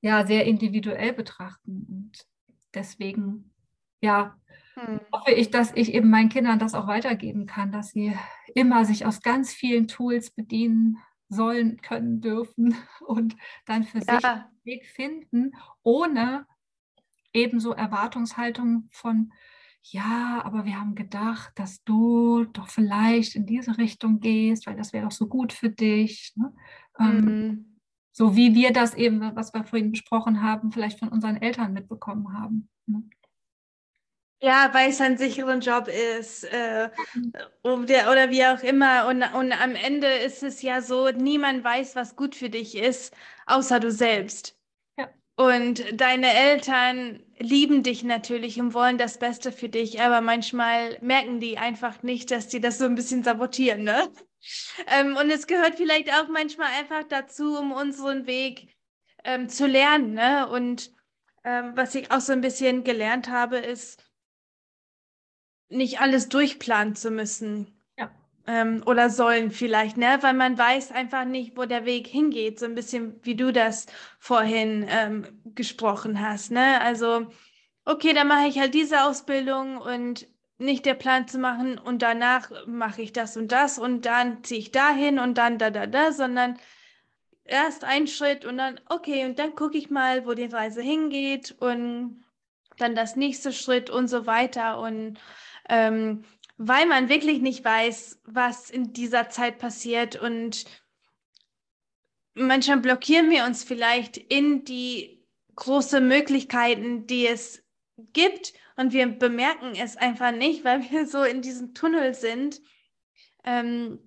ja 0.00 0.26
sehr 0.26 0.46
individuell 0.46 1.12
betrachten 1.12 1.86
und 1.90 2.26
deswegen 2.72 3.52
ja 4.00 4.34
hm. 4.76 5.00
hoffe 5.12 5.32
ich, 5.32 5.50
dass 5.50 5.72
ich 5.74 5.92
eben 5.92 6.08
meinen 6.08 6.30
Kindern 6.30 6.58
das 6.58 6.74
auch 6.74 6.86
weitergeben 6.86 7.44
kann, 7.44 7.70
dass 7.70 7.90
sie 7.90 8.16
immer 8.54 8.86
sich 8.86 9.04
aus 9.04 9.20
ganz 9.20 9.52
vielen 9.52 9.88
Tools 9.88 10.30
bedienen 10.30 10.96
sollen, 11.30 11.80
können, 11.80 12.20
dürfen 12.20 12.74
und 13.06 13.36
dann 13.64 13.84
für 13.84 13.98
ja. 13.98 14.16
sich 14.16 14.24
einen 14.24 14.44
Weg 14.64 14.86
finden, 14.86 15.52
ohne 15.82 16.46
ebenso 17.32 17.72
Erwartungshaltung 17.72 18.88
von, 18.90 19.32
ja, 19.82 20.42
aber 20.44 20.64
wir 20.64 20.78
haben 20.78 20.94
gedacht, 20.94 21.52
dass 21.54 21.82
du 21.84 22.44
doch 22.44 22.68
vielleicht 22.68 23.34
in 23.36 23.46
diese 23.46 23.78
Richtung 23.78 24.20
gehst, 24.20 24.66
weil 24.66 24.76
das 24.76 24.92
wäre 24.92 25.04
doch 25.04 25.12
so 25.12 25.26
gut 25.26 25.52
für 25.52 25.70
dich. 25.70 26.32
Ne? 26.36 26.52
Ähm, 26.98 27.20
mhm. 27.20 27.28
Ähm, 27.28 27.66
so 28.12 28.36
wie 28.36 28.54
wir 28.54 28.72
das 28.72 28.94
eben, 28.94 29.20
was 29.36 29.54
wir 29.54 29.64
vorhin 29.64 29.92
besprochen 29.92 30.42
haben, 30.42 30.72
vielleicht 30.72 30.98
von 30.98 31.08
unseren 31.08 31.36
Eltern 31.36 31.72
mitbekommen 31.72 32.36
haben. 32.36 32.68
Ne? 32.86 33.04
Ja, 34.42 34.70
weil 34.72 34.88
es 34.88 35.00
ein 35.02 35.18
sicheren 35.18 35.60
Job 35.60 35.86
ist 35.88 36.44
äh, 36.44 36.88
oder, 37.62 38.10
oder 38.10 38.30
wie 38.30 38.44
auch 38.46 38.62
immer. 38.62 39.06
Und, 39.06 39.22
und 39.34 39.52
am 39.52 39.74
Ende 39.74 40.06
ist 40.08 40.42
es 40.42 40.62
ja 40.62 40.80
so, 40.80 41.10
niemand 41.10 41.62
weiß, 41.62 41.94
was 41.94 42.16
gut 42.16 42.34
für 42.34 42.48
dich 42.48 42.74
ist, 42.74 43.14
außer 43.46 43.80
du 43.80 43.90
selbst. 43.90 44.56
Ja. 44.98 45.10
Und 45.36 45.84
deine 46.00 46.32
Eltern 46.32 47.22
lieben 47.38 47.82
dich 47.82 48.02
natürlich 48.02 48.58
und 48.58 48.72
wollen 48.72 48.96
das 48.96 49.18
Beste 49.18 49.52
für 49.52 49.68
dich, 49.68 50.00
aber 50.00 50.22
manchmal 50.22 50.96
merken 51.02 51.38
die 51.40 51.58
einfach 51.58 52.02
nicht, 52.02 52.30
dass 52.30 52.48
die 52.48 52.60
das 52.60 52.78
so 52.78 52.86
ein 52.86 52.94
bisschen 52.94 53.22
sabotieren. 53.22 53.84
Ne? 53.84 54.10
Ähm, 54.86 55.16
und 55.16 55.30
es 55.30 55.46
gehört 55.46 55.74
vielleicht 55.74 56.10
auch 56.14 56.28
manchmal 56.28 56.68
einfach 56.78 57.04
dazu, 57.04 57.58
um 57.58 57.72
unseren 57.72 58.26
Weg 58.26 58.74
ähm, 59.24 59.50
zu 59.50 59.66
lernen. 59.66 60.14
Ne? 60.14 60.48
Und 60.48 60.92
ähm, 61.44 61.72
was 61.74 61.94
ich 61.94 62.10
auch 62.10 62.20
so 62.20 62.32
ein 62.32 62.40
bisschen 62.40 62.84
gelernt 62.84 63.28
habe, 63.28 63.58
ist, 63.58 64.09
nicht 65.70 66.00
alles 66.00 66.28
durchplanen 66.28 66.94
zu 66.94 67.10
müssen. 67.10 67.68
Ja. 67.98 68.10
Ähm, 68.46 68.82
oder 68.86 69.08
sollen 69.08 69.50
vielleicht, 69.50 69.96
ne? 69.96 70.18
Weil 70.20 70.34
man 70.34 70.58
weiß 70.58 70.92
einfach 70.92 71.24
nicht, 71.24 71.56
wo 71.56 71.64
der 71.64 71.86
Weg 71.86 72.06
hingeht. 72.06 72.58
So 72.58 72.66
ein 72.66 72.74
bisschen 72.74 73.18
wie 73.22 73.36
du 73.36 73.52
das 73.52 73.86
vorhin 74.18 74.86
ähm, 74.88 75.26
gesprochen 75.54 76.20
hast, 76.20 76.50
ne? 76.50 76.80
Also, 76.82 77.26
okay, 77.84 78.12
dann 78.12 78.28
mache 78.28 78.48
ich 78.48 78.58
halt 78.58 78.74
diese 78.74 79.04
Ausbildung 79.04 79.78
und 79.78 80.28
nicht 80.58 80.84
der 80.84 80.94
Plan 80.94 81.26
zu 81.26 81.38
machen 81.38 81.78
und 81.78 82.02
danach 82.02 82.50
mache 82.66 83.00
ich 83.00 83.12
das 83.14 83.36
und 83.36 83.50
das 83.50 83.78
und 83.78 84.04
dann 84.04 84.44
ziehe 84.44 84.60
ich 84.60 84.72
dahin 84.72 85.18
und 85.18 85.38
dann 85.38 85.56
da, 85.56 85.70
da, 85.70 85.86
da, 85.86 86.12
sondern 86.12 86.58
erst 87.44 87.84
ein 87.84 88.06
Schritt 88.06 88.44
und 88.44 88.58
dann, 88.58 88.78
okay, 88.88 89.24
und 89.24 89.38
dann 89.38 89.54
gucke 89.54 89.78
ich 89.78 89.88
mal, 89.90 90.26
wo 90.26 90.34
die 90.34 90.44
Reise 90.44 90.82
hingeht 90.82 91.56
und 91.60 92.22
dann 92.76 92.94
das 92.94 93.16
nächste 93.16 93.52
Schritt 93.52 93.90
und 93.90 94.08
so 94.08 94.26
weiter 94.26 94.80
und 94.80 95.18
ähm, 95.70 96.24
weil 96.58 96.84
man 96.86 97.08
wirklich 97.08 97.40
nicht 97.40 97.64
weiß, 97.64 98.20
was 98.24 98.68
in 98.68 98.92
dieser 98.92 99.30
Zeit 99.30 99.58
passiert 99.58 100.20
und 100.20 100.66
manchmal 102.34 102.78
blockieren 102.78 103.30
wir 103.30 103.44
uns 103.44 103.64
vielleicht 103.64 104.16
in 104.18 104.64
die 104.64 105.24
großen 105.54 106.06
Möglichkeiten, 106.06 107.06
die 107.06 107.26
es 107.26 107.62
gibt 108.12 108.52
und 108.76 108.92
wir 108.92 109.06
bemerken 109.06 109.74
es 109.76 109.96
einfach 109.96 110.32
nicht, 110.32 110.64
weil 110.64 110.82
wir 110.90 111.06
so 111.06 111.22
in 111.22 111.40
diesem 111.40 111.72
Tunnel 111.72 112.14
sind. 112.14 112.60
Ähm, 113.44 113.98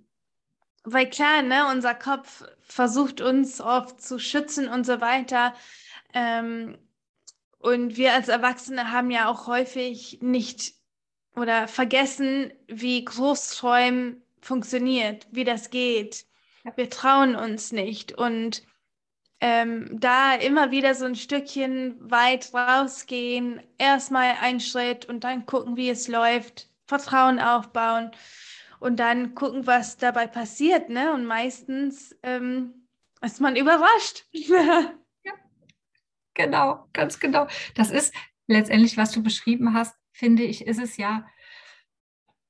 weil 0.84 1.10
klar, 1.10 1.44
ne, 1.44 1.68
unser 1.72 1.96
Kopf 1.96 2.44
versucht 2.60 3.22
uns 3.22 3.62
oft 3.62 4.02
zu 4.02 4.20
schützen 4.20 4.68
und 4.68 4.86
so 4.86 5.00
weiter. 5.00 5.56
Ähm, 6.14 6.78
und 7.58 7.96
wir 7.96 8.14
als 8.14 8.28
Erwachsene 8.28 8.92
haben 8.92 9.10
ja 9.10 9.30
auch 9.30 9.48
häufig 9.48 10.20
nicht 10.22 10.83
oder 11.36 11.68
vergessen, 11.68 12.54
wie 12.68 13.04
Großträumen 13.04 14.22
funktioniert, 14.42 15.28
wie 15.32 15.44
das 15.44 15.70
geht. 15.70 16.26
Wir 16.76 16.90
trauen 16.90 17.36
uns 17.36 17.72
nicht. 17.72 18.14
Und 18.14 18.64
ähm, 19.42 19.90
da 20.00 20.36
immer 20.36 20.72
wieder 20.72 20.96
so 20.96 21.06
ein 21.06 21.16
Stückchen 21.16 21.98
weit 22.00 22.54
rausgehen, 22.54 23.62
erstmal 23.78 24.36
einen 24.40 24.62
Schritt 24.62 25.06
und 25.06 25.24
dann 25.24 25.46
gucken, 25.46 25.76
wie 25.76 25.90
es 25.90 26.08
läuft, 26.08 26.70
Vertrauen 26.86 27.40
aufbauen 27.40 28.12
und 28.80 28.98
dann 29.00 29.36
gucken, 29.36 29.68
was 29.68 29.98
dabei 29.98 30.28
passiert. 30.28 30.90
Ne? 30.90 31.14
Und 31.14 31.26
meistens 31.26 32.16
ähm, 32.24 32.88
ist 33.22 33.42
man 33.42 33.56
überrascht. 33.56 34.26
ja, 34.32 34.94
genau, 36.34 36.88
ganz 36.94 37.20
genau. 37.20 37.48
Das 37.76 37.92
ist 37.92 38.14
letztendlich, 38.48 38.98
was 38.98 39.12
du 39.12 39.24
beschrieben 39.24 39.74
hast, 39.74 39.96
finde 40.14 40.44
ich, 40.44 40.66
ist 40.66 40.80
es 40.80 40.98
ja, 40.98 41.28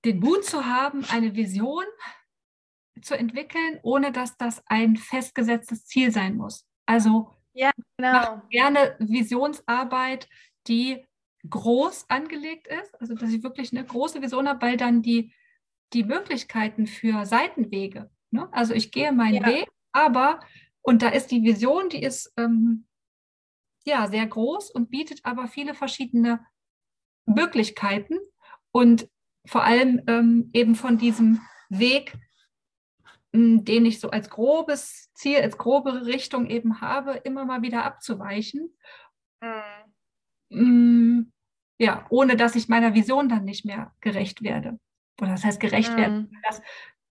den 0.06 0.20
Mut 0.20 0.46
zu 0.46 0.66
haben, 0.66 1.06
eine 1.06 1.34
Vision 1.36 1.86
zu 3.02 3.18
entwickeln, 3.18 3.80
ohne 3.82 4.12
dass 4.12 4.38
das 4.38 4.62
ein 4.68 4.98
festgesetztes 4.98 5.86
Ziel 5.86 6.12
sein 6.12 6.36
muss. 6.36 6.68
Also 6.86 7.34
ja, 7.54 7.72
genau. 7.98 8.42
gerne 8.50 8.96
Visionsarbeit, 9.00 10.28
die 10.68 11.06
groß 11.50 12.10
angelegt 12.10 12.68
ist, 12.68 13.00
also 13.02 13.16
dass 13.16 13.32
ich 13.32 13.44
wirklich 13.44 13.72
eine 13.72 13.86
große 13.86 14.22
Vision 14.22 14.48
habe, 14.48 14.62
weil 14.62 14.78
dann 14.78 15.02
die, 15.02 15.34
die 15.94 16.04
Möglichkeiten 16.04 16.88
für 16.88 17.26
Seitenwege, 17.26 18.10
ne? 18.32 18.48
also 18.52 18.74
ich 18.74 18.92
gehe 18.92 19.12
meinen 19.12 19.44
ja. 19.44 19.48
Weg, 19.48 19.68
aber, 19.92 20.40
und 20.82 21.02
da 21.02 21.10
ist 21.10 21.32
die 21.32 21.44
Vision, 21.44 21.90
die 21.90 22.02
ist 22.02 22.34
ähm, 22.38 22.88
ja 23.86 24.08
sehr 24.08 24.26
groß 24.26 24.72
und 24.72 24.90
bietet 24.90 25.20
aber 25.24 25.48
viele 25.48 25.74
verschiedene 25.74 26.46
Möglichkeiten. 27.26 28.18
Und 28.72 29.10
vor 29.46 29.64
allem 29.64 30.02
ähm, 30.08 30.50
eben 30.54 30.76
von 30.76 30.98
diesem 30.98 31.42
Weg, 31.70 32.18
ähm, 33.34 33.66
den 33.66 33.86
ich 33.86 34.00
so 34.00 34.10
als 34.10 34.30
grobes 34.30 35.12
Ziel, 35.14 35.38
als 35.38 35.58
grobe 35.58 36.06
Richtung 36.06 36.48
eben 36.48 36.82
habe, 36.82 37.14
immer 37.24 37.46
mal 37.46 37.62
wieder 37.62 37.84
abzuweichen. 37.84 38.76
Mhm. 40.50 41.34
ja, 41.78 42.06
ohne 42.10 42.38
dass 42.38 42.56
ich 42.56 42.70
meiner 42.70 42.94
Vision 42.94 43.28
dann 43.28 43.44
nicht 43.44 43.66
mehr 43.66 43.94
gerecht 44.00 44.42
werde. 44.42 44.80
Oder 45.20 45.32
das 45.32 45.44
heißt 45.44 45.60
gerecht 45.60 45.92
mhm. 45.94 45.98
werden. 45.98 46.38
Dass, 46.44 46.62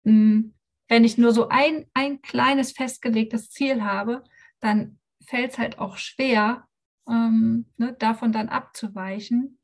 hm, 0.04 0.56
wenn 0.88 1.04
ich 1.04 1.18
nur 1.18 1.34
so 1.34 1.50
ein, 1.50 1.86
ein 1.94 2.22
kleines 2.22 2.72
festgelegtes 2.72 3.50
Ziel 3.50 3.84
habe, 3.84 4.24
dann 4.60 5.00
fällt 5.28 5.52
es 5.52 5.58
halt 5.58 5.80
auch 5.80 5.98
schwer, 5.98 6.68
ähm, 7.08 7.66
ne, 7.78 7.94
davon 7.94 8.32
dann 8.32 8.50
abzuweichen. 8.50 9.60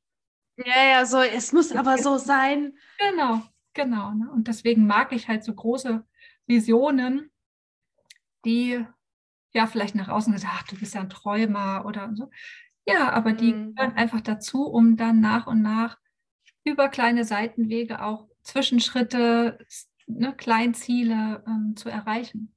Ja, 0.57 0.83
ja, 0.89 1.05
so, 1.05 1.19
es 1.19 1.53
muss 1.53 1.71
aber 1.71 1.97
so 1.97 2.17
sein. 2.17 2.77
Genau, 2.97 3.41
genau. 3.73 4.11
Ne? 4.11 4.29
Und 4.31 4.47
deswegen 4.47 4.85
mag 4.85 5.11
ich 5.11 5.27
halt 5.27 5.43
so 5.43 5.53
große 5.53 6.05
Visionen, 6.45 7.31
die 8.45 8.85
ja 9.53 9.67
vielleicht 9.67 9.95
nach 9.95 10.09
außen 10.09 10.33
gesagt, 10.33 10.71
du 10.71 10.77
bist 10.77 10.93
ja 10.93 11.01
ein 11.01 11.09
Träumer 11.09 11.85
oder 11.85 12.11
so. 12.15 12.29
Ja, 12.85 13.11
aber 13.11 13.33
die 13.33 13.53
mhm. 13.53 13.75
gehören 13.75 13.93
einfach 13.93 14.21
dazu, 14.21 14.65
um 14.65 14.97
dann 14.97 15.19
nach 15.19 15.47
und 15.47 15.61
nach 15.61 15.97
über 16.63 16.89
kleine 16.89 17.25
Seitenwege 17.25 18.03
auch 18.03 18.27
Zwischenschritte, 18.43 19.59
ne, 20.07 20.35
Kleinziele 20.35 21.43
ähm, 21.47 21.75
zu 21.75 21.89
erreichen. 21.89 22.55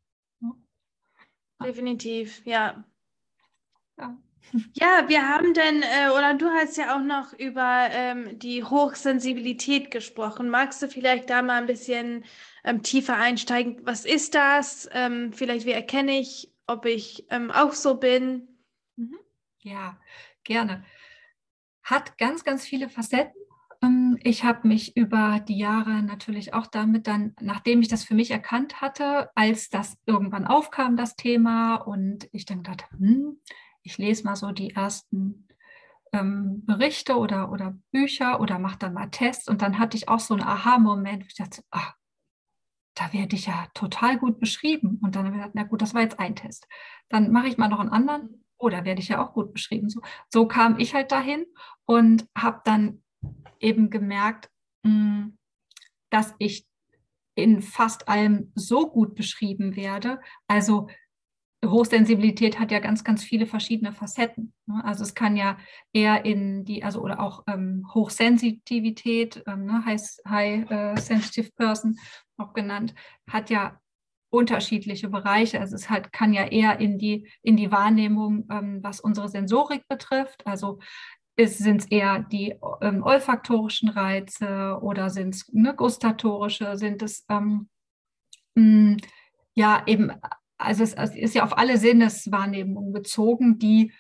definitiv, 1.63 2.45
ja. 2.45 2.85
Ja. 3.99 4.19
Ja, 4.75 5.09
wir 5.09 5.29
haben 5.29 5.53
dann, 5.55 5.83
äh, 5.83 6.11
oder 6.11 6.35
du 6.35 6.49
hast 6.49 6.77
ja 6.77 6.97
auch 6.97 7.03
noch 7.03 7.33
über 7.33 7.89
ähm, 7.91 8.39
die 8.39 8.63
Hochsensibilität 8.63 9.91
gesprochen. 9.91 10.49
Magst 10.49 10.81
du 10.83 10.89
vielleicht 10.89 11.31
da 11.31 11.43
mal 11.43 11.61
ein 11.61 11.67
bisschen 11.67 12.25
ähm, 12.65 12.83
tiefer 12.83 13.17
einsteigen? 13.17 13.81
Was 13.83 14.05
ist 14.05 14.35
das? 14.35 14.89
Ähm, 14.93 15.33
vielleicht, 15.33 15.67
wie 15.67 15.73
erkenne 15.73 16.19
ich, 16.19 16.53
ob 16.67 16.87
ich 16.87 17.27
ähm, 17.31 17.51
auch 17.51 17.73
so 17.73 17.97
bin? 17.97 18.49
Mhm. 18.97 19.19
Ja, 19.61 19.99
gerne. 20.45 20.85
Hat 21.83 22.17
ganz, 22.19 22.45
ganz 22.45 22.65
viele 22.65 22.89
Facetten. 22.89 23.41
Ähm, 23.83 24.19
ich 24.23 24.45
habe 24.45 24.69
mich 24.69 24.97
über 24.97 25.41
die 25.41 25.59
Jahre 25.59 26.03
natürlich 26.03 26.55
auch 26.55 26.67
damit 26.67 27.07
dann, 27.07 27.35
nachdem 27.41 27.81
ich 27.81 27.89
das 27.89 28.05
für 28.05 28.15
mich 28.15 28.31
erkannt 28.31 28.81
hatte, 28.81 29.31
als 29.35 29.69
das 29.69 29.97
irgendwann 30.07 30.47
aufkam, 30.47 30.97
das 30.97 31.17
Thema, 31.17 31.77
und 31.77 32.29
ich 32.33 32.47
dann 32.47 32.63
dachte, 32.63 32.85
hm, 32.99 33.39
ich 33.85 33.99
lese 33.99 34.25
mal 34.25 34.35
so 34.35 34.51
die 34.51 34.71
ersten 34.71 35.47
ähm, 36.13 36.65
Berichte 36.65 37.17
oder, 37.17 37.53
oder 37.53 37.79
Bücher 37.93 38.41
oder 38.41 38.59
mache 38.59 38.79
dann 38.79 38.95
mal 38.95 39.11
Tests. 39.11 39.49
Und 39.49 39.63
dann 39.63 39.79
hatte 39.79 39.97
ich 39.97 40.09
auch 40.09 40.21
so 40.21 40.35
einen 40.35 40.43
Aha-Moment, 40.43 41.23
wo 41.23 41.27
ich 41.29 41.37
dachte, 41.37 41.63
ach, 41.71 41.95
da 42.95 43.13
werde 43.13 43.37
ich 43.37 43.47
ja 43.47 43.67
total 43.75 44.19
gut 44.19 44.41
beschrieben. 44.41 45.01
Und 45.03 45.15
dann 45.15 45.27
habe 45.27 45.37
ich 45.37 45.43
gedacht, 45.43 45.55
na 45.55 45.65
gut, 45.65 45.83
das 45.83 45.95
war 45.95 46.03
jetzt 46.03 46.19
ein 46.19 46.35
Test. 46.35 46.67
Dann 47.09 47.31
mache 47.31 47.49
ich 47.49 47.59
mal 47.59 47.69
noch 47.69 47.81
einen 47.81 47.91
anderen. 47.91 48.45
Oh, 48.57 48.69
da 48.69 48.85
werde 48.85 49.01
ich 49.01 49.09
ja 49.09 49.23
auch 49.23 49.35
gut 49.35 49.53
beschrieben. 49.53 49.91
So, 49.91 50.01
so 50.33 50.47
kam 50.47 50.79
ich 50.79 50.95
halt 50.95 51.13
dahin 51.13 51.45
und 51.85 52.27
habe 52.37 52.63
dann 52.65 53.03
eben 53.61 53.91
gemerkt, 53.91 54.51
mm, 54.85 55.31
dass 56.11 56.35
ich 56.39 56.67
in 57.35 57.63
fast 57.63 58.09
allem 58.09 58.53
so 58.55 58.89
gut 58.89 59.17
beschrieben 59.17 59.75
werde. 59.77 60.21
Also 60.47 60.89
Hochsensibilität 61.71 62.59
hat 62.59 62.71
ja 62.71 62.79
ganz, 62.79 63.05
ganz 63.05 63.25
viele 63.25 63.47
verschiedene 63.47 63.93
Facetten. 63.93 64.53
Ne? 64.67 64.83
Also 64.85 65.03
es 65.03 65.15
kann 65.15 65.37
ja 65.37 65.59
eher 65.93 66.25
in 66.25 66.65
die, 66.65 66.83
also 66.83 67.01
oder 67.01 67.21
auch 67.21 67.45
ähm, 67.47 67.87
Hochsensitivität, 67.95 69.43
ähm, 69.47 69.67
ne? 69.67 69.85
High, 69.85 70.01
High 70.29 70.71
äh, 70.71 70.97
Sensitive 71.01 71.51
Person 71.57 71.99
auch 72.37 72.53
genannt, 72.53 72.95
hat 73.29 73.51
ja 73.51 73.79
unterschiedliche 74.31 75.09
Bereiche. 75.09 75.61
Also 75.61 75.77
es 75.77 75.89
halt, 75.89 76.13
kann 76.13 76.33
ja 76.33 76.45
eher 76.45 76.81
in 76.81 76.99
die, 76.99 77.29
in 77.43 77.57
die 77.57 77.71
Wahrnehmung, 77.71 78.47
ähm, 78.51 78.81
was 78.83 79.01
unsere 79.01 79.29
Sensorik 79.29 79.87
betrifft. 79.89 80.47
Also 80.47 80.81
sind 81.39 81.81
es 81.83 81.87
eher 81.87 82.21
die 82.21 82.55
ähm, 82.81 83.03
olfaktorischen 83.03 83.89
Reize 83.89 84.79
oder 84.81 85.11
sind 85.11 85.35
es 85.35 85.53
ne, 85.53 85.75
gustatorische, 85.75 86.77
sind 86.77 87.03
es 87.03 87.25
ähm, 87.29 87.69
mh, 88.55 88.99
ja 89.55 89.83
eben 89.87 90.13
also 90.65 90.83
es, 90.83 90.95
ist 91.15 91.35
ja 91.35 91.45
auf 91.45 91.57
alle 91.57 91.79
Sinneswahrnehmungen 91.79 92.93
bezogen, 92.93 93.59
die 93.59 93.93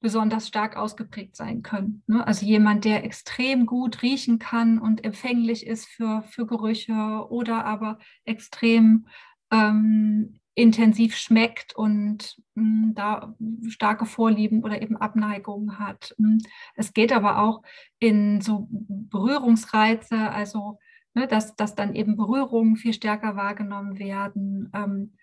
besonders 0.00 0.48
stark 0.48 0.76
ausgeprägt 0.76 1.36
sein 1.36 1.62
können. 1.62 2.02
Ne? 2.06 2.26
Also 2.26 2.44
jemand, 2.44 2.84
der 2.84 3.04
extrem 3.04 3.66
gut 3.66 4.02
riechen 4.02 4.38
kann 4.38 4.78
und 4.78 5.04
empfänglich 5.04 5.66
ist 5.66 5.86
für, 5.86 6.22
für 6.22 6.44
Gerüche 6.44 7.26
oder 7.30 7.64
aber 7.64 7.98
extrem 8.24 9.06
ähm, 9.50 10.40
intensiv 10.54 11.16
schmeckt 11.16 11.74
und 11.74 12.36
mh, 12.54 12.62
hm, 12.64 12.94
da 12.94 13.34
starke 13.68 14.04
Vorlieben 14.04 14.62
oder 14.64 14.82
eben 14.82 14.96
Abneigungen 14.96 15.78
hat. 15.78 16.14
Hm, 16.18 16.38
es 16.74 16.92
geht 16.92 17.12
aber 17.12 17.38
auch 17.38 17.62
in 17.98 18.40
so 18.40 18.68
Berührungsreize, 18.70 20.16
also 20.16 20.78
ne, 21.14 21.26
dass, 21.26 21.56
dass 21.56 21.74
dann 21.74 21.94
eben 21.94 22.16
Berührungen 22.16 22.76
viel 22.76 22.92
stärker 22.92 23.36
wahrgenommen 23.36 23.98
werden. 23.98 24.70
Ähm, 24.74 25.14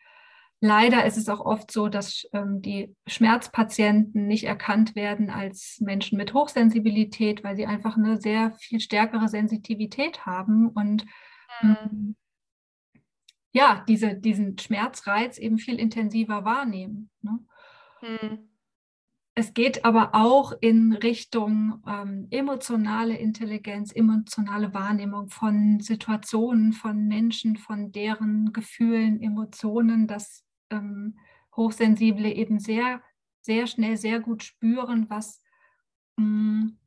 Leider 0.62 1.06
ist 1.06 1.18
es 1.18 1.30
auch 1.30 1.40
oft 1.40 1.72
so, 1.72 1.88
dass 1.88 2.28
ähm, 2.34 2.62
die 2.62 2.94
Schmerzpatienten 3.08 4.28
nicht 4.28 4.44
erkannt 4.44 4.94
werden 4.94 5.30
als 5.30 5.80
Menschen 5.80 6.18
mit 6.18 6.34
Hochsensibilität, 6.34 7.46
weil 7.46 7.56
sie 7.56 7.66
einfach 7.66 7.96
eine 7.96 8.20
sehr 8.20 8.52
viel 8.56 8.82
stärkere 8.82 9.30
Sensitivität 9.30 10.26
haben 10.26 10.68
und 10.68 11.06
mhm. 11.62 11.78
ähm, 11.84 12.16
ja, 13.54 13.84
diese, 13.88 14.16
diesen 14.16 14.58
Schmerzreiz 14.58 15.38
eben 15.38 15.58
viel 15.58 15.80
intensiver 15.80 16.44
wahrnehmen. 16.44 17.10
Ne? 17.22 17.40
Mhm. 18.02 18.50
Es 19.36 19.54
geht 19.54 19.86
aber 19.86 20.10
auch 20.16 20.52
in 20.60 20.92
Richtung 20.92 21.82
ähm, 21.88 22.28
emotionale 22.30 23.16
Intelligenz, 23.16 23.96
emotionale 23.96 24.74
Wahrnehmung 24.74 25.30
von 25.30 25.80
Situationen, 25.80 26.74
von 26.74 27.08
Menschen, 27.08 27.56
von 27.56 27.94
deren 27.94 28.52
Gefühlen, 28.52 29.22
Emotionen, 29.22 30.08
dass 30.08 30.44
ähm, 30.70 31.18
Hochsensible 31.56 32.32
eben 32.32 32.60
sehr, 32.60 33.02
sehr 33.42 33.68
schnell, 33.68 33.98
sehr 33.98 34.20
gut 34.20 34.44
spüren, 34.44 35.10
was 35.10 35.42
mh, 36.18 36.26
mm, 36.26 36.78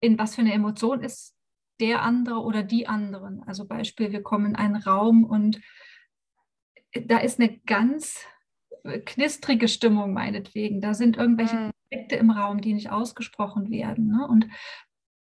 in 0.00 0.18
was 0.18 0.34
für 0.34 0.40
eine 0.40 0.52
Emotion 0.52 1.02
ist 1.02 1.36
der 1.80 2.02
andere 2.02 2.40
oder 2.40 2.62
die 2.62 2.86
anderen. 2.86 3.42
Also 3.44 3.66
Beispiel, 3.66 4.12
wir 4.12 4.22
kommen 4.22 4.46
in 4.46 4.56
einen 4.56 4.76
Raum 4.76 5.24
und 5.24 5.60
da 6.92 7.18
ist 7.18 7.40
eine 7.40 7.58
ganz 7.60 8.24
knistrige 9.04 9.68
Stimmung 9.68 10.12
meinetwegen. 10.12 10.80
Da 10.80 10.94
sind 10.94 11.16
irgendwelche 11.16 11.56
mhm. 11.56 11.70
Konflikte 11.70 12.16
im 12.16 12.30
Raum, 12.30 12.60
die 12.60 12.74
nicht 12.74 12.90
ausgesprochen 12.90 13.70
werden. 13.70 14.08
Ne? 14.08 14.26
Und 14.28 14.46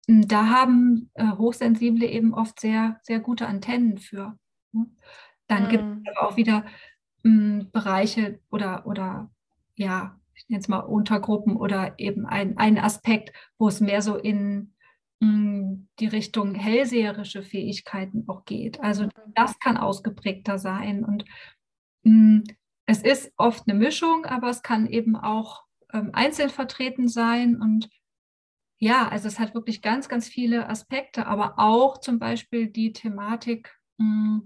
mm, 0.07 0.23
da 0.29 0.49
haben 0.49 1.11
äh, 1.15 1.33
Hochsensible 1.33 2.07
eben 2.07 2.35
oft 2.35 2.61
sehr, 2.61 3.01
sehr 3.03 3.21
gute 3.21 3.47
Antennen 3.47 3.99
für. 3.99 4.39
Ne? 4.73 4.87
Dann 5.49 5.65
mhm. 5.65 5.69
gibt 5.69 5.85
es 5.85 6.17
aber 6.17 6.29
auch 6.29 6.37
wieder 6.37 6.65
Bereiche 7.72 8.41
oder, 8.51 8.87
oder 8.87 9.31
ja, 9.74 10.18
ich 10.35 10.49
nenne 10.49 10.61
es 10.61 10.68
mal 10.68 10.81
Untergruppen 10.81 11.57
oder 11.57 11.99
eben 11.99 12.27
ein, 12.27 12.57
ein 12.59 12.79
Aspekt, 12.79 13.33
wo 13.59 13.68
es 13.68 13.81
mehr 13.81 14.03
so 14.03 14.16
in 14.16 14.74
mh, 15.20 15.79
die 15.99 16.07
Richtung 16.07 16.55
hellseherische 16.55 17.43
Fähigkeiten 17.43 18.24
auch 18.29 18.45
geht. 18.45 18.81
Also 18.81 19.09
das 19.35 19.59
kann 19.59 19.77
ausgeprägter 19.77 20.59
sein. 20.59 21.05
Und 21.05 21.24
mh, 22.05 22.43
es 22.87 23.03
ist 23.03 23.33
oft 23.37 23.68
eine 23.68 23.79
Mischung, 23.79 24.27
aber 24.27 24.51
es 24.51 24.62
kann 24.62 24.87
eben 24.87 25.16
auch 25.16 25.64
ähm, 25.93 26.11
einzeln 26.12 26.51
vertreten 26.51 27.09
sein. 27.09 27.57
Und 27.61 27.89
ja, 28.79 29.09
also 29.09 29.27
es 29.27 29.39
hat 29.41 29.55
wirklich 29.55 29.83
ganz, 29.83 30.09
ganz 30.09 30.29
viele 30.29 30.68
Aspekte, 30.68 31.27
aber 31.27 31.55
auch 31.59 31.99
zum 31.99 32.18
Beispiel 32.18 32.68
die 32.68 32.93
Thematik, 32.93 33.74
mh, 33.97 34.43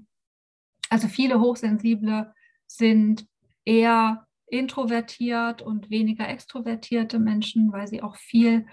also 0.88 1.08
viele 1.08 1.40
hochsensible 1.40 2.32
sind 2.76 3.26
eher 3.64 4.26
introvertiert 4.46 5.62
und 5.62 5.90
weniger 5.90 6.28
extrovertierte 6.28 7.18
Menschen, 7.18 7.72
weil 7.72 7.86
sie 7.86 8.02
auch 8.02 8.16
viel 8.16 8.66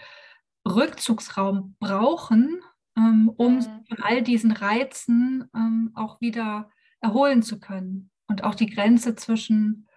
Rückzugsraum 0.67 1.75
brauchen, 1.79 2.61
ähm, 2.97 3.31
um 3.35 3.55
mhm. 3.55 3.85
von 3.87 4.01
all 4.01 4.21
diesen 4.21 4.51
Reizen 4.51 5.49
ähm, 5.55 5.91
auch 5.93 6.19
wieder 6.19 6.69
erholen 6.99 7.43
zu 7.43 7.59
können. 7.59 8.09
Und 8.27 8.43
auch 8.43 8.55
die 8.55 8.67
Grenze 8.67 9.15
zwischen 9.15 9.87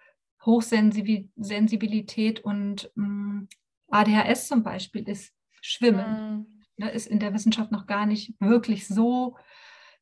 Hochsensibilität 0.45 2.39
und 2.39 2.91
ähm, 2.95 3.49
ADHS 3.89 4.47
zum 4.47 4.63
Beispiel 4.63 5.07
ist 5.07 5.33
Schwimmen. 5.61 6.37
Mhm. 6.37 6.61
Ne, 6.77 6.89
ist 6.89 7.07
in 7.07 7.19
der 7.19 7.33
Wissenschaft 7.33 7.71
noch 7.71 7.85
gar 7.85 8.05
nicht 8.05 8.33
wirklich 8.39 8.87
so 8.87 9.35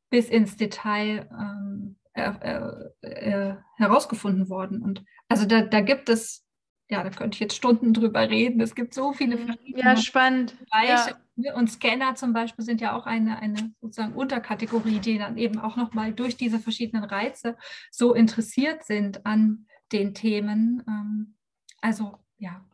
bis 0.10 0.30
ins 0.30 0.56
Detail 0.56 1.30
ähm, 1.32 1.99
äh, 2.20 3.08
äh, 3.08 3.56
herausgefunden 3.78 4.50
worden. 4.50 4.82
Und 4.82 5.04
also 5.28 5.46
da, 5.46 5.62
da 5.62 5.82
gibt 5.82 6.10
es, 6.10 6.46
ja, 6.90 7.04
da 7.04 7.10
könnte 7.10 7.36
ich 7.36 7.40
jetzt 7.40 7.56
Stunden 7.56 7.94
drüber 7.94 8.30
reden. 8.30 8.62
Es 8.62 8.76
gibt 8.76 8.94
so 8.94 9.14
viele 9.14 9.38
mhm. 9.38 9.46
verschiedene 9.46 9.84
ja, 9.84 9.98
spannend. 9.98 10.56
Bereiche. 10.60 11.16
Ja. 11.36 11.56
Und 11.56 11.72
Scanner 11.72 12.16
zum 12.16 12.34
Beispiel 12.34 12.66
sind 12.66 12.82
ja 12.82 12.98
auch 12.98 13.06
eine, 13.06 13.40
eine 13.40 13.72
sozusagen 13.80 14.14
Unterkategorie, 14.14 15.00
die 15.00 15.18
dann 15.18 15.38
eben 15.38 15.60
auch 15.60 15.78
nochmal 15.78 16.14
durch 16.14 16.36
diese 16.36 16.60
verschiedenen 16.60 17.06
Reize 17.06 17.56
so 17.92 18.14
interessiert 18.14 18.84
sind 18.84 19.26
an 19.26 19.66
den 19.92 20.14
Themen. 20.14 20.84
Ähm, 20.88 21.36
also 21.82 22.18
ja, 22.38 22.66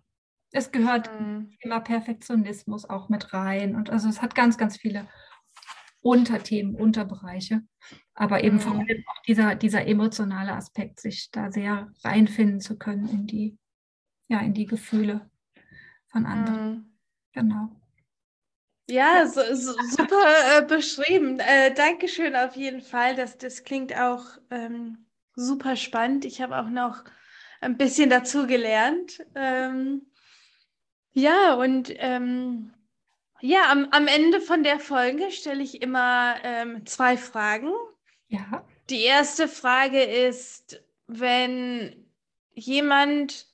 es 0.51 0.71
gehört 0.71 1.09
mhm. 1.19 1.51
Thema 1.61 1.79
Perfektionismus 1.79 2.89
auch 2.89 3.09
mit 3.09 3.33
rein. 3.33 3.75
Und 3.75 3.89
also 3.89 4.07
es 4.07 4.21
hat 4.21 4.35
ganz, 4.35 4.57
ganz 4.57 4.77
viele 4.77 5.05
Unterthemen, 6.05 6.75
Unterbereiche. 6.75 7.63
Aber 8.13 8.43
eben 8.43 8.57
mhm. 8.57 8.61
vor 8.61 8.73
allem 8.73 9.03
auch 9.07 9.21
dieser, 9.23 9.55
dieser 9.55 9.87
emotionale 9.87 10.53
Aspekt, 10.53 10.99
sich 10.99 11.31
da 11.31 11.51
sehr 11.51 11.91
reinfinden 12.03 12.61
zu 12.61 12.77
können 12.77 13.09
in 13.09 13.25
die, 13.25 13.57
ja, 14.27 14.39
in 14.41 14.53
die 14.53 14.67
Gefühle 14.67 15.27
von 16.05 16.27
anderen. 16.27 16.69
Mhm. 16.69 16.97
Genau. 17.33 17.69
Ja, 18.87 19.25
so, 19.25 19.41
so, 19.55 19.73
super 19.89 20.59
äh, 20.59 20.61
beschrieben. 20.63 21.39
Äh, 21.39 21.73
Dankeschön 21.73 22.35
auf 22.35 22.55
jeden 22.55 22.81
Fall. 22.81 23.15
Das, 23.15 23.39
das 23.39 23.63
klingt 23.63 23.97
auch 23.97 24.25
ähm, 24.51 25.07
super 25.35 25.75
spannend. 25.75 26.23
Ich 26.23 26.39
habe 26.39 26.55
auch 26.55 26.69
noch 26.69 27.03
ein 27.61 27.77
bisschen 27.77 28.11
dazu 28.11 28.45
gelernt. 28.45 29.25
Ähm, 29.33 30.05
ja, 31.13 31.55
und 31.55 31.91
ähm, 31.95 32.74
ja, 33.45 33.71
am, 33.71 33.87
am 33.91 34.07
Ende 34.07 34.41
von 34.41 34.63
der 34.63 34.79
Folge 34.79 35.31
stelle 35.31 35.61
ich 35.61 35.81
immer 35.81 36.35
ähm, 36.43 36.85
zwei 36.85 37.15
Fragen. 37.15 37.71
Ja. 38.27 38.65
Die 38.89 39.03
erste 39.03 39.47
Frage 39.47 40.01
ist, 40.01 40.83
wenn 41.05 42.07
jemand 42.53 43.47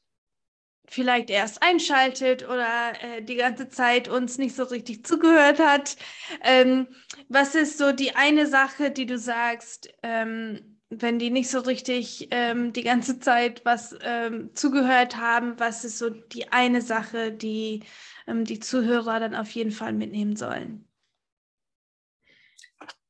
vielleicht 0.87 1.29
erst 1.29 1.61
einschaltet 1.61 2.47
oder 2.47 2.93
äh, 3.01 3.21
die 3.21 3.35
ganze 3.35 3.67
Zeit 3.67 4.07
uns 4.07 4.37
nicht 4.37 4.55
so 4.55 4.63
richtig 4.63 5.05
zugehört 5.05 5.59
hat. 5.59 5.97
Ähm, 6.41 6.87
was 7.27 7.55
ist 7.55 7.77
so 7.77 7.91
die 7.91 8.15
eine 8.15 8.47
Sache, 8.47 8.91
die 8.91 9.05
du 9.05 9.17
sagst, 9.17 9.93
ähm, 10.03 10.70
wenn 10.91 11.19
die 11.19 11.29
nicht 11.29 11.49
so 11.49 11.59
richtig 11.59 12.27
ähm, 12.31 12.73
die 12.73 12.83
ganze 12.83 13.19
Zeit 13.19 13.63
was 13.63 13.95
ähm, 14.01 14.51
zugehört 14.53 15.15
haben, 15.17 15.57
was 15.57 15.85
ist 15.85 15.97
so 15.97 16.09
die 16.09 16.51
eine 16.51 16.81
Sache, 16.81 17.31
die 17.31 17.83
ähm, 18.27 18.43
die 18.43 18.59
Zuhörer 18.59 19.21
dann 19.21 19.33
auf 19.33 19.49
jeden 19.51 19.71
Fall 19.71 19.93
mitnehmen 19.93 20.35
sollen? 20.35 20.85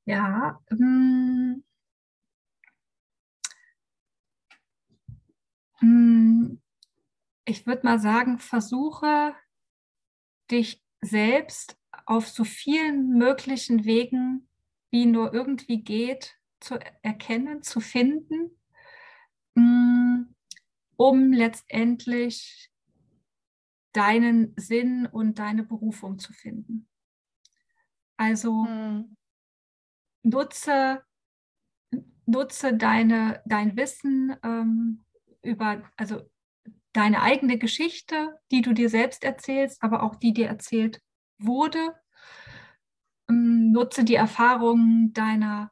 Ja, 0.06 0.60
ähm, 0.70 1.64
ich 7.46 7.66
würde 7.66 7.82
mal 7.84 8.00
sagen, 8.00 8.38
versuche 8.38 9.34
dich 10.52 10.84
selbst 11.02 11.78
auf 12.06 12.28
so 12.28 12.44
vielen 12.44 13.18
möglichen 13.18 13.86
Wegen, 13.86 14.48
wie 14.92 15.08
nur 15.08 15.34
irgendwie 15.34 15.82
geht, 15.82 16.38
zu 16.62 16.80
erkennen, 17.02 17.64
zu 17.64 17.82
finden, 17.82 18.58
mm, 19.56 20.34
um 20.96 21.34
letztendlich 21.34 22.72
deinen 23.94 24.54
Sinn 24.56 25.06
und 25.06 25.40
deine 25.40 25.64
Berufung 25.64 26.20
zu 26.20 26.34
finden. 26.34 26.88
Also 28.18 28.66
hm. 28.66 29.18
nutze, 30.24 31.04
nutze 32.26 32.78
deine, 32.78 33.42
dein 33.46 33.76
Wissen 33.76 34.36
ähm, 34.44 35.04
über, 35.42 35.84
also 35.98 36.22
deine 36.94 37.22
eigene 37.22 37.58
Geschichte, 37.58 38.40
die 38.52 38.62
du 38.62 38.74
dir 38.74 38.90
selbst 38.90 39.24
erzählst, 39.24 39.82
aber 39.82 40.04
auch 40.04 40.16
die 40.16 40.34
dir 40.34 40.48
erzählt 40.48 41.02
wurde. 41.40 41.96
Ähm, 43.30 43.72
nutze 43.72 44.04
die 44.04 44.16
Erfahrungen 44.16 45.14
deiner, 45.14 45.72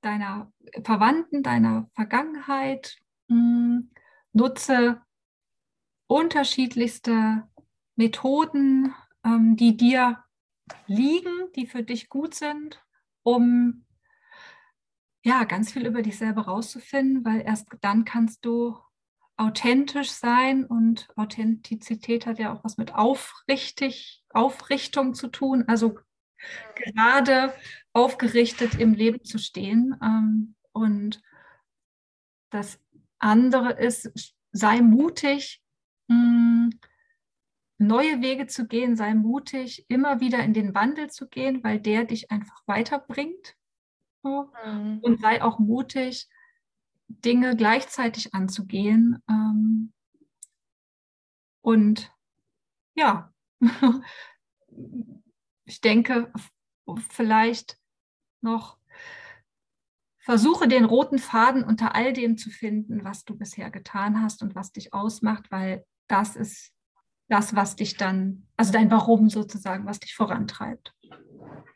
deiner 0.00 0.52
Verwandten, 0.84 1.42
deiner 1.42 1.88
Vergangenheit. 1.94 2.98
Ähm, 3.28 3.90
nutze 4.32 5.00
unterschiedlichste 6.06 7.48
Methoden, 7.96 8.94
ähm, 9.24 9.56
die 9.56 9.76
dir 9.76 10.22
liegen, 10.86 11.52
die 11.56 11.66
für 11.66 11.82
dich 11.82 12.08
gut 12.08 12.34
sind, 12.34 12.82
um 13.22 13.84
ja 15.22 15.44
ganz 15.44 15.72
viel 15.72 15.86
über 15.86 16.02
dich 16.02 16.18
selber 16.18 16.42
rauszufinden, 16.42 17.24
weil 17.24 17.42
erst 17.42 17.68
dann 17.80 18.04
kannst 18.04 18.44
du 18.44 18.78
authentisch 19.36 20.10
sein 20.10 20.66
und 20.66 21.08
Authentizität 21.16 22.26
hat 22.26 22.38
ja 22.38 22.52
auch 22.52 22.64
was 22.64 22.76
mit 22.76 22.94
aufrichtig, 22.94 24.22
Aufrichtung 24.30 25.14
zu 25.14 25.28
tun, 25.28 25.64
also 25.66 25.98
gerade 26.74 27.52
aufgerichtet 27.92 28.78
im 28.78 28.94
Leben 28.94 29.24
zu 29.24 29.38
stehen. 29.38 29.96
Ähm, 30.02 30.54
und 30.72 31.22
das 32.50 32.80
andere 33.18 33.72
ist, 33.72 34.34
sei 34.52 34.80
mutig, 34.80 35.62
hm, 36.08 36.70
neue 37.78 38.20
Wege 38.20 38.46
zu 38.46 38.66
gehen, 38.66 38.96
sei 38.96 39.14
mutig, 39.14 39.86
immer 39.88 40.20
wieder 40.20 40.40
in 40.44 40.52
den 40.52 40.74
Wandel 40.74 41.10
zu 41.10 41.28
gehen, 41.28 41.64
weil 41.64 41.80
der 41.80 42.04
dich 42.04 42.30
einfach 42.30 42.62
weiterbringt. 42.66 43.56
Mhm. 44.22 44.98
Und 45.00 45.20
sei 45.20 45.42
auch 45.42 45.58
mutig, 45.58 46.28
Dinge 47.08 47.56
gleichzeitig 47.56 48.34
anzugehen. 48.34 49.22
Ähm, 49.28 49.92
und 51.62 52.12
ja, 52.94 53.32
ich 55.70 55.80
denke, 55.80 56.32
vielleicht 57.10 57.78
noch 58.40 58.76
versuche 60.18 60.66
den 60.66 60.84
roten 60.84 61.18
Faden 61.18 61.62
unter 61.62 61.94
all 61.94 62.12
dem 62.12 62.36
zu 62.36 62.50
finden, 62.50 63.04
was 63.04 63.24
du 63.24 63.36
bisher 63.36 63.70
getan 63.70 64.20
hast 64.20 64.42
und 64.42 64.56
was 64.56 64.72
dich 64.72 64.92
ausmacht, 64.92 65.50
weil 65.50 65.86
das 66.08 66.34
ist 66.34 66.72
das, 67.28 67.54
was 67.54 67.76
dich 67.76 67.96
dann, 67.96 68.48
also 68.56 68.72
dein 68.72 68.90
Warum 68.90 69.30
sozusagen, 69.30 69.86
was 69.86 70.00
dich 70.00 70.14
vorantreibt. 70.14 70.92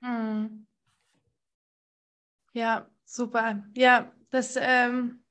Hm. 0.01 0.67
Ja, 2.53 2.91
super. 3.05 3.65
Ja, 3.77 4.13
das 4.31 4.57
ähm, 4.61 5.23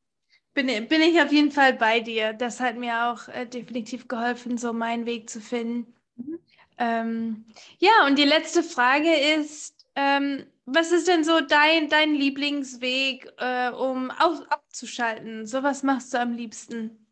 bin, 0.53 0.67
bin 0.87 1.01
ich 1.01 1.21
auf 1.21 1.33
jeden 1.33 1.51
Fall 1.51 1.73
bei 1.73 1.99
dir. 1.99 2.31
Das 2.31 2.61
hat 2.61 2.77
mir 2.77 3.11
auch 3.11 3.27
äh, 3.27 3.45
definitiv 3.45 4.07
geholfen, 4.07 4.57
so 4.57 4.71
meinen 4.71 5.05
Weg 5.05 5.29
zu 5.29 5.41
finden. 5.41 5.93
Mhm. 6.15 6.39
Ähm, 6.77 7.45
ja, 7.79 8.05
und 8.07 8.17
die 8.17 8.25
letzte 8.25 8.63
Frage 8.63 9.13
ist, 9.37 9.85
ähm, 9.95 10.45
was 10.65 10.91
ist 10.91 11.07
denn 11.07 11.23
so 11.23 11.41
dein, 11.41 11.89
dein 11.89 12.13
Lieblingsweg, 12.13 13.31
äh, 13.37 13.69
um 13.69 14.11
auf, 14.11 14.41
abzuschalten? 14.49 15.45
So 15.45 15.61
was 15.63 15.83
machst 15.83 16.13
du 16.13 16.19
am 16.19 16.33
liebsten? 16.33 17.07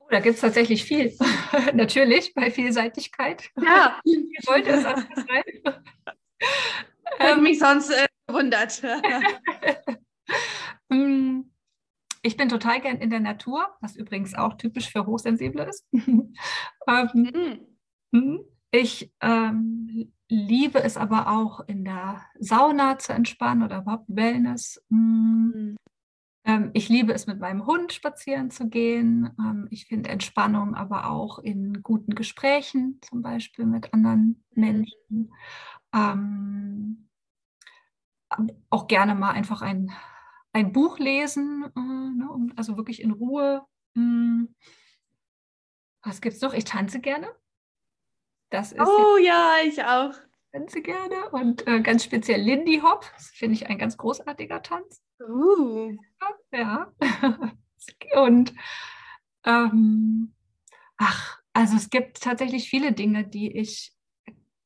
Oh, 0.00 0.06
da 0.10 0.20
gibt 0.20 0.34
es 0.34 0.40
tatsächlich 0.40 0.84
viel. 0.84 1.16
Natürlich, 1.74 2.34
bei 2.34 2.50
Vielseitigkeit. 2.50 3.50
Ja. 3.60 4.00
Wie 4.04 4.36
sollte 4.42 4.70
es 4.70 4.84
anders 4.84 5.24
sein? 5.26 5.42
Hätte 7.18 7.40
mich 7.40 7.58
sonst 7.58 7.90
äh, 7.90 8.06
gewundert. 8.26 8.82
Hm, 10.90 11.50
ich 12.22 12.36
bin 12.36 12.48
total 12.48 12.80
gern 12.80 12.98
in 12.98 13.10
der 13.10 13.20
Natur, 13.20 13.68
was 13.80 13.96
übrigens 13.96 14.34
auch 14.34 14.54
typisch 14.54 14.90
für 14.90 15.06
Hochsensible 15.06 15.64
ist. 15.64 15.86
ähm, 15.92 16.30
mhm. 17.12 17.73
Ich 18.70 19.12
ähm, 19.20 20.12
liebe 20.28 20.82
es 20.82 20.96
aber 20.96 21.28
auch 21.28 21.60
in 21.66 21.84
der 21.84 22.22
Sauna 22.38 22.98
zu 22.98 23.12
entspannen 23.12 23.62
oder 23.62 23.78
überhaupt 23.82 24.06
Wellness. 24.08 24.84
Mhm. 24.88 25.76
Ähm, 26.46 26.70
ich 26.74 26.88
liebe 26.88 27.12
es 27.12 27.26
mit 27.26 27.40
meinem 27.40 27.66
Hund 27.66 27.92
spazieren 27.92 28.50
zu 28.50 28.68
gehen. 28.68 29.30
Ähm, 29.38 29.68
ich 29.70 29.86
finde 29.86 30.10
Entspannung 30.10 30.74
aber 30.74 31.10
auch 31.10 31.38
in 31.38 31.82
guten 31.82 32.14
Gesprächen, 32.14 33.00
zum 33.02 33.22
Beispiel 33.22 33.66
mit 33.66 33.94
anderen 33.94 34.44
mhm. 34.54 34.60
Menschen. 34.60 35.32
Ähm, 35.94 37.08
auch 38.70 38.88
gerne 38.88 39.14
mal 39.14 39.30
einfach 39.30 39.62
ein 39.62 39.92
ein 40.54 40.72
Buch 40.72 40.98
lesen, 40.98 41.64
äh, 41.76 41.80
ne, 41.80 42.52
also 42.56 42.76
wirklich 42.76 43.02
in 43.02 43.10
Ruhe. 43.10 43.66
Mh. 43.94 44.02
Hm. 44.02 44.54
Was 46.02 46.20
gibt's 46.20 46.40
noch? 46.40 46.52
Ich 46.54 46.64
tanze 46.64 47.00
gerne. 47.00 47.28
Das 48.50 48.72
ist 48.72 48.80
oh 48.80 49.16
ja, 49.18 49.56
ich 49.66 49.82
auch. 49.82 50.14
Tanze 50.52 50.82
gerne 50.82 51.30
und 51.32 51.66
äh, 51.66 51.80
ganz 51.80 52.04
speziell 52.04 52.40
Lindy 52.40 52.80
Hop. 52.80 53.10
Das 53.16 53.28
finde 53.30 53.54
ich 53.54 53.66
ein 53.66 53.78
ganz 53.78 53.96
großartiger 53.96 54.62
Tanz. 54.62 55.02
Uh. 55.20 55.96
Ja. 56.52 56.92
und 58.14 58.54
ähm, 59.44 60.32
ach, 60.96 61.40
also 61.52 61.76
es 61.76 61.90
gibt 61.90 62.22
tatsächlich 62.22 62.68
viele 62.68 62.92
Dinge, 62.92 63.26
die 63.26 63.56
ich 63.56 63.92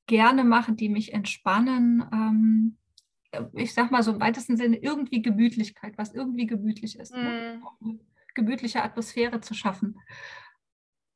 gerne 0.06 0.44
mache, 0.44 0.72
die 0.72 0.90
mich 0.90 1.14
entspannen. 1.14 2.04
Ähm, 2.12 2.76
ich 3.54 3.74
sag 3.74 3.90
mal 3.90 4.02
so 4.02 4.12
im 4.12 4.20
weitesten 4.20 4.56
Sinne, 4.56 4.76
irgendwie 4.76 5.22
Gemütlichkeit, 5.22 5.96
was 5.96 6.14
irgendwie 6.14 6.46
gemütlich 6.46 6.98
ist. 6.98 7.14
Mm. 7.14 7.20
Ne? 7.20 7.62
Mhm. 7.80 8.00
gemütliche 8.34 8.82
Atmosphäre 8.82 9.40
zu 9.40 9.54
schaffen, 9.54 9.98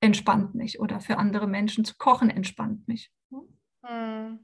entspannt 0.03 0.55
mich. 0.55 0.81
Oder 0.81 1.01
für 1.01 1.19
andere 1.19 1.47
Menschen 1.47 1.85
zu 1.85 1.95
kochen, 1.97 2.31
entspannt 2.31 2.87
mich. 2.89 3.11
Mm. 3.31 4.39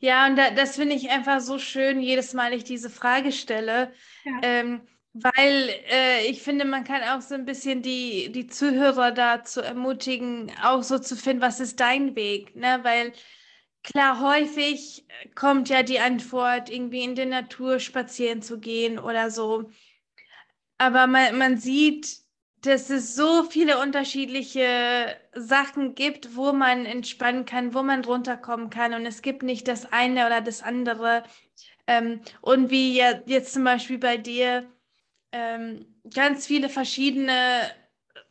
Ja, 0.00 0.26
und 0.26 0.36
da, 0.36 0.50
das 0.50 0.76
finde 0.76 0.96
ich 0.96 1.10
einfach 1.10 1.40
so 1.40 1.58
schön, 1.58 2.00
jedes 2.00 2.34
Mal 2.34 2.52
ich 2.52 2.64
diese 2.64 2.90
Frage 2.90 3.32
stelle. 3.32 3.92
Ja. 4.24 4.40
Ähm, 4.42 4.80
weil 5.12 5.70
äh, 5.92 6.26
ich 6.26 6.42
finde, 6.42 6.64
man 6.64 6.82
kann 6.82 7.02
auch 7.02 7.20
so 7.20 7.36
ein 7.36 7.44
bisschen 7.44 7.82
die, 7.82 8.32
die 8.32 8.48
Zuhörer 8.48 9.12
dazu 9.12 9.60
ermutigen, 9.60 10.50
auch 10.62 10.82
so 10.82 10.98
zu 10.98 11.16
finden, 11.16 11.42
was 11.42 11.60
ist 11.60 11.78
dein 11.78 12.16
Weg? 12.16 12.56
Ne? 12.56 12.80
Weil 12.82 13.12
Klar, 13.84 14.18
häufig 14.18 15.06
kommt 15.34 15.68
ja 15.68 15.82
die 15.82 16.00
Antwort, 16.00 16.70
irgendwie 16.70 17.04
in 17.04 17.14
der 17.14 17.26
Natur 17.26 17.78
spazieren 17.78 18.40
zu 18.40 18.58
gehen 18.58 18.98
oder 18.98 19.30
so. 19.30 19.70
Aber 20.78 21.06
man, 21.06 21.36
man 21.36 21.58
sieht, 21.58 22.23
dass 22.66 22.88
es 22.90 23.14
so 23.14 23.44
viele 23.44 23.78
unterschiedliche 23.80 25.16
Sachen 25.34 25.94
gibt, 25.94 26.34
wo 26.36 26.52
man 26.52 26.86
entspannen 26.86 27.44
kann, 27.44 27.74
wo 27.74 27.82
man 27.82 28.02
drunter 28.02 28.36
kommen 28.36 28.70
kann. 28.70 28.94
Und 28.94 29.06
es 29.06 29.22
gibt 29.22 29.42
nicht 29.42 29.68
das 29.68 29.92
eine 29.92 30.26
oder 30.26 30.40
das 30.40 30.62
andere. 30.62 31.24
Ähm, 31.86 32.20
und 32.40 32.70
wie 32.70 32.96
ja, 32.96 33.20
jetzt 33.26 33.52
zum 33.52 33.64
Beispiel 33.64 33.98
bei 33.98 34.16
dir 34.16 34.66
ähm, 35.32 35.86
ganz 36.14 36.46
viele 36.46 36.68
verschiedene 36.68 37.70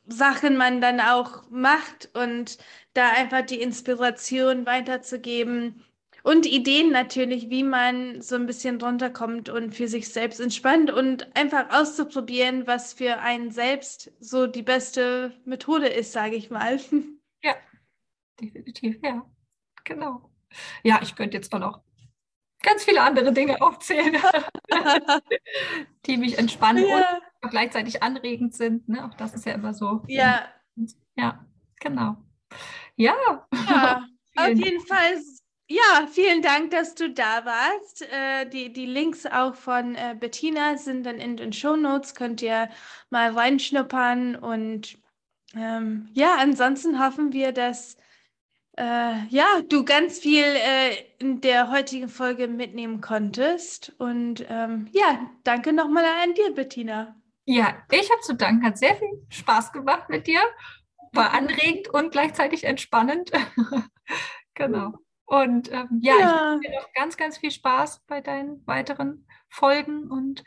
Sachen 0.08 0.58
man 0.58 0.82
dann 0.82 1.00
auch 1.00 1.50
macht 1.50 2.10
und 2.14 2.58
da 2.94 3.10
einfach 3.12 3.46
die 3.46 3.62
Inspiration 3.62 4.66
weiterzugeben 4.66 5.84
und 6.24 6.46
Ideen 6.46 6.92
natürlich, 6.92 7.50
wie 7.50 7.64
man 7.64 8.22
so 8.22 8.36
ein 8.36 8.46
bisschen 8.46 8.82
runterkommt 8.82 9.50
und 9.50 9.76
für 9.76 9.90
sich 9.90 10.08
selbst 10.10 10.40
entspannt 10.40 10.90
und 10.90 11.36
einfach 11.36 11.70
auszuprobieren, 11.70 12.66
was 12.66 12.94
für 12.94 13.20
einen 13.20 13.52
selbst 13.52 14.12
so 14.20 14.48
die 14.48 14.64
beste 14.64 15.38
Methode 15.46 15.88
ist, 15.88 16.14
sage 16.14 16.36
ich 16.36 16.50
mal. 16.50 16.80
Ja, 17.46 17.56
definitiv, 18.40 19.00
ja, 19.04 19.30
genau. 19.84 20.32
Ja, 20.82 21.02
ich 21.04 21.14
könnte 21.14 21.36
jetzt 21.36 21.52
mal 21.52 21.60
noch 21.60 21.82
ganz 22.62 22.86
viele 22.86 23.02
andere 23.02 23.34
Dinge 23.34 23.62
aufzählen, 23.62 24.16
die 26.06 26.16
mich 26.16 26.38
entspannen 26.38 26.86
ja. 26.88 27.20
und 27.42 27.50
gleichzeitig 27.50 28.02
anregend 28.02 28.56
sind. 28.56 28.88
Ne? 28.88 29.04
Auch 29.04 29.14
das 29.16 29.34
ist 29.34 29.46
ja 29.46 29.56
immer 29.56 29.74
so. 29.74 30.04
Ja. 30.08 30.48
Ja, 31.18 31.46
genau. 31.82 32.16
Ja. 32.96 33.14
ja 33.52 34.08
auf 34.38 34.48
jeden 34.48 34.80
Fall 34.88 35.18
ja, 35.68 36.08
vielen 36.12 36.42
Dank, 36.42 36.72
dass 36.72 36.96
du 36.96 37.10
da 37.10 37.46
warst. 37.46 38.02
Äh, 38.12 38.48
die, 38.50 38.74
die 38.74 38.86
Links 38.86 39.26
auch 39.26 39.56
von 39.56 39.96
äh, 39.96 40.16
Bettina 40.20 40.78
sind 40.78 41.06
dann 41.06 41.20
in 41.20 41.38
den 41.38 41.54
Show 41.54 41.76
Notes. 41.76 42.16
Könnt 42.16 42.42
ihr 42.42 42.70
mal 43.10 43.32
reinschnuppern. 43.32 44.36
Und 44.36 44.98
ähm, 45.56 46.10
ja, 46.14 46.36
ansonsten 46.38 47.00
hoffen 47.00 47.32
wir, 47.32 47.54
dass 47.54 47.98
äh, 48.78 49.26
ja, 49.28 49.62
du 49.70 49.86
ganz 49.86 50.20
viel 50.20 50.44
äh, 50.44 50.96
in 51.20 51.42
der 51.42 51.72
heutigen 51.72 52.10
Folge 52.10 52.48
mitnehmen 52.48 53.02
konntest. 53.02 53.94
Und 54.00 54.46
ähm, 54.50 54.90
ja, 54.92 55.30
danke 55.44 55.72
nochmal 55.74 56.06
an 56.24 56.34
dir, 56.34 56.54
Bettina. 56.54 57.16
Ja, 57.46 57.78
ich 57.92 58.10
habe 58.12 58.22
zu 58.22 58.36
danken. 58.36 58.66
Hat 58.66 58.78
sehr 58.78 58.96
viel 58.96 59.26
Spaß 59.30 59.72
gemacht 59.72 60.10
mit 60.10 60.28
dir. 60.28 60.42
War 61.14 61.32
anregend 61.34 61.90
und 61.90 62.12
gleichzeitig 62.12 62.64
entspannend. 62.64 63.32
genau. 64.56 65.03
Und 65.26 65.72
ähm, 65.72 66.00
ja, 66.02 66.20
ja, 66.20 66.28
ich 66.28 66.52
wünsche 66.54 66.70
dir 66.70 66.80
noch 66.80 66.94
ganz, 66.94 67.18
ganz 67.18 67.38
viel 67.38 67.52
Spaß 67.52 68.02
bei 68.08 68.22
deinen 68.22 68.66
weiteren 68.68 69.26
Folgen 69.50 70.12
und 70.12 70.44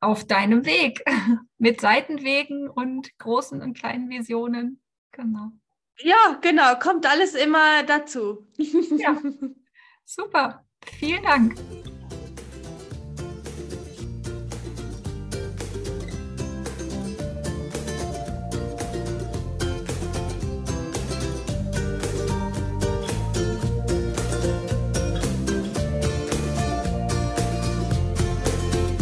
auf 0.00 0.26
deinem 0.26 0.66
Weg 0.66 1.02
mit 1.58 1.80
Seitenwegen 1.80 2.68
und 2.68 3.16
großen 3.18 3.62
und 3.62 3.78
kleinen 3.78 4.10
Visionen. 4.10 4.80
Genau. 5.12 5.50
Ja, 5.98 6.38
genau, 6.42 6.74
kommt 6.78 7.06
alles 7.06 7.34
immer 7.34 7.82
dazu. 7.84 8.46
Ja, 8.56 9.16
super. 10.04 10.66
Vielen 10.98 11.22
Dank. 11.22 11.56